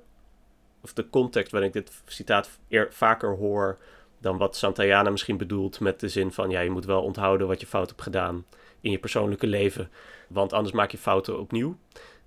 of 0.81 0.93
de 0.93 1.09
context 1.09 1.51
waarin 1.51 1.69
ik 1.69 1.75
dit 1.75 2.01
citaat 2.05 2.49
eer, 2.69 2.87
vaker 2.91 3.35
hoor 3.35 3.77
dan 4.17 4.37
wat 4.37 4.55
Santayana 4.55 5.09
misschien 5.09 5.37
bedoelt 5.37 5.79
met 5.79 5.99
de 5.99 6.09
zin 6.09 6.31
van, 6.31 6.49
ja, 6.49 6.59
je 6.59 6.69
moet 6.69 6.85
wel 6.85 7.03
onthouden 7.03 7.47
wat 7.47 7.59
je 7.59 7.67
fout 7.67 7.89
hebt 7.89 8.01
gedaan 8.01 8.45
in 8.81 8.91
je 8.91 8.99
persoonlijke 8.99 9.47
leven, 9.47 9.89
want 10.29 10.53
anders 10.53 10.75
maak 10.75 10.91
je 10.91 10.97
fouten 10.97 11.39
opnieuw. 11.39 11.77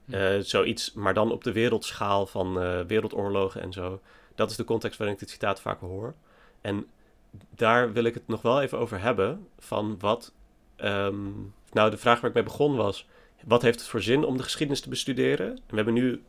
Uh, 0.06 0.38
zoiets, 0.38 0.92
maar 0.92 1.14
dan 1.14 1.32
op 1.32 1.44
de 1.44 1.52
wereldschaal 1.52 2.26
van 2.26 2.62
uh, 2.62 2.80
wereldoorlogen 2.80 3.60
en 3.60 3.72
zo. 3.72 4.00
Dat 4.34 4.50
is 4.50 4.56
de 4.56 4.64
context 4.64 4.98
waarin 4.98 5.16
ik 5.16 5.22
dit 5.22 5.30
citaat 5.30 5.60
vaker 5.60 5.86
hoor. 5.86 6.14
En 6.60 6.86
daar 7.50 7.92
wil 7.92 8.04
ik 8.04 8.14
het 8.14 8.28
nog 8.28 8.42
wel 8.42 8.62
even 8.62 8.78
over 8.78 9.00
hebben. 9.00 9.48
Van 9.58 9.96
wat. 9.98 10.32
Ehm, 10.76 11.30
nou, 11.72 11.90
de 11.90 11.96
vraag 11.96 12.20
waar 12.20 12.30
ik 12.30 12.36
mee 12.36 12.44
begon 12.44 12.76
was. 12.76 13.06
Wat 13.44 13.62
heeft 13.62 13.80
het 13.80 13.88
voor 13.88 14.02
zin 14.02 14.24
om 14.24 14.36
de 14.36 14.42
geschiedenis 14.42 14.80
te 14.80 14.88
bestuderen? 14.88 15.46
En 15.46 15.62
we 15.66 15.76
hebben 15.76 15.94
nu. 15.94 16.22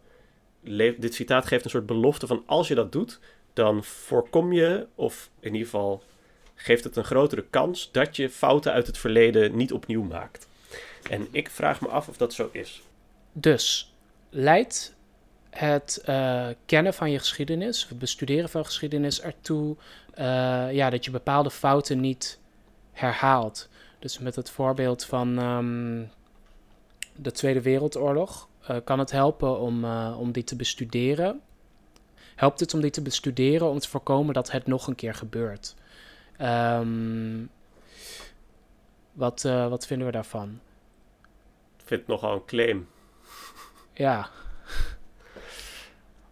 Dit 0.99 1.13
citaat 1.13 1.45
geeft 1.45 1.63
een 1.63 1.69
soort 1.69 1.85
belofte 1.85 2.27
van 2.27 2.43
als 2.45 2.67
je 2.67 2.75
dat 2.75 2.91
doet, 2.91 3.19
dan 3.53 3.83
voorkom 3.83 4.53
je, 4.53 4.87
of 4.95 5.29
in 5.39 5.51
ieder 5.51 5.67
geval 5.67 6.03
geeft 6.55 6.83
het 6.83 6.95
een 6.95 7.03
grotere 7.03 7.45
kans 7.49 7.91
dat 7.91 8.15
je 8.15 8.29
fouten 8.29 8.71
uit 8.71 8.87
het 8.87 8.97
verleden 8.97 9.55
niet 9.55 9.73
opnieuw 9.73 10.03
maakt. 10.03 10.47
En 11.09 11.27
ik 11.31 11.49
vraag 11.49 11.81
me 11.81 11.87
af 11.87 12.07
of 12.07 12.17
dat 12.17 12.33
zo 12.33 12.49
is. 12.51 12.81
Dus 13.31 13.93
leidt 14.29 14.95
het 15.49 16.03
uh, 16.09 16.47
kennen 16.65 16.93
van 16.93 17.11
je 17.11 17.19
geschiedenis, 17.19 17.87
het 17.89 17.99
bestuderen 17.99 18.49
van 18.49 18.65
geschiedenis 18.65 19.21
ertoe 19.21 19.75
uh, 20.19 20.73
ja, 20.73 20.89
dat 20.89 21.05
je 21.05 21.11
bepaalde 21.11 21.51
fouten 21.51 21.99
niet 21.99 22.39
herhaalt. 22.91 23.69
Dus 23.99 24.19
met 24.19 24.35
het 24.35 24.49
voorbeeld 24.49 25.05
van 25.05 25.37
um, 25.37 26.11
de 27.15 27.31
Tweede 27.31 27.61
Wereldoorlog 27.61 28.47
uh, 28.69 28.77
kan 28.83 28.99
het 28.99 29.11
helpen 29.11 29.59
om, 29.59 29.85
om 30.13 30.31
die 30.31 30.43
te 30.43 30.55
bestuderen. 30.55 31.41
Helpt 32.35 32.59
het 32.59 32.73
om 32.73 32.81
die 32.81 32.91
te 32.91 33.01
bestuderen 33.01 33.69
om 33.69 33.79
te 33.79 33.89
voorkomen 33.89 34.33
dat 34.33 34.51
het 34.51 34.67
nog 34.67 34.87
een 34.87 34.95
keer 34.95 35.13
gebeurt? 35.13 35.75
Um, 36.41 37.49
wat, 39.13 39.41
wat 39.41 39.85
vinden 39.85 40.07
we 40.07 40.13
daarvan? 40.13 40.59
Ik 41.77 41.85
vind 41.85 41.99
het 41.99 42.09
nogal 42.09 42.33
een 42.33 42.45
claim. 42.45 42.87
Ja. 43.93 44.29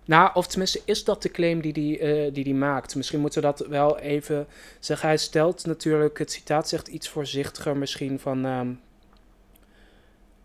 Nou, 0.06 0.32
of 0.34 0.48
tenminste, 0.48 0.82
is 0.86 1.04
dat 1.04 1.22
de 1.22 1.32
claim 1.32 1.62
die, 1.62 1.74
die 1.74 1.98
hij 1.98 2.26
uh, 2.28 2.34
die 2.34 2.44
die 2.44 2.56
maakt? 2.56 2.96
Misschien 2.96 3.20
moeten 3.20 3.42
we 3.42 3.48
dat 3.48 3.68
wel 3.68 4.00
even 4.00 4.48
zeggen. 4.80 5.08
Hij 5.08 5.18
stelt 5.18 5.66
natuurlijk, 5.66 6.18
het 6.18 6.32
citaat 6.32 6.70
zegt 6.70 6.88
iets 6.88 7.10
voorzichtiger 7.10 7.78
misschien 7.78 8.20
van... 8.20 8.46
Um, 8.46 8.82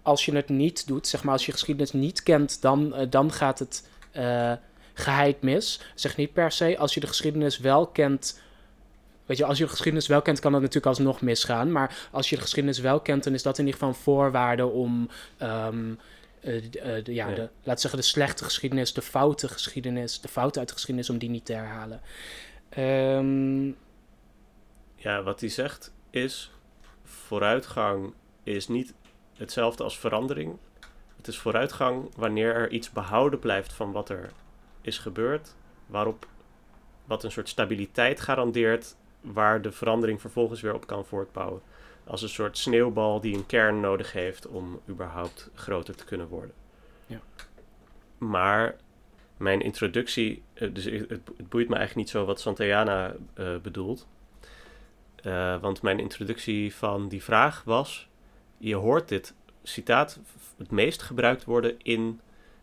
als 0.03 0.25
je 0.25 0.35
het 0.35 0.49
niet 0.49 0.87
doet, 0.87 1.07
zeg 1.07 1.25
maar, 1.25 1.33
als 1.33 1.47
je 1.47 1.53
geschiedenis 1.53 1.93
niet 1.93 2.23
kent, 2.23 2.63
dan, 2.63 3.01
uh, 3.01 3.07
dan 3.11 3.33
gaat 3.33 3.59
het... 3.59 3.89
Uh, 4.17 4.53
geheid 4.95 5.43
mis. 5.43 5.81
Zeg 5.95 6.17
niet 6.17 6.33
per 6.33 6.53
se, 6.53 6.79
als 6.79 6.95
je 6.95 7.01
de 7.01 7.07
geschiedenis 7.07 7.59
wel 7.59 7.87
kent. 7.87 8.41
Weet 9.27 9.37
je, 9.37 9.45
als 9.45 9.59
je 9.59 9.65
de 9.65 9.71
geschiedenis 9.71 10.07
wel 10.07 10.23
kent, 10.23 10.41
kan 10.41 10.53
dat 10.53 10.61
natuurlijk 10.61 10.87
alsnog 10.87 11.21
misgaan. 11.21 11.73
Maar 11.73 12.09
als 12.11 12.29
je 12.31 12.37
de 12.37 12.43
geschiedenis 12.43 12.79
wel 12.79 13.01
kent, 13.01 13.25
dan 13.25 13.35
is 13.35 13.43
dat 13.43 13.59
in 13.59 13.65
ieder 13.65 13.81
geval 13.81 13.95
een 13.95 14.01
voorwaarde 14.03 14.67
om. 14.67 15.09
ehm, 15.39 15.95
eh, 16.41 16.57
eh, 16.57 17.05
de- 17.05 17.15
ja, 17.15 17.29
Ja. 17.29 17.35
De, 17.35 17.49
laat 17.63 17.81
zeggen, 17.81 18.01
de 18.01 18.07
slechte 18.07 18.45
geschiedenis, 18.45 18.93
de 18.93 19.03
foute 19.03 19.49
geschiedenis, 19.49 20.21
de 20.21 20.29
fouten 20.29 20.59
uit 20.59 20.69
de 20.69 20.75
geschiedenis, 20.75 21.11
om 21.11 21.19
die 21.19 21.29
niet 21.31 21.45
te 21.45 21.53
herhalen. 21.53 22.01
Ehm, 22.69 23.67
Ja, 24.97 25.23
wat 25.23 25.41
hij 25.41 25.49
zegt 25.49 25.93
is: 26.11 26.51
vooruitgang 27.05 28.15
is 28.43 28.69
niet 28.69 28.95
hetzelfde 29.37 29.83
als 29.83 29.99
verandering. 29.99 30.57
Het 31.17 31.29
is 31.29 31.39
vooruitgang 31.39 32.11
wanneer 32.17 32.55
er 32.55 32.71
iets 32.71 32.91
behouden 32.91 33.39
blijft 33.39 33.73
van 33.73 33.93
wat 33.93 34.09
er 34.09 34.31
is 34.81 34.99
gebeurd, 34.99 35.55
waarop 35.87 36.27
wat 37.05 37.25
een 37.25 37.31
soort 37.31 37.49
stabiliteit 37.49 38.21
garandeert, 38.21 38.97
waar 39.21 39.63
de 39.63 39.73
verandering 39.73 40.21
vervolgens 40.21 40.61
weer 40.61 40.75
op 40.75 40.87
kan 40.87 41.05
voortbouwen. 41.05 41.61
Als 42.05 42.23
een 42.23 42.29
soort 42.29 42.59
sneeuwbal 42.59 43.21
die 43.21 43.37
een 43.37 43.47
kern 43.47 43.81
nodig 43.81 44.13
heeft 44.13 44.47
om 44.47 44.81
überhaupt 44.89 45.51
groter 45.55 45.95
te 45.97 46.05
kunnen 46.05 46.29
worden. 46.29 46.55
Ja. 47.07 47.21
Maar 48.19 48.77
mijn 49.37 49.61
introductie, 49.61 50.43
eh, 50.55 50.69
dus 50.75 50.85
het, 50.85 51.11
het 51.11 51.49
boeit 51.49 51.69
me 51.69 51.75
eigenlijk 51.77 51.95
niet 51.95 52.09
zo 52.09 52.25
wat 52.25 52.41
Santayana 52.41 53.15
eh, 53.35 53.57
bedoelt. 53.57 54.07
Eh, 55.17 55.61
want 55.61 55.83
mijn 55.83 55.99
introductie 55.99 56.75
van 56.75 57.09
die 57.09 57.23
vraag 57.23 57.63
was: 57.65 58.09
je 58.59 58.75
hoort 58.75 59.09
dit 59.09 59.35
citaat 59.63 60.19
het 60.57 60.71
meest 60.71 61.03
gebruikt 61.03 61.45
worden 61.45 61.79
in 61.79 62.21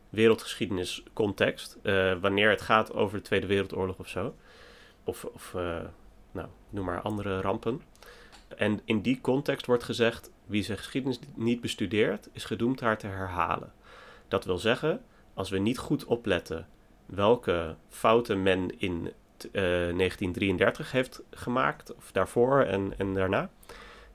wereldgeschiedeniscontext. 0.09 1.77
eh 1.81 2.13
wanneer 2.21 2.49
het 2.49 2.61
gaat 2.61 2.93
over 2.93 3.17
de 3.17 3.23
Tweede 3.23 3.47
Wereldoorlog 3.47 3.97
of 3.99 4.07
zo. 4.07 4.35
Of, 5.03 5.25
of 5.25 5.55
nou, 6.34 6.47
noem 6.69 6.86
maar 6.86 7.01
andere 7.01 7.41
rampen. 7.41 7.81
En 8.57 8.81
in 8.86 9.01
die 9.01 9.21
context 9.21 9.65
wordt 9.65 9.84
gezegd: 9.84 10.31
wie 10.45 10.63
zijn 10.63 10.77
geschiedenis 10.77 11.19
niet 11.36 11.61
bestudeert, 11.61 12.29
is 12.31 12.45
gedoemd 12.45 12.79
haar 12.79 12.97
te 12.97 13.07
herhalen. 13.07 13.73
Dat 14.27 14.45
wil 14.45 14.57
zeggen, 14.57 15.01
als 15.34 15.49
we 15.49 15.57
niet 15.57 15.77
goed 15.77 16.05
opletten 16.05 16.67
welke 17.05 17.75
fouten 17.89 18.43
men 18.43 18.79
in 18.79 19.11
t- 19.38 19.45
eh, 19.45 19.61
1933 19.61 20.91
heeft 20.91 21.21
gemaakt, 21.31 21.95
of 21.95 22.11
daarvoor 22.11 22.61
en, 22.61 22.93
en 22.97 23.13
daarna, 23.13 23.49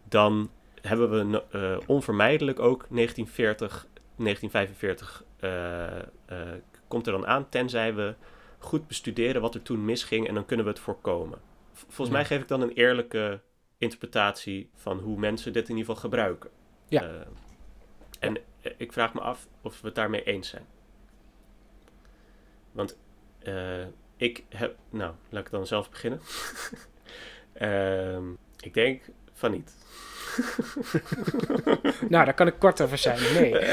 dan 0.05 0.51
hebben 0.81 1.11
we 1.31 1.43
eh, 1.51 1.77
onvermijdelijk 1.87 2.59
ook 2.59 2.87
1940, 2.91 3.87
1945 4.17 5.25
eh, 5.41 5.99
eh, 5.99 6.59
komt 6.89 7.07
er 7.07 7.13
dan 7.13 7.27
aan, 7.27 7.49
tenzij 7.49 7.95
we 7.95 8.15
goed 8.59 8.87
bestuderen 8.87 9.41
wat 9.41 9.55
er 9.55 9.63
toen 9.63 9.85
misging 9.85 10.29
en 10.29 10.35
dan 10.35 10.45
kunnen 10.47 10.67
we 10.67 10.73
het 10.73 10.81
voorkomen. 10.81 11.39
Volgens 11.79 12.09
Ja. 12.09 12.13
mij 12.15 12.25
geef 12.25 12.41
ik 12.41 12.49
dan 12.49 12.61
een 12.61 12.73
eerlijke 12.73 13.41
interpretatie 13.79 14.71
van 14.75 14.99
hoe 14.99 15.19
mensen 15.19 15.53
dit 15.53 15.69
in 15.69 15.77
ieder 15.77 15.85
geval 15.87 16.01
gebruiken. 16.11 16.51
Ja. 16.89 17.03
Eh, 17.03 17.09
en 18.19 18.39
ik 18.77 18.93
vraag 18.93 19.15
me 19.15 19.21
af 19.21 19.47
of 19.63 19.81
we 19.81 19.87
het 19.87 19.97
daarmee 19.97 20.23
eens 20.23 20.49
zijn. 20.49 20.67
Want 22.73 22.97
eh, 23.39 23.87
ik 24.17 24.45
heb. 24.49 24.77
Nou, 24.91 25.15
laat 25.29 25.45
ik 25.45 25.51
dan 25.51 25.67
zelf 25.67 25.91
beginnen. 25.91 26.21
Ehm, 27.53 28.25
ik 28.61 28.75
denk 28.75 29.03
van 29.33 29.51
niet. 29.51 29.75
nou, 32.09 32.25
daar 32.25 32.35
kan 32.35 32.47
ik 32.47 32.55
kort 32.59 32.81
over 32.81 32.99
zijn. 32.99 33.21
Nee. 33.35 33.59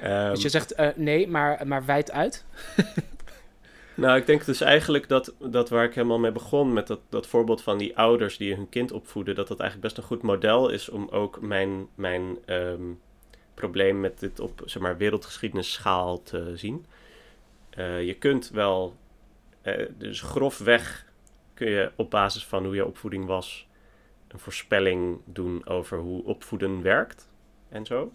Ehm, 0.00 0.30
dus 0.30 0.42
je 0.42 0.48
zegt 0.48 0.72
eh, 0.72 0.88
nee, 0.96 1.28
maar, 1.28 1.66
maar 1.66 1.84
wijd 1.84 2.10
uit. 2.10 2.44
Nou, 3.96 4.18
ik 4.18 4.26
denk 4.26 4.44
dus 4.44 4.60
eigenlijk 4.60 5.08
dat, 5.08 5.34
dat 5.38 5.68
waar 5.68 5.84
ik 5.84 5.94
helemaal 5.94 6.18
mee 6.18 6.32
begon, 6.32 6.72
met 6.72 6.86
dat, 6.86 7.00
dat 7.08 7.26
voorbeeld 7.26 7.62
van 7.62 7.78
die 7.78 7.96
ouders 7.96 8.36
die 8.36 8.54
hun 8.54 8.68
kind 8.68 8.92
opvoeden, 8.92 9.34
dat 9.34 9.48
dat 9.48 9.60
eigenlijk 9.60 9.88
best 9.88 10.02
een 10.02 10.16
goed 10.16 10.22
model 10.22 10.68
is 10.68 10.88
om 10.88 11.08
ook 11.08 11.40
mijn, 11.40 11.88
mijn 11.94 12.38
ehm, 12.44 12.92
probleem 13.54 14.00
met 14.00 14.20
dit 14.20 14.40
op 14.40 14.62
zeg 14.64 14.82
maar, 14.82 14.96
wereldgeschiedenisschaal 14.96 16.22
te 16.22 16.52
zien. 16.56 16.86
Eh, 17.70 18.06
je 18.06 18.14
kunt 18.14 18.50
wel, 18.50 18.96
eh, 19.62 19.86
dus 19.98 20.20
grofweg 20.20 21.06
kun 21.54 21.70
je 21.70 21.90
op 21.96 22.10
basis 22.10 22.46
van 22.46 22.64
hoe 22.64 22.74
je 22.74 22.86
opvoeding 22.86 23.26
was, 23.26 23.68
een 24.28 24.38
voorspelling 24.38 25.20
doen 25.24 25.66
over 25.66 25.98
hoe 25.98 26.24
opvoeden 26.24 26.82
werkt 26.82 27.28
en 27.68 27.86
zo. 27.86 28.12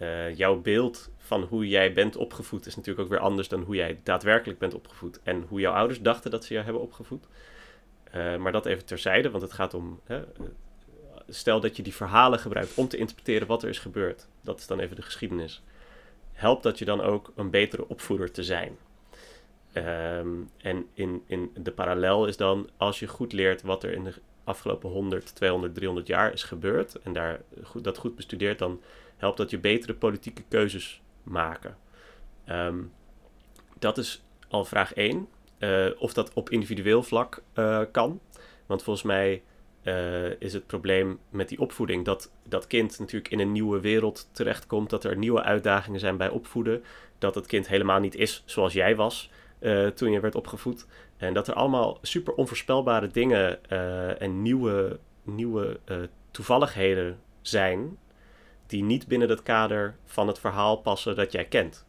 Eh, 0.00 0.36
jouw 0.36 0.60
beeld 0.60 1.10
van 1.16 1.42
hoe 1.42 1.68
jij 1.68 1.92
bent 1.92 2.16
opgevoed 2.16 2.66
is 2.66 2.76
natuurlijk 2.76 3.04
ook 3.04 3.12
weer 3.12 3.22
anders 3.22 3.48
dan 3.48 3.62
hoe 3.62 3.74
jij 3.74 4.00
daadwerkelijk 4.02 4.58
bent 4.58 4.74
opgevoed. 4.74 5.20
En 5.22 5.44
hoe 5.48 5.60
jouw 5.60 5.72
ouders 5.72 6.00
dachten 6.00 6.30
dat 6.30 6.44
ze 6.44 6.52
jou 6.52 6.64
hebben 6.64 6.82
opgevoed. 6.82 7.26
Eh, 8.04 8.36
maar 8.36 8.52
dat 8.52 8.66
even 8.66 8.84
terzijde, 8.84 9.30
want 9.30 9.42
het 9.42 9.52
gaat 9.52 9.74
om. 9.74 10.00
Hè, 10.04 10.22
stel 11.28 11.60
dat 11.60 11.76
je 11.76 11.82
die 11.82 11.94
verhalen 11.94 12.38
gebruikt 12.38 12.74
om 12.74 12.88
te 12.88 12.96
interpreteren 12.96 13.46
wat 13.46 13.62
er 13.62 13.68
is 13.68 13.78
gebeurd. 13.78 14.26
Dat 14.40 14.58
is 14.58 14.66
dan 14.66 14.80
even 14.80 14.96
de 14.96 15.02
geschiedenis. 15.02 15.62
Helpt 16.32 16.62
dat 16.62 16.78
je 16.78 16.84
dan 16.84 17.00
ook 17.00 17.32
een 17.36 17.50
betere 17.50 17.88
opvoeder 17.88 18.30
te 18.30 18.44
zijn. 18.44 18.78
Ehm, 19.72 20.28
en 20.56 20.86
in, 20.94 21.22
in 21.26 21.50
de 21.54 21.72
parallel 21.72 22.26
is 22.26 22.36
dan, 22.36 22.68
als 22.76 22.98
je 22.98 23.06
goed 23.06 23.32
leert 23.32 23.62
wat 23.62 23.82
er 23.84 23.92
in 23.92 24.04
de 24.04 24.14
afgelopen 24.44 24.90
100, 24.90 25.34
200, 25.34 25.74
300 25.74 26.06
jaar 26.06 26.32
is 26.32 26.42
gebeurd. 26.42 26.98
en 27.02 27.12
daar 27.12 27.40
goed, 27.62 27.84
dat 27.84 27.98
goed 27.98 28.16
bestudeert, 28.16 28.58
dan 28.58 28.80
helpt 29.20 29.36
dat 29.36 29.50
je 29.50 29.58
betere 29.58 29.94
politieke 29.94 30.42
keuzes 30.48 31.02
maken. 31.22 31.76
Ehm, 32.44 32.78
dat 33.78 33.98
is 33.98 34.24
al 34.48 34.64
vraag 34.64 34.94
1. 34.94 35.28
Eh, 35.58 35.86
of 35.98 36.12
dat 36.12 36.32
op 36.32 36.50
individueel 36.50 37.02
vlak 37.02 37.42
eh, 37.52 37.80
kan. 37.92 38.20
Want 38.66 38.82
volgens 38.82 39.04
mij 39.04 39.42
eh, 39.82 40.40
is 40.40 40.52
het 40.52 40.66
probleem 40.66 41.18
met 41.30 41.48
die 41.48 41.60
opvoeding 41.60 42.04
dat 42.04 42.32
dat 42.48 42.66
kind 42.66 42.98
natuurlijk 42.98 43.30
in 43.30 43.40
een 43.40 43.52
nieuwe 43.52 43.80
wereld 43.80 44.28
terechtkomt. 44.32 44.90
Dat 44.90 45.04
er 45.04 45.16
nieuwe 45.16 45.42
uitdagingen 45.42 46.00
zijn 46.00 46.16
bij 46.16 46.28
opvoeden. 46.28 46.84
Dat 47.18 47.34
het 47.34 47.46
kind 47.46 47.68
helemaal 47.68 48.00
niet 48.00 48.14
is 48.14 48.42
zoals 48.46 48.72
jij 48.72 48.96
was 48.96 49.30
toen 49.94 50.12
je 50.12 50.20
werd 50.20 50.34
opgevoed. 50.34 50.86
En 51.16 51.34
dat 51.34 51.48
er 51.48 51.54
allemaal 51.54 51.98
super 52.02 52.34
onvoorspelbare 52.34 53.06
dingen 53.06 53.64
en 54.18 54.42
nieuwe, 54.42 54.98
nieuwe 55.22 55.80
toevalligheden 56.30 57.20
zijn 57.40 57.98
die 58.70 58.82
niet 58.82 59.06
binnen 59.06 59.28
het 59.28 59.42
kader 59.42 59.96
van 60.04 60.26
het 60.26 60.38
verhaal 60.38 60.76
passen 60.76 61.16
dat 61.16 61.32
jij 61.32 61.44
kent. 61.44 61.86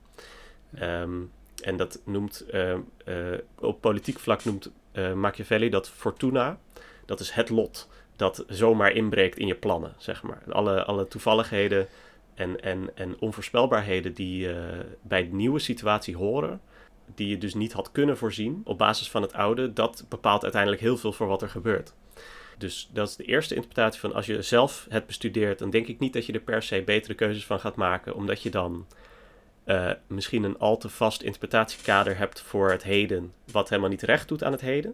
Ehm, 0.73 1.19
en 1.63 1.77
dat 1.77 2.01
noemt, 2.05 2.45
eh, 2.51 2.71
eh, 2.71 2.79
op 3.59 3.81
politiek 3.81 4.19
vlak 4.19 4.43
noemt 4.43 4.71
eh, 4.91 5.13
Machiavelli 5.13 5.69
dat 5.69 5.89
fortuna, 5.89 6.59
dat 7.05 7.19
is 7.19 7.31
het 7.31 7.49
lot 7.49 7.89
dat 8.15 8.43
zomaar 8.47 8.91
inbreekt 8.91 9.37
in 9.37 9.47
je 9.47 9.55
plannen, 9.55 9.93
zeg 9.97 10.23
maar. 10.23 10.41
Alle, 10.49 10.83
alle 10.83 11.07
toevalligheden 11.07 11.87
en, 12.35 12.61
en, 12.61 12.89
en 12.95 13.19
onvoorspelbaarheden 13.19 14.13
die 14.13 14.49
bij 15.01 15.23
de 15.23 15.35
nieuwe 15.35 15.59
situatie 15.59 16.15
horen, 16.15 16.61
die 17.15 17.27
je 17.27 17.37
dus 17.37 17.53
niet 17.53 17.73
had 17.73 17.91
kunnen 17.91 18.17
voorzien 18.17 18.61
op 18.63 18.77
basis 18.77 19.09
van 19.09 19.21
het 19.21 19.33
oude, 19.33 19.73
dat 19.73 20.05
bepaalt 20.09 20.43
uiteindelijk 20.43 20.81
heel 20.81 20.97
veel 20.97 21.13
voor 21.13 21.27
wat 21.27 21.41
er 21.41 21.49
gebeurt. 21.49 21.93
Dus 22.61 22.89
dat 22.93 23.07
is 23.07 23.15
de 23.15 23.23
eerste 23.23 23.55
interpretatie 23.55 23.99
van 23.99 24.13
als 24.13 24.25
je 24.25 24.41
zelf 24.41 24.85
het 24.89 25.05
bestudeert, 25.05 25.59
dan 25.59 25.69
denk 25.69 25.87
ik 25.87 25.99
niet 25.99 26.13
dat 26.13 26.25
je 26.25 26.33
er 26.33 26.39
per 26.39 26.63
se 26.63 26.81
betere 26.81 27.13
keuzes 27.13 27.45
van 27.45 27.59
gaat 27.59 27.75
maken, 27.75 28.15
omdat 28.15 28.41
je 28.41 28.49
dan 28.49 28.87
eh, 29.63 29.91
misschien 30.07 30.43
een 30.43 30.57
al 30.57 30.77
te 30.77 30.89
vast 30.89 31.21
interpretatiekader 31.21 32.17
hebt 32.17 32.41
voor 32.41 32.71
het 32.71 32.83
heden, 32.83 33.33
wat 33.51 33.69
helemaal 33.69 33.89
niet 33.89 34.01
recht 34.01 34.27
doet 34.27 34.43
aan 34.43 34.51
het 34.51 34.61
heden. 34.61 34.93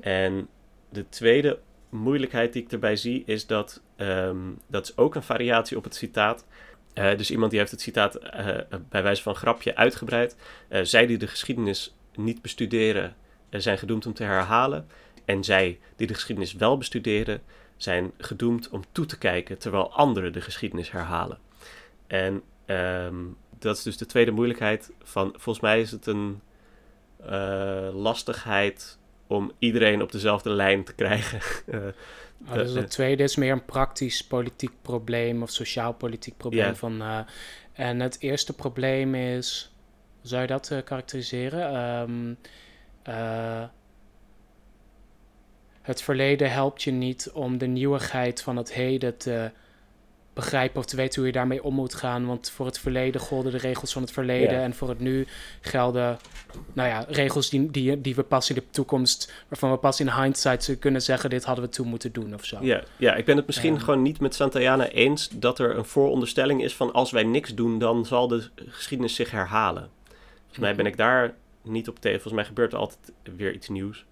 En 0.00 0.48
de 0.88 1.08
tweede 1.08 1.58
moeilijkheid 1.88 2.52
die 2.52 2.62
ik 2.62 2.72
erbij 2.72 2.96
zie, 2.96 3.22
is 3.26 3.46
dat 3.46 3.82
ehm, 3.96 4.38
dat 4.66 4.84
is 4.84 4.96
ook 4.96 5.14
een 5.14 5.22
variatie 5.22 5.76
op 5.76 5.84
het 5.84 5.94
citaat. 5.94 6.44
Eh, 6.92 7.16
dus 7.16 7.30
iemand 7.30 7.50
die 7.50 7.60
heeft 7.60 7.72
het 7.72 7.80
citaat 7.80 8.14
eh, 8.14 8.56
bij 8.88 9.02
wijze 9.02 9.22
van 9.22 9.34
grapje 9.34 9.76
uitgebreid. 9.76 10.36
Zij 10.82 11.06
die 11.06 11.18
de 11.18 11.26
geschiedenis 11.26 11.94
niet 12.14 12.42
bestuderen, 12.42 13.16
zijn 13.50 13.78
gedoemd 13.78 14.06
om 14.06 14.14
te 14.14 14.24
herhalen. 14.24 14.86
En 15.28 15.44
zij 15.44 15.78
die 15.96 16.06
de 16.06 16.14
geschiedenis 16.14 16.52
wel 16.52 16.76
bestuderen, 16.76 17.42
zijn 17.76 18.12
gedoemd 18.18 18.68
om 18.68 18.82
toe 18.92 19.06
te 19.06 19.18
kijken 19.18 19.58
terwijl 19.58 19.92
anderen 19.92 20.32
de 20.32 20.40
geschiedenis 20.40 20.90
herhalen. 20.90 21.38
En 22.06 22.42
ehm, 22.64 23.14
dat 23.58 23.76
is 23.76 23.82
dus 23.82 23.96
de 23.96 24.06
tweede 24.06 24.30
moeilijkheid 24.30 24.92
van, 25.02 25.34
volgens 25.36 25.60
mij 25.60 25.80
is 25.80 25.90
het 25.90 26.06
een 26.06 26.40
eh, 27.16 27.88
lastigheid 27.92 28.98
om 29.26 29.52
iedereen 29.58 30.02
op 30.02 30.12
dezelfde 30.12 30.50
lijn 30.50 30.84
te 30.84 30.94
krijgen. 30.94 31.40
Eh, 31.66 31.86
Oh, 32.48 32.54
dus 32.54 32.74
eh, 32.74 32.80
het 32.80 32.90
tweede 32.90 33.22
is 33.22 33.36
meer 33.36 33.52
een 33.52 33.64
praktisch 33.64 34.26
politiek 34.26 34.72
probleem 34.82 35.42
of 35.42 35.50
sociaal-politiek 35.50 36.36
probleem. 36.36 36.64
Ja. 36.64 36.74
Van, 36.74 37.02
en 37.72 38.00
het 38.00 38.16
eerste 38.20 38.52
probleem 38.52 39.14
is, 39.14 39.74
zou 40.22 40.42
je 40.42 40.46
dat 40.46 40.82
karakteriseren? 40.84 41.74
Ehm, 41.74 42.34
eh, 43.02 43.64
het 45.88 46.02
verleden 46.02 46.50
helpt 46.50 46.82
je 46.82 46.90
niet 46.90 47.30
om 47.32 47.58
de 47.58 47.66
nieuwigheid 47.66 48.42
van 48.42 48.56
het 48.56 48.72
heden 48.72 49.16
te 49.16 49.50
begrijpen 50.32 50.78
of 50.78 50.86
te 50.86 50.96
weten 50.96 51.16
hoe 51.16 51.26
je 51.26 51.32
daarmee 51.32 51.62
om 51.62 51.74
moet 51.74 51.94
gaan. 51.94 52.26
Want 52.26 52.50
voor 52.50 52.66
het 52.66 52.78
verleden 52.78 53.20
golden 53.20 53.52
de 53.52 53.58
regels 53.58 53.92
van 53.92 54.02
het 54.02 54.10
verleden. 54.10 54.62
En 54.62 54.74
voor 54.74 54.88
het 54.88 55.00
nu 55.00 55.26
gelden 55.60 56.18
nou 56.72 56.88
ja, 56.88 57.04
regels 57.08 57.48
die, 57.50 57.70
die, 57.70 58.00
die 58.00 58.14
we 58.14 58.22
pas 58.22 58.48
in 58.48 58.54
de 58.54 58.70
toekomst, 58.70 59.32
waarvan 59.48 59.70
we 59.70 59.76
pas 59.76 60.00
in 60.00 60.10
hindsight 60.10 60.76
kunnen 60.78 61.02
zeggen: 61.02 61.30
dit 61.30 61.44
hadden 61.44 61.64
we 61.64 61.70
toen 61.70 61.88
moeten 61.88 62.12
doen 62.12 62.34
of 62.34 62.44
zo. 62.44 62.58
Ja, 62.60 62.82
ja 62.96 63.14
ik 63.14 63.24
ben 63.24 63.36
het 63.36 63.46
misschien 63.46 63.80
gewoon 63.80 64.02
niet 64.02 64.20
met 64.20 64.34
Santayana 64.34 64.88
eens 64.88 65.28
dat 65.28 65.58
er 65.58 65.76
een 65.76 65.84
vooronderstelling 65.84 66.62
is 66.62 66.76
van 66.76 66.92
als 66.92 67.10
wij 67.10 67.22
niks 67.24 67.54
doen, 67.54 67.78
dan 67.78 68.06
zal 68.06 68.28
de 68.28 68.50
geschiedenis 68.66 69.14
zich 69.14 69.30
herhalen. 69.30 69.88
Volgens 70.36 70.58
mij 70.58 70.74
ben 70.74 70.86
ik 70.86 70.96
daar 70.96 71.34
niet 71.62 71.88
op 71.88 71.98
tegen. 72.00 72.20
Volgens 72.20 72.42
mij 72.42 72.44
gebeurt 72.44 72.72
er 72.72 72.78
altijd 72.78 73.12
weer 73.36 73.52
iets 73.52 73.68
nieuws. 73.68 74.04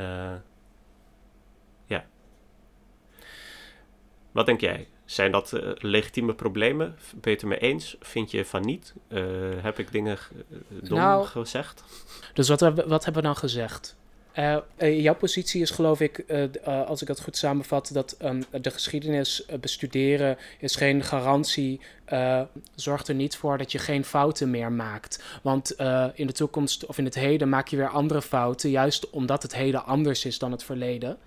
Uh, 0.00 0.32
ja. 1.88 2.04
Wat 4.32 4.46
denk 4.46 4.60
jij? 4.60 4.86
Zijn 5.04 5.32
dat 5.32 5.52
uh, 5.52 5.70
legitieme 5.74 6.34
problemen? 6.34 6.96
Ben 7.10 7.20
je 7.22 7.30
het 7.30 7.42
ermee 7.42 7.58
eens? 7.58 7.96
Vind 8.00 8.30
je 8.30 8.44
van 8.44 8.62
niet? 8.62 8.94
Uh, 9.08 9.22
heb 9.62 9.78
ik 9.78 9.92
dingen 9.92 10.18
dom 10.68 10.98
nou, 10.98 11.26
gezegd? 11.26 11.84
Dus 12.32 12.48
wat, 12.48 12.60
wat 12.60 13.04
hebben 13.04 13.14
we 13.14 13.28
dan 13.28 13.36
gezegd? 13.36 13.96
Uh, 14.34 14.58
jouw 14.78 15.14
positie 15.14 15.62
is 15.62 15.70
geloof 15.70 16.00
ik, 16.00 16.24
als 16.64 17.02
ik 17.02 17.08
het 17.08 17.20
goed 17.20 17.36
samenvat, 17.36 17.90
dat 17.92 18.16
um, 18.22 18.44
de 18.50 18.70
geschiedenis 18.70 19.46
bestuderen 19.60 20.38
is 20.58 20.76
geen 20.76 21.04
garantie 21.04 21.80
zorgt 22.74 23.08
er 23.08 23.14
niet 23.14 23.36
voor 23.36 23.58
dat 23.58 23.72
je 23.72 23.78
geen 23.78 24.04
fouten 24.04 24.50
meer 24.50 24.72
maakt. 24.72 25.22
Want 25.42 25.76
in 26.14 26.26
de 26.26 26.32
toekomst 26.32 26.86
of 26.86 26.98
in 26.98 27.04
het 27.04 27.14
heden 27.14 27.48
maak 27.48 27.68
je 27.68 27.76
weer 27.76 27.88
andere 27.88 28.22
fouten, 28.22 28.70
juist 28.70 29.10
omdat 29.10 29.42
het 29.42 29.54
heden 29.54 29.84
anders 29.84 30.24
is 30.24 30.38
dan 30.38 30.52
het 30.52 30.64
verleden. 30.64 31.18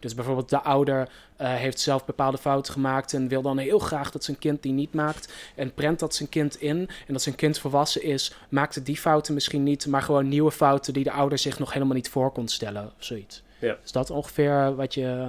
Dus 0.00 0.14
bijvoorbeeld 0.14 0.50
de 0.50 0.60
ouder 0.60 1.08
uh, 1.40 1.54
heeft 1.54 1.80
zelf 1.80 2.04
bepaalde 2.04 2.38
fouten 2.38 2.72
gemaakt 2.72 3.12
en 3.12 3.28
wil 3.28 3.42
dan 3.42 3.58
heel 3.58 3.78
graag 3.78 4.10
dat 4.10 4.24
zijn 4.24 4.38
kind 4.38 4.62
die 4.62 4.72
niet 4.72 4.94
maakt. 4.94 5.32
En 5.54 5.74
prent 5.74 5.98
dat 5.98 6.14
zijn 6.14 6.28
kind 6.28 6.60
in. 6.60 6.88
En 7.06 7.12
dat 7.12 7.22
zijn 7.22 7.34
kind 7.34 7.58
volwassen 7.58 8.02
is, 8.02 8.34
maakt 8.48 8.74
het 8.74 8.86
die 8.86 8.96
fouten 8.96 9.34
misschien 9.34 9.62
niet, 9.62 9.86
maar 9.86 10.02
gewoon 10.02 10.28
nieuwe 10.28 10.50
fouten 10.50 10.92
die 10.92 11.04
de 11.04 11.12
ouder 11.12 11.38
zich 11.38 11.58
nog 11.58 11.72
helemaal 11.72 11.94
niet 11.94 12.08
voor 12.08 12.32
kon 12.32 12.48
stellen 12.48 12.92
of 12.98 13.04
zoiets. 13.04 13.42
Ja. 13.58 13.78
Is 13.84 13.92
dat 13.92 14.10
ongeveer 14.10 14.74
wat 14.74 14.94
je. 14.94 15.28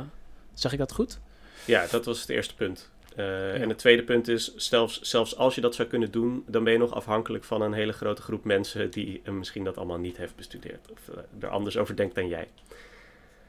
Zeg 0.53 0.71
ik 0.71 0.77
dat 0.77 0.91
goed? 0.91 1.19
Ja, 1.65 1.85
dat 1.91 2.05
was 2.05 2.21
het 2.21 2.29
eerste 2.29 2.55
punt. 2.55 2.89
Uh, 3.15 3.61
En 3.61 3.69
het 3.69 3.77
tweede 3.77 4.03
punt 4.03 4.27
is, 4.27 4.55
zelfs, 4.55 5.01
zelfs 5.01 5.37
als 5.37 5.55
je 5.55 5.61
dat 5.61 5.75
zou 5.75 5.87
kunnen 5.87 6.11
doen, 6.11 6.43
dan 6.47 6.63
ben 6.63 6.73
je 6.73 6.79
nog 6.79 6.93
afhankelijk 6.93 7.43
van 7.43 7.61
een 7.61 7.73
hele 7.73 7.91
grote 7.91 8.21
groep 8.21 8.43
mensen 8.43 8.91
die 8.91 9.21
misschien 9.31 9.63
dat 9.63 9.77
allemaal 9.77 9.97
niet 9.97 10.17
heeft 10.17 10.35
bestudeerd 10.35 10.91
of 10.91 10.99
er 11.39 11.49
anders 11.49 11.77
over 11.77 11.95
denkt 11.95 12.15
dan 12.15 12.27
jij. 12.27 12.47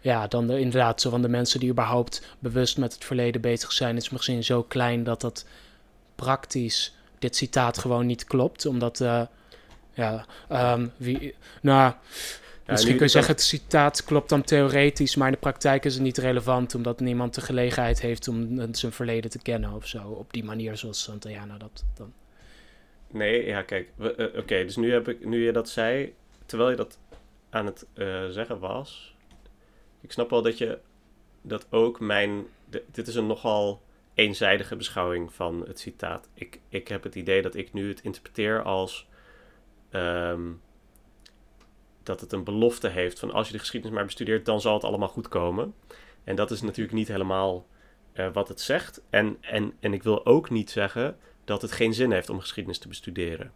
Ja, 0.01 0.27
dan 0.27 0.47
de, 0.47 0.61
inderdaad, 0.61 1.01
zo 1.01 1.11
van 1.11 1.23
de 1.23 1.29
mensen 1.29 1.61
die 1.61 1.71
überhaupt 1.71 2.37
bewust 2.39 2.79
met 2.79 2.93
het 2.95 3.05
verleden 3.05 3.41
bezig 3.41 3.73
zijn, 3.73 3.97
is 3.97 4.11
misschien 4.11 4.45
zo 4.45 4.63
klein 4.63 5.05
dat 5.05 5.21
dat 5.21 5.47
praktisch 6.15 6.95
dit 7.19 7.37
citaat 7.37 7.79
gewoon 7.79 8.07
niet 8.07 8.25
klopt, 8.25 8.67
omdat 8.67 8.99
ja, 9.95 10.27
um, 10.51 10.93
wie, 10.97 11.35
nou, 11.61 11.93
Misschien 12.71 12.97
kun 12.97 13.05
je 13.05 13.13
zeggen, 13.13 13.33
het 13.33 13.43
citaat 13.43 14.05
klopt 14.05 14.29
dan 14.29 14.43
theoretisch, 14.43 15.17
maar 15.17 15.27
in 15.27 15.33
de 15.33 15.39
praktijk 15.39 15.85
is 15.85 15.95
het 15.95 16.03
niet 16.03 16.19
relevant, 16.19 16.75
omdat 16.75 17.01
niemand 17.01 17.35
de 17.35 17.41
gelegenheid 17.41 18.01
heeft 18.01 18.29
om 18.29 18.69
zijn 18.75 18.93
verleden 18.93 19.31
te 19.31 19.39
kennen 19.39 19.73
of 19.73 19.87
zo. 19.87 20.03
Op 20.03 20.33
die 20.33 20.45
manier 20.45 20.77
zoals 20.77 21.03
Santayana 21.03 21.59
dat 21.59 21.85
dan. 21.95 22.13
Nee, 23.11 23.47
ja, 23.47 23.63
kijk. 23.63 23.89
Uh, 23.99 24.09
Oké, 24.37 24.65
dus 24.65 24.77
nu, 24.77 24.93
heb 24.93 25.09
ik, 25.09 25.25
nu 25.25 25.45
je 25.45 25.53
dat 25.53 25.69
zei, 25.69 26.15
terwijl 26.47 26.71
je 26.71 26.77
dat 26.77 26.99
aan 27.51 27.67
het 27.67 27.87
uh, 27.95 28.29
zeggen 28.29 28.59
was, 28.59 29.15
ik 30.01 30.13
snap 30.13 30.31
wel 30.31 30.43
dat 30.43 30.59
je 30.59 30.79
dat 31.43 31.67
ook 31.71 32.01
mijn. 32.01 32.47
Dit 32.91 33.09
is 33.09 33.15
een 33.15 33.27
nogal 33.27 33.83
eenzijdige 34.15 34.77
beschouwing 34.77 35.33
van 35.33 35.65
het 35.67 35.81
citaat. 35.81 36.29
Ik, 36.35 36.61
ik 36.69 36.89
heb 36.89 37.03
het 37.03 37.15
idee 37.15 37.43
dat 37.43 37.55
ik 37.55 37.73
nu 37.73 37.89
het 37.89 38.01
interpreteer 38.01 38.63
als. 38.63 39.09
Um, 39.91 40.61
dat 42.03 42.21
het 42.21 42.33
een 42.33 42.45
belofte 42.45 42.89
heeft 42.89 43.19
van 43.19 43.31
als 43.31 43.47
je 43.47 43.53
de 43.53 43.59
geschiedenis 43.59 43.97
maar 43.97 44.05
bestudeert, 44.05 44.45
dan 44.45 44.61
zal 44.61 44.75
het 44.75 44.85
allemaal 44.85 45.09
goed 45.09 45.29
komen. 45.29 45.75
En 46.25 46.37
dat 46.37 46.51
is 46.51 46.61
natuurlijk 46.63 46.97
niet 46.97 47.09
helemaal 47.09 47.67
uh, 48.15 48.33
wat 48.33 48.49
het 48.49 48.61
zegt. 48.61 49.03
En, 49.11 49.37
en, 49.41 49.73
en 49.81 49.93
ik 49.93 50.03
wil 50.03 50.27
ook 50.27 50.51
niet 50.51 50.71
zeggen 50.71 51.19
dat 51.45 51.63
het 51.63 51.73
geen 51.73 51.95
zin 51.95 52.13
heeft 52.13 52.31
om 52.31 52.41
geschiedenis 52.41 52.79
te 52.79 52.89
bestuderen. 52.89 53.53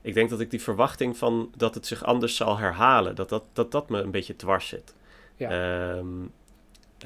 Ik 0.00 0.14
denk 0.14 0.30
dat 0.30 0.40
ik 0.40 0.50
die 0.50 0.62
verwachting 0.62 1.16
van 1.16 1.52
dat 1.56 1.74
het 1.74 1.86
zich 1.86 2.04
anders 2.04 2.36
zal 2.36 2.58
herhalen, 2.58 3.14
dat 3.14 3.28
dat, 3.28 3.44
dat, 3.52 3.72
dat 3.72 3.88
me 3.88 4.00
een 4.00 4.10
beetje 4.10 4.36
dwars 4.36 4.68
zit. 4.68 4.94
Ja. 5.36 5.96
Um, 5.96 6.32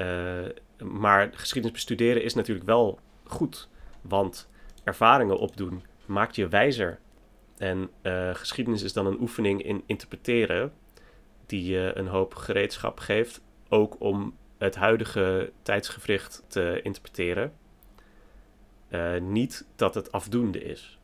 uh, 0.01 0.49
maar 0.83 1.31
geschiedenis 1.35 1.76
bestuderen 1.76 2.22
is 2.22 2.35
natuurlijk 2.35 2.66
wel 2.66 2.99
goed, 3.24 3.68
want 4.01 4.49
ervaringen 4.85 5.39
opdoen 5.39 5.83
maakt 6.07 6.37
je 6.37 6.49
wijzer. 6.49 6.99
En 7.57 7.91
uh, 8.03 8.35
geschiedenis 8.35 8.83
is 8.83 8.93
dan 8.93 9.07
een 9.07 9.20
oefening 9.20 9.62
in 9.62 9.83
interpreteren 9.87 10.72
die 11.47 11.64
je 11.64 11.93
een 11.95 12.07
hoop 12.07 12.35
gereedschap 12.35 12.99
geeft, 12.99 13.41
ook 13.68 14.01
om 14.01 14.37
het 14.59 14.74
huidige 14.74 15.53
tijdsgevricht 15.62 16.45
te 16.47 16.81
interpreteren. 16.83 17.53
Uh, 18.91 19.20
niet 19.20 19.66
dat 19.76 19.95
het 19.95 20.12
afdoende 20.12 20.62
is. 20.62 20.99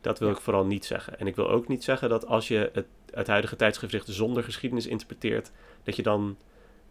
Dat 0.00 0.18
wil 0.18 0.30
ik 0.30 0.40
vooral 0.40 0.66
niet 0.66 0.84
zeggen. 0.84 1.18
En 1.18 1.26
ik 1.26 1.36
wil 1.36 1.50
ook 1.50 1.68
niet 1.68 1.84
zeggen 1.84 2.08
dat 2.08 2.26
als 2.26 2.48
je 2.48 2.70
het, 2.72 2.86
het 3.10 3.26
huidige 3.26 3.56
tijdsgevricht 3.56 4.06
zonder 4.08 4.42
geschiedenis 4.42 4.86
interpreteert, 4.86 5.52
dat 5.82 5.96
je 5.96 6.02
dan 6.02 6.36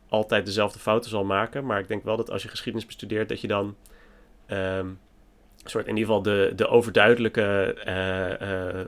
altijd 0.10 0.46
dezelfde 0.46 0.80
fouten 0.80 1.10
zal 1.10 1.24
maken. 1.24 1.66
Maar 1.66 1.80
ik 1.80 1.88
denk 1.88 2.04
wel 2.04 2.18
dat 2.18 2.32
als 2.32 2.44
je 2.44 2.50
geschiedenis 2.50 2.88
bestudeert, 2.88 3.30
dat 3.30 3.42
je 3.42 3.48
dan 3.48 3.76
um, 4.48 5.00
soort 5.70 5.88
in 5.88 5.98
ieder 5.98 6.06
geval 6.06 6.22
de, 6.22 6.54
de 6.56 6.68
overduidelijke 6.68 7.78
uh, 7.88 8.50
uh, 8.50 8.86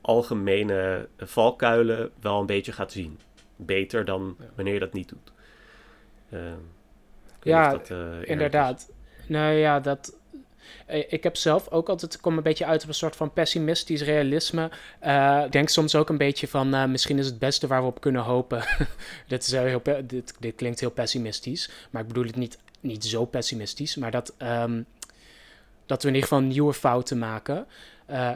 algemene 0.00 1.08
valkuilen 1.18 2.10
wel 2.20 2.40
een 2.40 2.46
beetje 2.46 2.72
gaat 2.72 2.92
zien. 2.92 3.18
Beter 3.56 4.04
dan 4.04 4.36
wanneer 4.54 4.74
je 4.74 4.80
dat 4.80 4.92
niet 4.92 5.08
doet. 5.08 5.32
Uh, 6.30 6.40
ja, 7.42 7.70
dat, 7.70 7.90
uh, 7.90 7.98
inderdaad. 8.22 8.92
Nou 9.26 9.52
ja, 9.52 9.80
dat. 9.80 10.19
Eh, 10.86 11.12
ik 11.12 11.22
heb 11.22 11.36
zelf 11.36 11.68
ook 11.68 11.88
altijd, 11.88 12.14
ik 12.14 12.20
kom 12.20 12.36
een 12.36 12.42
beetje 12.42 12.66
uit 12.66 12.82
op 12.82 12.88
een 12.88 12.94
soort 12.94 13.16
van 13.16 13.32
pessimistisch 13.32 14.02
realisme. 14.02 14.70
Uh, 15.06 15.42
ik 15.44 15.52
denk 15.52 15.68
soms 15.68 15.94
ook 15.94 16.08
een 16.08 16.16
beetje 16.16 16.48
van, 16.48 16.90
misschien 16.90 17.18
is 17.18 17.26
het 17.26 17.38
beste 17.38 17.66
waar 17.66 17.80
we 17.80 17.86
op 17.86 18.00
kunnen 18.00 18.22
hopen. 18.22 18.64
dit, 19.28 19.42
is 19.42 19.52
heel, 19.52 19.82
dit, 20.04 20.54
klinkt 20.56 20.80
heel 20.80 20.90
pessimistisch, 20.90 21.70
maar 21.90 22.02
ik 22.02 22.08
bedoel 22.08 22.24
het 22.24 22.36
niet, 22.36 22.58
niet 22.80 23.04
zo 23.04 23.24
pessimistisch. 23.24 23.96
Maar 23.96 24.10
dat, 24.10 24.34
um, 24.38 24.86
dat 25.86 26.02
we 26.02 26.08
in 26.08 26.14
ieder 26.14 26.28
geval 26.28 26.44
nieuwe 26.44 26.74
fouten 26.74 27.18
maken. 27.18 27.66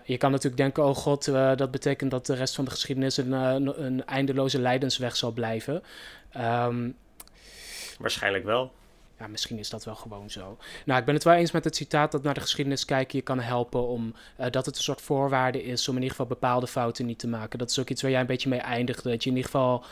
Je 0.04 0.16
kan 0.16 0.30
natuurlijk 0.30 0.56
denken, 0.56 0.84
oh 0.84 0.94
god, 0.94 1.24
dat 1.56 1.70
betekent 1.70 2.10
dat 2.10 2.26
de 2.26 2.34
rest 2.34 2.54
van 2.54 2.64
de 2.64 2.70
geschiedenis 2.70 3.16
een, 3.16 3.32
een 3.84 4.06
eindeloze 4.06 4.60
lijdensweg 4.60 5.16
zal 5.16 5.32
blijven. 5.32 5.82
Um, 6.36 6.96
Waarschijnlijk 7.98 8.44
wel. 8.44 8.72
Ja, 9.18 9.26
misschien 9.26 9.58
is 9.58 9.70
dat 9.70 9.84
wel 9.84 9.94
gewoon 9.94 10.30
zo. 10.30 10.58
Nou, 10.84 11.00
ik 11.00 11.04
ben 11.04 11.14
het 11.14 11.24
wel 11.24 11.34
eens 11.34 11.50
met 11.50 11.64
het 11.64 11.76
citaat 11.76 12.12
dat 12.12 12.22
naar 12.22 12.34
de 12.34 12.40
geschiedenis 12.40 12.84
kijken 12.84 13.18
je 13.18 13.24
kan 13.24 13.40
helpen 13.40 13.86
om 13.86 14.14
dat 14.50 14.66
het 14.66 14.76
een 14.76 14.82
soort 14.82 15.00
voorwaarde 15.00 15.62
is 15.62 15.88
om 15.88 15.96
in 15.96 16.02
ieder 16.02 16.16
geval 16.16 16.26
bepaalde 16.26 16.66
fouten 16.66 17.06
niet 17.06 17.18
te 17.18 17.28
maken. 17.28 17.58
Dat 17.58 17.70
is 17.70 17.78
ook 17.78 17.88
iets 17.88 18.02
waar 18.02 18.10
jij 18.10 18.20
een 18.20 18.26
beetje 18.26 18.48
mee 18.48 18.60
eindigde. 18.60 19.10
Dat 19.10 19.24
je 19.24 19.30
in 19.30 19.36
ieder 19.36 19.50
geval 19.50 19.84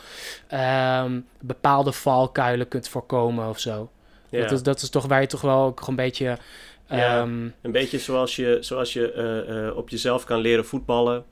um, 1.03 1.25
bepaalde 1.39 1.91
valkuilen 1.91 2.67
kunt 2.67 2.87
voorkomen 2.87 3.49
of 3.49 3.59
zo. 3.59 3.89
Ja. 4.29 4.41
Dat, 4.41 4.51
is, 4.51 4.63
dat 4.63 4.81
is 4.81 4.89
toch 4.89 5.05
waar 5.05 5.21
je 5.21 5.27
toch 5.27 5.41
wel 5.41 5.65
ook 5.65 5.87
een 5.87 5.95
beetje 5.95 6.37
ja, 6.87 7.21
ehm, 7.21 7.49
een 7.61 7.71
beetje 7.71 7.99
zoals 7.99 8.35
je, 8.35 8.57
zoals 8.59 8.93
je 8.93 9.13
uh, 9.47 9.55
uh, 9.55 9.77
op 9.77 9.89
jezelf 9.89 10.23
kan 10.23 10.39
leren 10.39 10.65
voetballen. 10.65 11.25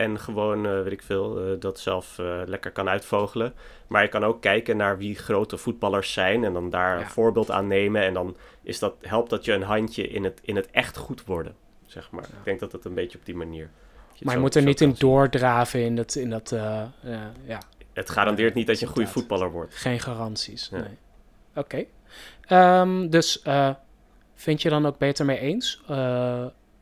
En 0.00 0.18
gewoon, 0.18 0.66
uh, 0.66 0.82
weet 0.82 0.92
ik 0.92 1.02
veel, 1.02 1.58
dat 1.58 1.80
zelf 1.80 2.18
lekker 2.46 2.70
kan 2.70 2.88
uitvogelen. 2.88 3.54
Maar 3.86 4.02
je 4.02 4.08
kan 4.08 4.24
ook 4.24 4.40
kijken 4.40 4.76
naar 4.76 4.98
wie 4.98 5.14
grote 5.14 5.56
voetballers 5.56 6.12
zijn. 6.12 6.44
En 6.44 6.52
dan 6.52 6.70
daar 6.70 6.98
ja. 6.98 7.04
een 7.04 7.10
voorbeeld 7.10 7.50
aan 7.50 7.66
nemen. 7.66 8.02
En 8.02 8.14
dan 8.14 8.36
is 8.62 8.78
dat, 8.78 8.94
helpt 9.00 9.30
dat 9.30 9.44
je 9.44 9.52
een 9.52 9.62
handje 9.62 10.08
in 10.08 10.24
het, 10.24 10.40
in 10.42 10.56
het 10.56 10.70
echt 10.70 10.96
goed 10.96 11.24
worden. 11.24 11.54
Zeg 11.86 12.10
maar. 12.10 12.22
Ja. 12.22 12.38
Ik 12.38 12.44
denk 12.44 12.60
dat 12.60 12.72
het 12.72 12.84
een 12.84 12.94
beetje 12.94 13.18
op 13.18 13.24
die 13.24 13.34
manier. 13.34 13.70
Je 14.12 14.24
maar 14.24 14.34
je 14.34 14.40
moet 14.40 14.54
er 14.54 14.62
niet 14.62 14.80
in 14.80 14.94
doordraven 14.98 15.80
in 15.80 15.96
dat. 15.96 16.14
In 16.14 16.30
dat 16.30 16.50
ja. 17.44 17.62
Het 17.92 18.10
garandeert 18.10 18.54
niet 18.54 18.66
dat 18.66 18.78
je 18.78 18.86
een 18.86 18.92
goede 18.92 19.08
voetballer 19.08 19.50
wordt. 19.50 19.74
Geen 19.74 20.00
garanties. 20.00 20.70
Nee. 20.70 20.82
Oké. 21.54 21.86
Okay. 22.48 22.80
Um, 22.80 23.10
dus 23.10 23.42
Vind 24.40 24.62
je 24.62 24.68
dan 24.68 24.86
ook 24.86 24.98
beter 24.98 25.24
mee 25.24 25.38
eens? 25.38 25.82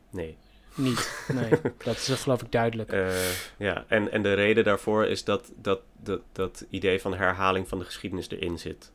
Nee. 0.09 0.37
Niet, 0.79 1.25
nee. 1.33 1.49
dat 1.83 1.95
is 1.95 2.09
geloof 2.09 2.41
ik 2.41 2.51
duidelijk. 2.51 2.93
Uh, 2.93 3.11
ja, 3.57 3.85
en, 3.87 4.11
en 4.11 4.23
de 4.23 4.33
reden 4.33 4.63
daarvoor 4.63 5.05
is 5.05 5.23
dat 5.23 5.51
dat, 5.55 5.79
dat 6.03 6.21
dat 6.31 6.65
idee 6.69 7.01
van 7.01 7.13
herhaling 7.15 7.67
van 7.67 7.79
de 7.79 7.85
geschiedenis 7.85 8.29
erin 8.29 8.59
zit. 8.59 8.91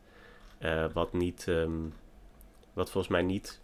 Uh, 0.59 0.85
wat, 0.93 1.13
niet, 1.13 1.45
um, 1.49 1.93
wat 2.73 2.89
volgens 2.91 3.13
mij 3.13 3.21
niet 3.21 3.59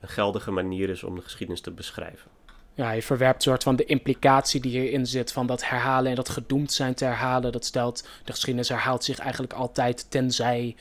een 0.00 0.08
geldige 0.08 0.50
manier 0.50 0.88
is 0.88 1.02
om 1.02 1.14
de 1.14 1.22
geschiedenis 1.22 1.60
te 1.60 1.70
beschrijven. 1.70 2.30
Ja, 2.74 2.90
je 2.90 3.02
verwerpt 3.02 3.42
soort 3.42 3.62
van 3.62 3.76
de 3.76 3.84
implicatie 3.84 4.60
die 4.60 4.80
hierin 4.80 5.06
zit 5.06 5.32
van 5.32 5.46
dat 5.46 5.64
herhalen 5.68 6.10
en 6.10 6.16
dat 6.16 6.28
gedoemd 6.28 6.72
zijn 6.72 6.94
te 6.94 7.04
herhalen. 7.04 7.52
Dat 7.52 7.64
stelt, 7.64 8.08
de 8.24 8.32
geschiedenis 8.32 8.68
herhaalt 8.68 9.04
zich 9.04 9.18
eigenlijk 9.18 9.52
altijd 9.52 10.10
tenzij 10.10 10.76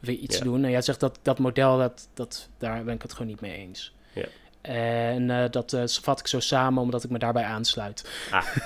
weer 0.00 0.16
iets 0.16 0.38
Ja. 0.38 0.44
doen. 0.44 0.64
En 0.64 0.70
jij 0.70 0.82
zegt 0.82 1.00
dat 1.00 1.18
dat 1.22 1.38
model, 1.38 1.78
dat, 1.78 2.08
dat, 2.14 2.48
daar 2.58 2.84
ben 2.84 2.94
ik 2.94 3.02
het 3.02 3.12
gewoon 3.12 3.26
niet 3.26 3.40
mee 3.40 3.56
eens. 3.56 3.94
Ja. 4.12 4.26
En 4.62 5.30
eh, 5.30 5.50
dat 5.50 5.72
eh, 5.72 5.82
vat 5.86 6.20
ik 6.20 6.26
zo 6.26 6.40
samen 6.40 6.82
omdat 6.82 7.04
ik 7.04 7.10
me 7.10 7.18
daarbij 7.18 7.44
aansluit. 7.44 8.08
Ah. 8.30 8.46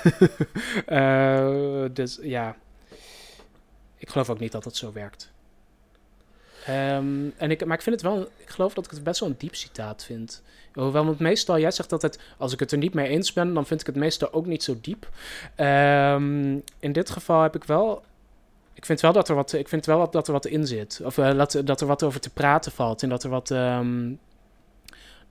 Eh, 0.85 1.85
dus 1.91 2.19
ja, 2.21 2.55
ik 3.97 4.09
geloof 4.09 4.29
ook 4.29 4.39
niet 4.39 4.51
dat 4.51 4.63
dat 4.63 4.75
zo 4.75 4.91
werkt. 4.93 5.31
Ehm, 6.65 7.29
en 7.37 7.51
ik, 7.51 7.65
maar 7.65 7.77
ik 7.77 7.83
vind 7.83 8.01
het 8.01 8.03
wel, 8.03 8.21
ik 8.37 8.49
geloof 8.49 8.73
dat 8.73 8.85
ik 8.85 8.91
het 8.91 9.03
best 9.03 9.19
wel 9.19 9.29
een 9.29 9.35
diep 9.37 9.55
citaat 9.55 10.03
vind. 10.03 10.41
Hoewel, 10.73 11.05
want 11.05 11.19
meestal, 11.19 11.59
jij 11.59 11.71
zegt 11.71 11.91
altijd, 11.91 12.19
als 12.37 12.53
ik 12.53 12.59
het 12.59 12.71
er 12.71 12.77
niet 12.77 12.93
mee 12.93 13.07
eens 13.07 13.33
ben, 13.33 13.53
dan 13.53 13.65
vind 13.65 13.81
ik 13.81 13.87
het 13.87 13.95
meestal 13.95 14.33
ook 14.33 14.45
niet 14.45 14.63
zo 14.63 14.77
diep. 14.81 15.09
Ehm, 15.55 16.57
in 16.79 16.91
dit 16.91 17.09
geval 17.09 17.41
heb 17.41 17.55
ik 17.55 17.63
wel, 17.63 18.03
ik 18.73 18.85
vind 18.85 19.01
wel 19.01 19.13
dat 19.13 19.29
er 19.29 19.35
wat, 19.35 19.53
ik 19.53 19.67
vind 19.67 19.85
wel 19.85 20.09
dat 20.09 20.27
er 20.27 20.33
wat 20.33 20.45
in 20.45 20.67
zit. 20.67 21.01
Of 21.03 21.15
dat, 21.15 21.61
dat 21.63 21.81
er 21.81 21.87
wat 21.87 22.03
over 22.03 22.19
te 22.19 22.29
praten 22.29 22.71
valt 22.71 23.03
en 23.03 23.09
dat 23.09 23.23
er 23.23 23.29
wat, 23.29 23.51
ehm, 23.51 24.11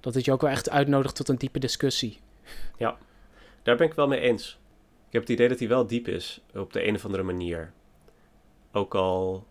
dat 0.07 0.15
het 0.15 0.25
je 0.25 0.33
ook 0.33 0.41
wel 0.41 0.51
echt 0.51 0.71
uitnodigt 0.71 1.17
tot 1.17 1.29
een 1.29 1.37
diepe 1.37 1.59
discussie. 1.59 2.19
Daar 3.63 3.77
ben 3.77 3.87
ik 3.87 3.95
wel 3.95 4.09
mee 4.09 4.21
eens. 4.21 4.59
Ik 5.07 5.13
heb 5.13 5.23
het 5.23 5.31
idee 5.31 5.49
dat 5.49 5.59
hij 5.59 5.69
wel 5.69 5.87
diep 5.87 6.09
is, 6.09 6.41
op 6.55 6.73
de 6.73 6.87
een 6.87 6.95
of 6.95 7.05
andere 7.05 7.23
manier. 7.23 7.73
Ook 8.73 8.95
al 8.95 9.47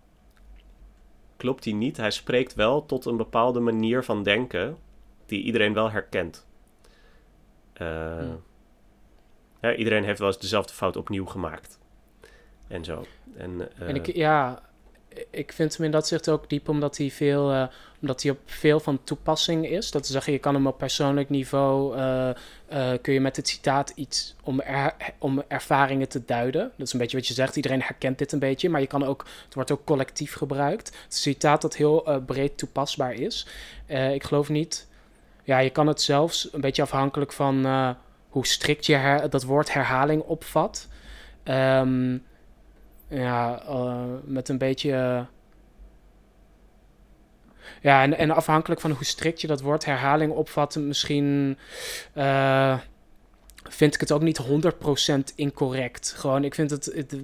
klopt 1.38 1.64
hij 1.64 1.74
niet, 1.74 1.98
hij 1.98 2.12
spreekt 2.12 2.54
wel 2.54 2.86
tot 2.86 3.06
een 3.06 3.18
bepaalde 3.18 3.60
manier 3.60 4.04
van 4.04 4.24
denken 4.24 4.78
die 5.26 5.44
iedereen 5.44 5.74
wel 5.74 5.92
herkent. 5.92 6.46
Eh, 7.74 8.18
Hmm. 8.18 8.42
ja, 9.62 9.76
iedereen 9.76 10.04
heeft 10.04 10.20
wel 10.20 10.28
eens 10.28 10.40
dezelfde 10.40 10.74
fout 10.74 10.96
opnieuw 10.96 11.26
gemaakt. 11.26 11.80
En 12.68 12.84
zo. 12.84 13.06
En, 13.38 13.72
eh, 13.80 13.90
En 13.90 13.96
ik, 13.96 14.16
ja, 14.16 14.65
ik 15.30 15.52
vind 15.52 15.78
hem 15.78 15.86
in 15.86 15.92
dat 15.92 16.08
zicht 16.08 16.30
ook 16.30 16.50
diep 16.50 16.70
omdat 16.70 16.98
hij, 16.98 17.12
veel, 17.12 17.52
eh, 17.52 17.68
omdat 18.02 18.22
hij 18.22 18.32
op 18.32 18.40
veel 18.46 18.80
van 18.80 19.04
toepassing 19.04 19.70
is. 19.70 19.92
Dat 19.92 20.04
te 20.04 20.12
zeggen, 20.12 20.34
je 20.34 20.40
kan 20.40 20.54
hem 20.54 20.68
op 20.68 20.78
persoonlijk 20.78 21.30
niveau, 21.30 21.98
eh, 21.98 22.30
eh, 22.30 23.02
kun 23.02 23.14
je 23.14 23.22
met 23.22 23.36
het 23.36 23.48
citaat 23.48 23.92
iets 23.96 24.36
om, 24.44 24.62
om 25.18 25.44
ervaringen 25.48 26.08
te 26.08 26.26
duiden. 26.26 26.72
Dat 26.78 26.88
is 26.88 26.94
een 26.94 27.00
beetje 27.00 27.18
wat 27.18 27.28
je 27.28 27.34
zegt, 27.34 27.56
iedereen 27.56 27.82
herkent 27.82 28.18
dit 28.18 28.32
een 28.32 28.40
beetje, 28.40 28.70
maar 28.70 28.82
je 28.82 28.88
kan 28.88 29.06
ook, 29.06 29.26
het 29.46 29.54
wordt 29.54 29.72
ook 29.72 29.86
collectief 29.86 30.34
gebruikt. 30.34 30.88
Het 30.88 31.14
is 31.14 31.26
een 31.26 31.32
citaat 31.32 31.62
dat 31.62 31.76
heel 31.76 32.24
breed 32.26 32.58
toepasbaar 32.58 33.14
is. 33.14 33.48
Ik 33.88 34.24
geloof 34.24 34.50
niet, 34.50 34.88
ja, 35.44 35.60
je 35.60 35.70
kan 35.70 35.88
het 35.88 36.02
zelfs 36.02 36.50
een 36.54 36.62
beetje 36.62 36.82
afhankelijk 36.82 37.34
van 37.34 37.66
hoe 38.30 38.48
strikt 38.48 38.86
je 38.86 39.28
dat 39.30 39.44
woord 39.44 39.74
herhaling 39.74 40.22
opvat. 40.22 40.88
Ehm, 41.44 42.18
ja, 43.08 43.62
eh, 43.68 44.04
met 44.24 44.50
een 44.50 44.58
beetje. 44.58 45.26
ja, 47.82 48.02
en, 48.02 48.18
en 48.18 48.32
afhankelijk 48.32 48.82
van 48.82 48.92
hoe 48.92 49.06
strikt 49.06 49.42
je 49.42 49.48
dat 49.48 49.62
woord 49.62 49.86
herhaling 49.86 50.32
opvat, 50.32 50.76
misschien 50.76 51.58
eh, 52.14 52.80
vind 53.70 53.94
ik 53.94 54.00
het 54.00 54.12
ook 54.12 54.22
niet 54.22 54.42
100% 54.42 55.36
incorrect. 55.36 56.14
Gewoon, 56.18 56.44
ik 56.44 56.56
vind 56.56 56.70
het, 56.70 56.86
het, 56.86 57.16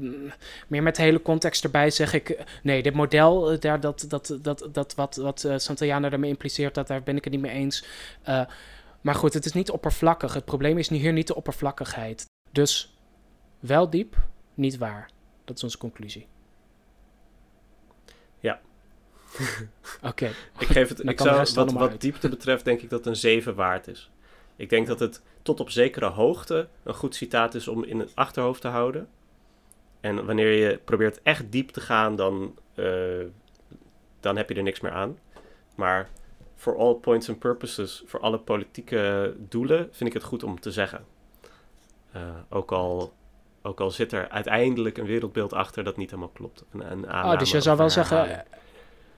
meer 0.67 0.83
met 0.83 0.95
de 0.95 1.01
hele 1.01 1.21
context 1.21 1.63
erbij 1.63 1.89
zeg 1.89 2.13
ik, 2.13 2.43
nee, 2.63 2.83
dit 2.83 2.93
model, 2.93 3.51
eh, 3.51 3.59
daar, 3.59 3.79
dat, 3.79 4.05
dat, 4.07 4.37
dat, 4.41 4.69
dat 4.71 4.95
wat, 4.95 5.15
wat 5.15 5.47
Santayana 5.55 6.09
daarmee 6.09 6.29
impliceert, 6.29 6.75
dat, 6.75 6.87
daar 6.87 7.03
ben 7.03 7.15
ik 7.15 7.23
het 7.23 7.33
niet 7.33 7.41
mee 7.41 7.51
eens. 7.51 7.85
Maar 9.01 9.15
goed, 9.15 9.33
het 9.33 9.45
is 9.45 9.53
niet 9.53 9.71
oppervlakkig. 9.71 10.33
Het 10.33 10.45
probleem 10.45 10.77
is 10.77 10.89
hier 10.89 11.13
niet 11.13 11.27
de 11.27 11.35
oppervlakkigheid. 11.35 12.25
Dus 12.51 12.97
wel 13.59 13.89
diep, 13.89 14.15
niet 14.53 14.77
waar. 14.77 15.09
Dat 15.51 15.59
is 15.59 15.65
onze 15.65 15.77
conclusie. 15.77 16.27
Ja. 18.39 18.61
Oké. 20.09 20.31
Ik 20.59 20.67
geef 20.67 20.87
het, 20.87 20.97
Dan 21.03 21.09
ik 21.09 21.19
zou, 21.19 21.47
wat, 21.53 21.71
wat 21.71 22.01
diepte 22.01 22.29
betreft, 22.29 22.65
denk 22.65 22.81
ik 22.81 22.89
dat 22.89 23.05
een 23.05 23.15
7 23.15 23.55
waard 23.55 23.87
is. 23.87 24.11
Ik 24.55 24.69
denk 24.69 24.87
dat 24.87 24.99
het 24.99 25.21
tot 25.41 25.59
op 25.59 25.69
zekere 25.69 26.05
hoogte 26.05 26.67
een 26.83 26.93
goed 26.93 27.15
citaat 27.15 27.55
is 27.55 27.67
om 27.67 27.83
in 27.83 27.99
het 27.99 28.11
achterhoofd 28.15 28.61
te 28.61 28.67
houden. 28.67 29.07
En 29.99 30.25
wanneer 30.25 30.51
je 30.51 30.79
probeert 30.85 31.21
echt 31.21 31.51
diep 31.51 31.69
te 31.69 31.81
gaan, 31.81 32.15
dan, 32.15 32.57
eh, 32.75 33.25
dan 34.19 34.37
heb 34.37 34.49
je 34.49 34.55
er 34.55 34.63
niks 34.63 34.79
meer 34.79 34.91
aan. 34.91 35.17
Maar 35.75 36.09
for 36.55 36.77
all 36.77 36.93
points 36.93 37.29
and 37.29 37.39
purposes, 37.39 38.03
voor 38.05 38.19
alle 38.19 38.39
politieke 38.39 39.35
doelen, 39.37 39.89
vind 39.91 40.09
ik 40.09 40.13
het 40.13 40.23
goed 40.23 40.43
om 40.43 40.59
te 40.59 40.71
zeggen. 40.71 41.05
Eh, 42.11 42.21
ook, 42.49 42.71
al, 42.71 43.13
ook 43.61 43.79
al 43.79 43.91
zit 43.91 44.11
er 44.11 44.29
uiteindelijk 44.29 44.97
een 44.97 45.05
wereldbeeld 45.05 45.53
achter 45.53 45.83
dat 45.83 45.97
niet 45.97 46.09
helemaal 46.09 46.31
klopt. 46.33 46.63
Een, 46.71 46.91
een 46.91 47.05
Oh, 47.05 47.37
dus 47.37 47.51
je 47.51 47.61
zou 47.61 47.77
wel 47.77 47.89
zeggen, 47.89 48.45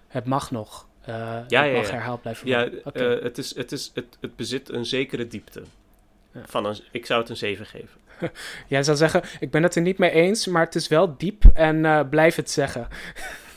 het 0.08 0.26
mag 0.26 0.52
nog. 0.52 0.88
Ja, 1.06 1.46
het 1.64 1.74
mag 1.74 1.86
ja. 1.86 1.92
herhaald 1.92 2.22
blijven 2.22 2.48
Ja, 2.48 2.66
eh, 2.66 3.24
het, 3.24 3.38
is, 3.38 3.56
het, 3.56 3.72
is, 3.72 3.92
het, 3.94 4.18
het 4.20 4.36
bezit 4.36 4.70
een 4.70 4.86
zekere 4.86 5.28
diepte. 5.28 5.64
Ja. 6.32 6.42
Van 6.46 6.66
een, 6.66 6.80
ik 6.92 7.06
zou 7.06 7.22
het 7.22 7.30
een 7.30 7.38
7 7.38 7.66
geven. 7.66 8.02
Jij 8.68 8.84
zou 8.84 8.98
zeggen, 8.98 9.24
ik 9.40 9.52
ben 9.52 9.64
het 9.64 9.76
er 9.76 9.82
niet 9.82 9.98
mee 9.98 10.12
eens, 10.12 10.48
maar 10.48 10.66
het 10.66 10.76
is 10.76 10.88
wel 10.88 11.18
diep 11.18 11.46
en 11.54 11.86
eh, 11.86 12.00
blijf 12.10 12.36
het 12.36 12.52
zeggen. 12.52 12.88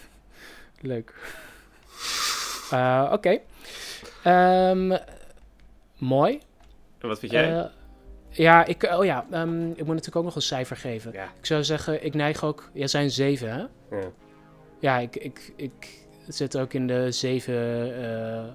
Leuk. 0.81 1.15
Oké. 3.11 3.39
Ehm, 4.23 4.97
mooi. 5.99 6.41
En 6.99 7.09
wat 7.09 7.19
vind 7.19 7.33
jij? 7.33 7.71
Ja, 8.37 8.65
ik, 8.65 8.83
oh 8.83 9.05
ja, 9.05 9.27
ehm, 9.31 9.71
ik 9.71 9.77
moet 9.77 9.87
natuurlijk 9.87 10.17
ook 10.17 10.25
nog 10.25 10.35
een 10.35 10.43
cijfer 10.43 10.77
geven. 10.77 11.13
ja. 11.13 11.25
Ik 11.39 11.47
zou 11.47 11.65
zeggen, 11.65 12.05
ik 12.05 12.15
neig 12.15 12.45
ook... 12.45 12.71
Jij 12.73 12.87
zijn 12.87 13.11
zeven, 13.11 13.51
hè? 13.51 13.65
ja. 13.97 14.11
Ja, 14.79 14.99
ik, 14.99 15.17
ik, 15.17 15.53
ik 15.57 16.07
zit 16.29 16.59
ook 16.59 16.73
in 16.73 16.87
de 16.87 17.11
zeven, 17.11 17.55
eh, 17.55 18.39
eh, 18.39 18.47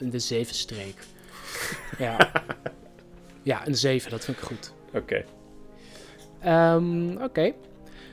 in 0.00 0.10
de 0.10 0.18
zeven 0.18 0.54
streek. 0.54 0.96
ja. 1.98 2.32
ja, 3.42 3.66
een 3.66 3.76
zeven, 3.76 4.10
dat 4.10 4.24
vind 4.24 4.36
ik 4.36 4.42
goed. 4.42 4.72
Oké. 4.94 5.24
Ehm, 6.40 7.22
Oké. 7.22 7.52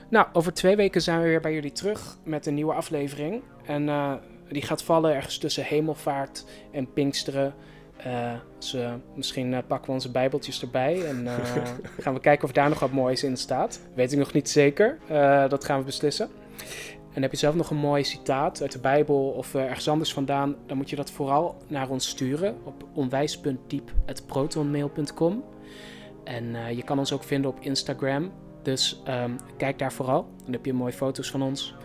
Nou, 0.10 0.28
over 0.34 0.54
twee 0.54 0.76
weken 0.76 1.02
zijn 1.02 1.22
we 1.22 1.28
weer 1.28 1.42
bij 1.42 1.54
jullie 1.54 1.72
terug 1.72 2.18
met 2.24 2.46
een 2.46 2.54
nieuwe 2.54 2.74
aflevering. 2.74 3.44
En 3.66 3.90
eh, 3.90 4.14
die 4.50 4.62
gaat 4.62 4.84
vallen 4.84 5.16
ergens 5.16 5.38
tussen 5.38 5.64
hemelvaart 5.64 6.46
en 6.72 6.94
pinksteren. 6.94 7.54
Eh, 8.04 8.34
dus 8.58 8.76
misschien 9.16 9.54
eh, 9.54 9.60
pakken 9.68 9.88
we 9.88 9.94
onze 9.94 10.12
bijbeltjes 10.12 10.62
erbij 10.62 11.06
en 11.06 11.28
eh, 11.28 11.34
gaan 12.04 12.14
we 12.14 12.20
kijken 12.20 12.46
of 12.46 12.52
daar 12.52 12.70
nog 12.70 12.80
wat 12.80 12.92
moois 12.92 13.24
in 13.24 13.38
staat. 13.38 13.80
Weet 13.96 14.12
ik 14.12 14.18
nog 14.18 14.34
niet 14.34 14.50
zeker. 14.50 14.98
Dat 15.50 15.64
gaan 15.64 15.80
we 15.80 15.86
beslissen. 15.86 16.30
En 17.14 17.22
heb 17.22 17.32
je 17.32 17.38
zelf 17.38 17.56
nog 17.56 17.70
een 17.70 17.78
mooi 17.78 18.04
citaat 18.04 18.62
uit 18.62 18.72
de 18.72 18.80
Bijbel 18.80 19.30
of 19.30 19.56
ergens 19.56 19.90
anders 19.90 20.14
vandaan, 20.14 20.56
dan 20.66 20.78
moet 20.78 20.90
je 20.90 20.96
dat 20.96 21.12
vooral 21.12 21.58
naar 21.68 21.90
ons 21.90 22.10
sturen 22.10 22.56
op 22.64 22.86
onwijs.diep.protonmail.com. 22.94 25.44
En 26.24 26.76
je 26.76 26.84
kan 26.84 27.00
ons 27.00 27.14
ook 27.14 27.24
vinden 27.24 27.52
op 27.52 27.60
Instagram. 27.60 28.32
Dus 28.62 29.02
ehm, 29.06 29.32
kijk 29.58 29.80
daar 29.80 29.94
vooral. 29.94 30.28
Dan 30.44 30.54
heb 30.54 30.66
je 30.66 30.74
mooie 30.74 30.94
foto's 30.94 31.32
van 31.32 31.42
ons. 31.42 31.76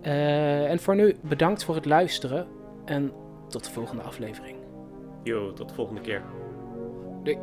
En 0.00 0.78
voor 0.78 0.96
nu 0.96 1.16
bedankt 1.20 1.64
voor 1.64 1.74
het 1.74 1.84
luisteren. 1.84 2.46
En 2.84 3.12
tot 3.48 3.64
de 3.64 3.70
volgende 3.70 4.02
aflevering. 4.02 4.55
Yo, 5.26 5.52
tot 5.52 5.68
de 5.68 5.74
volgende 5.74 6.00
keer. 6.00 6.22
Doei. 7.22 7.38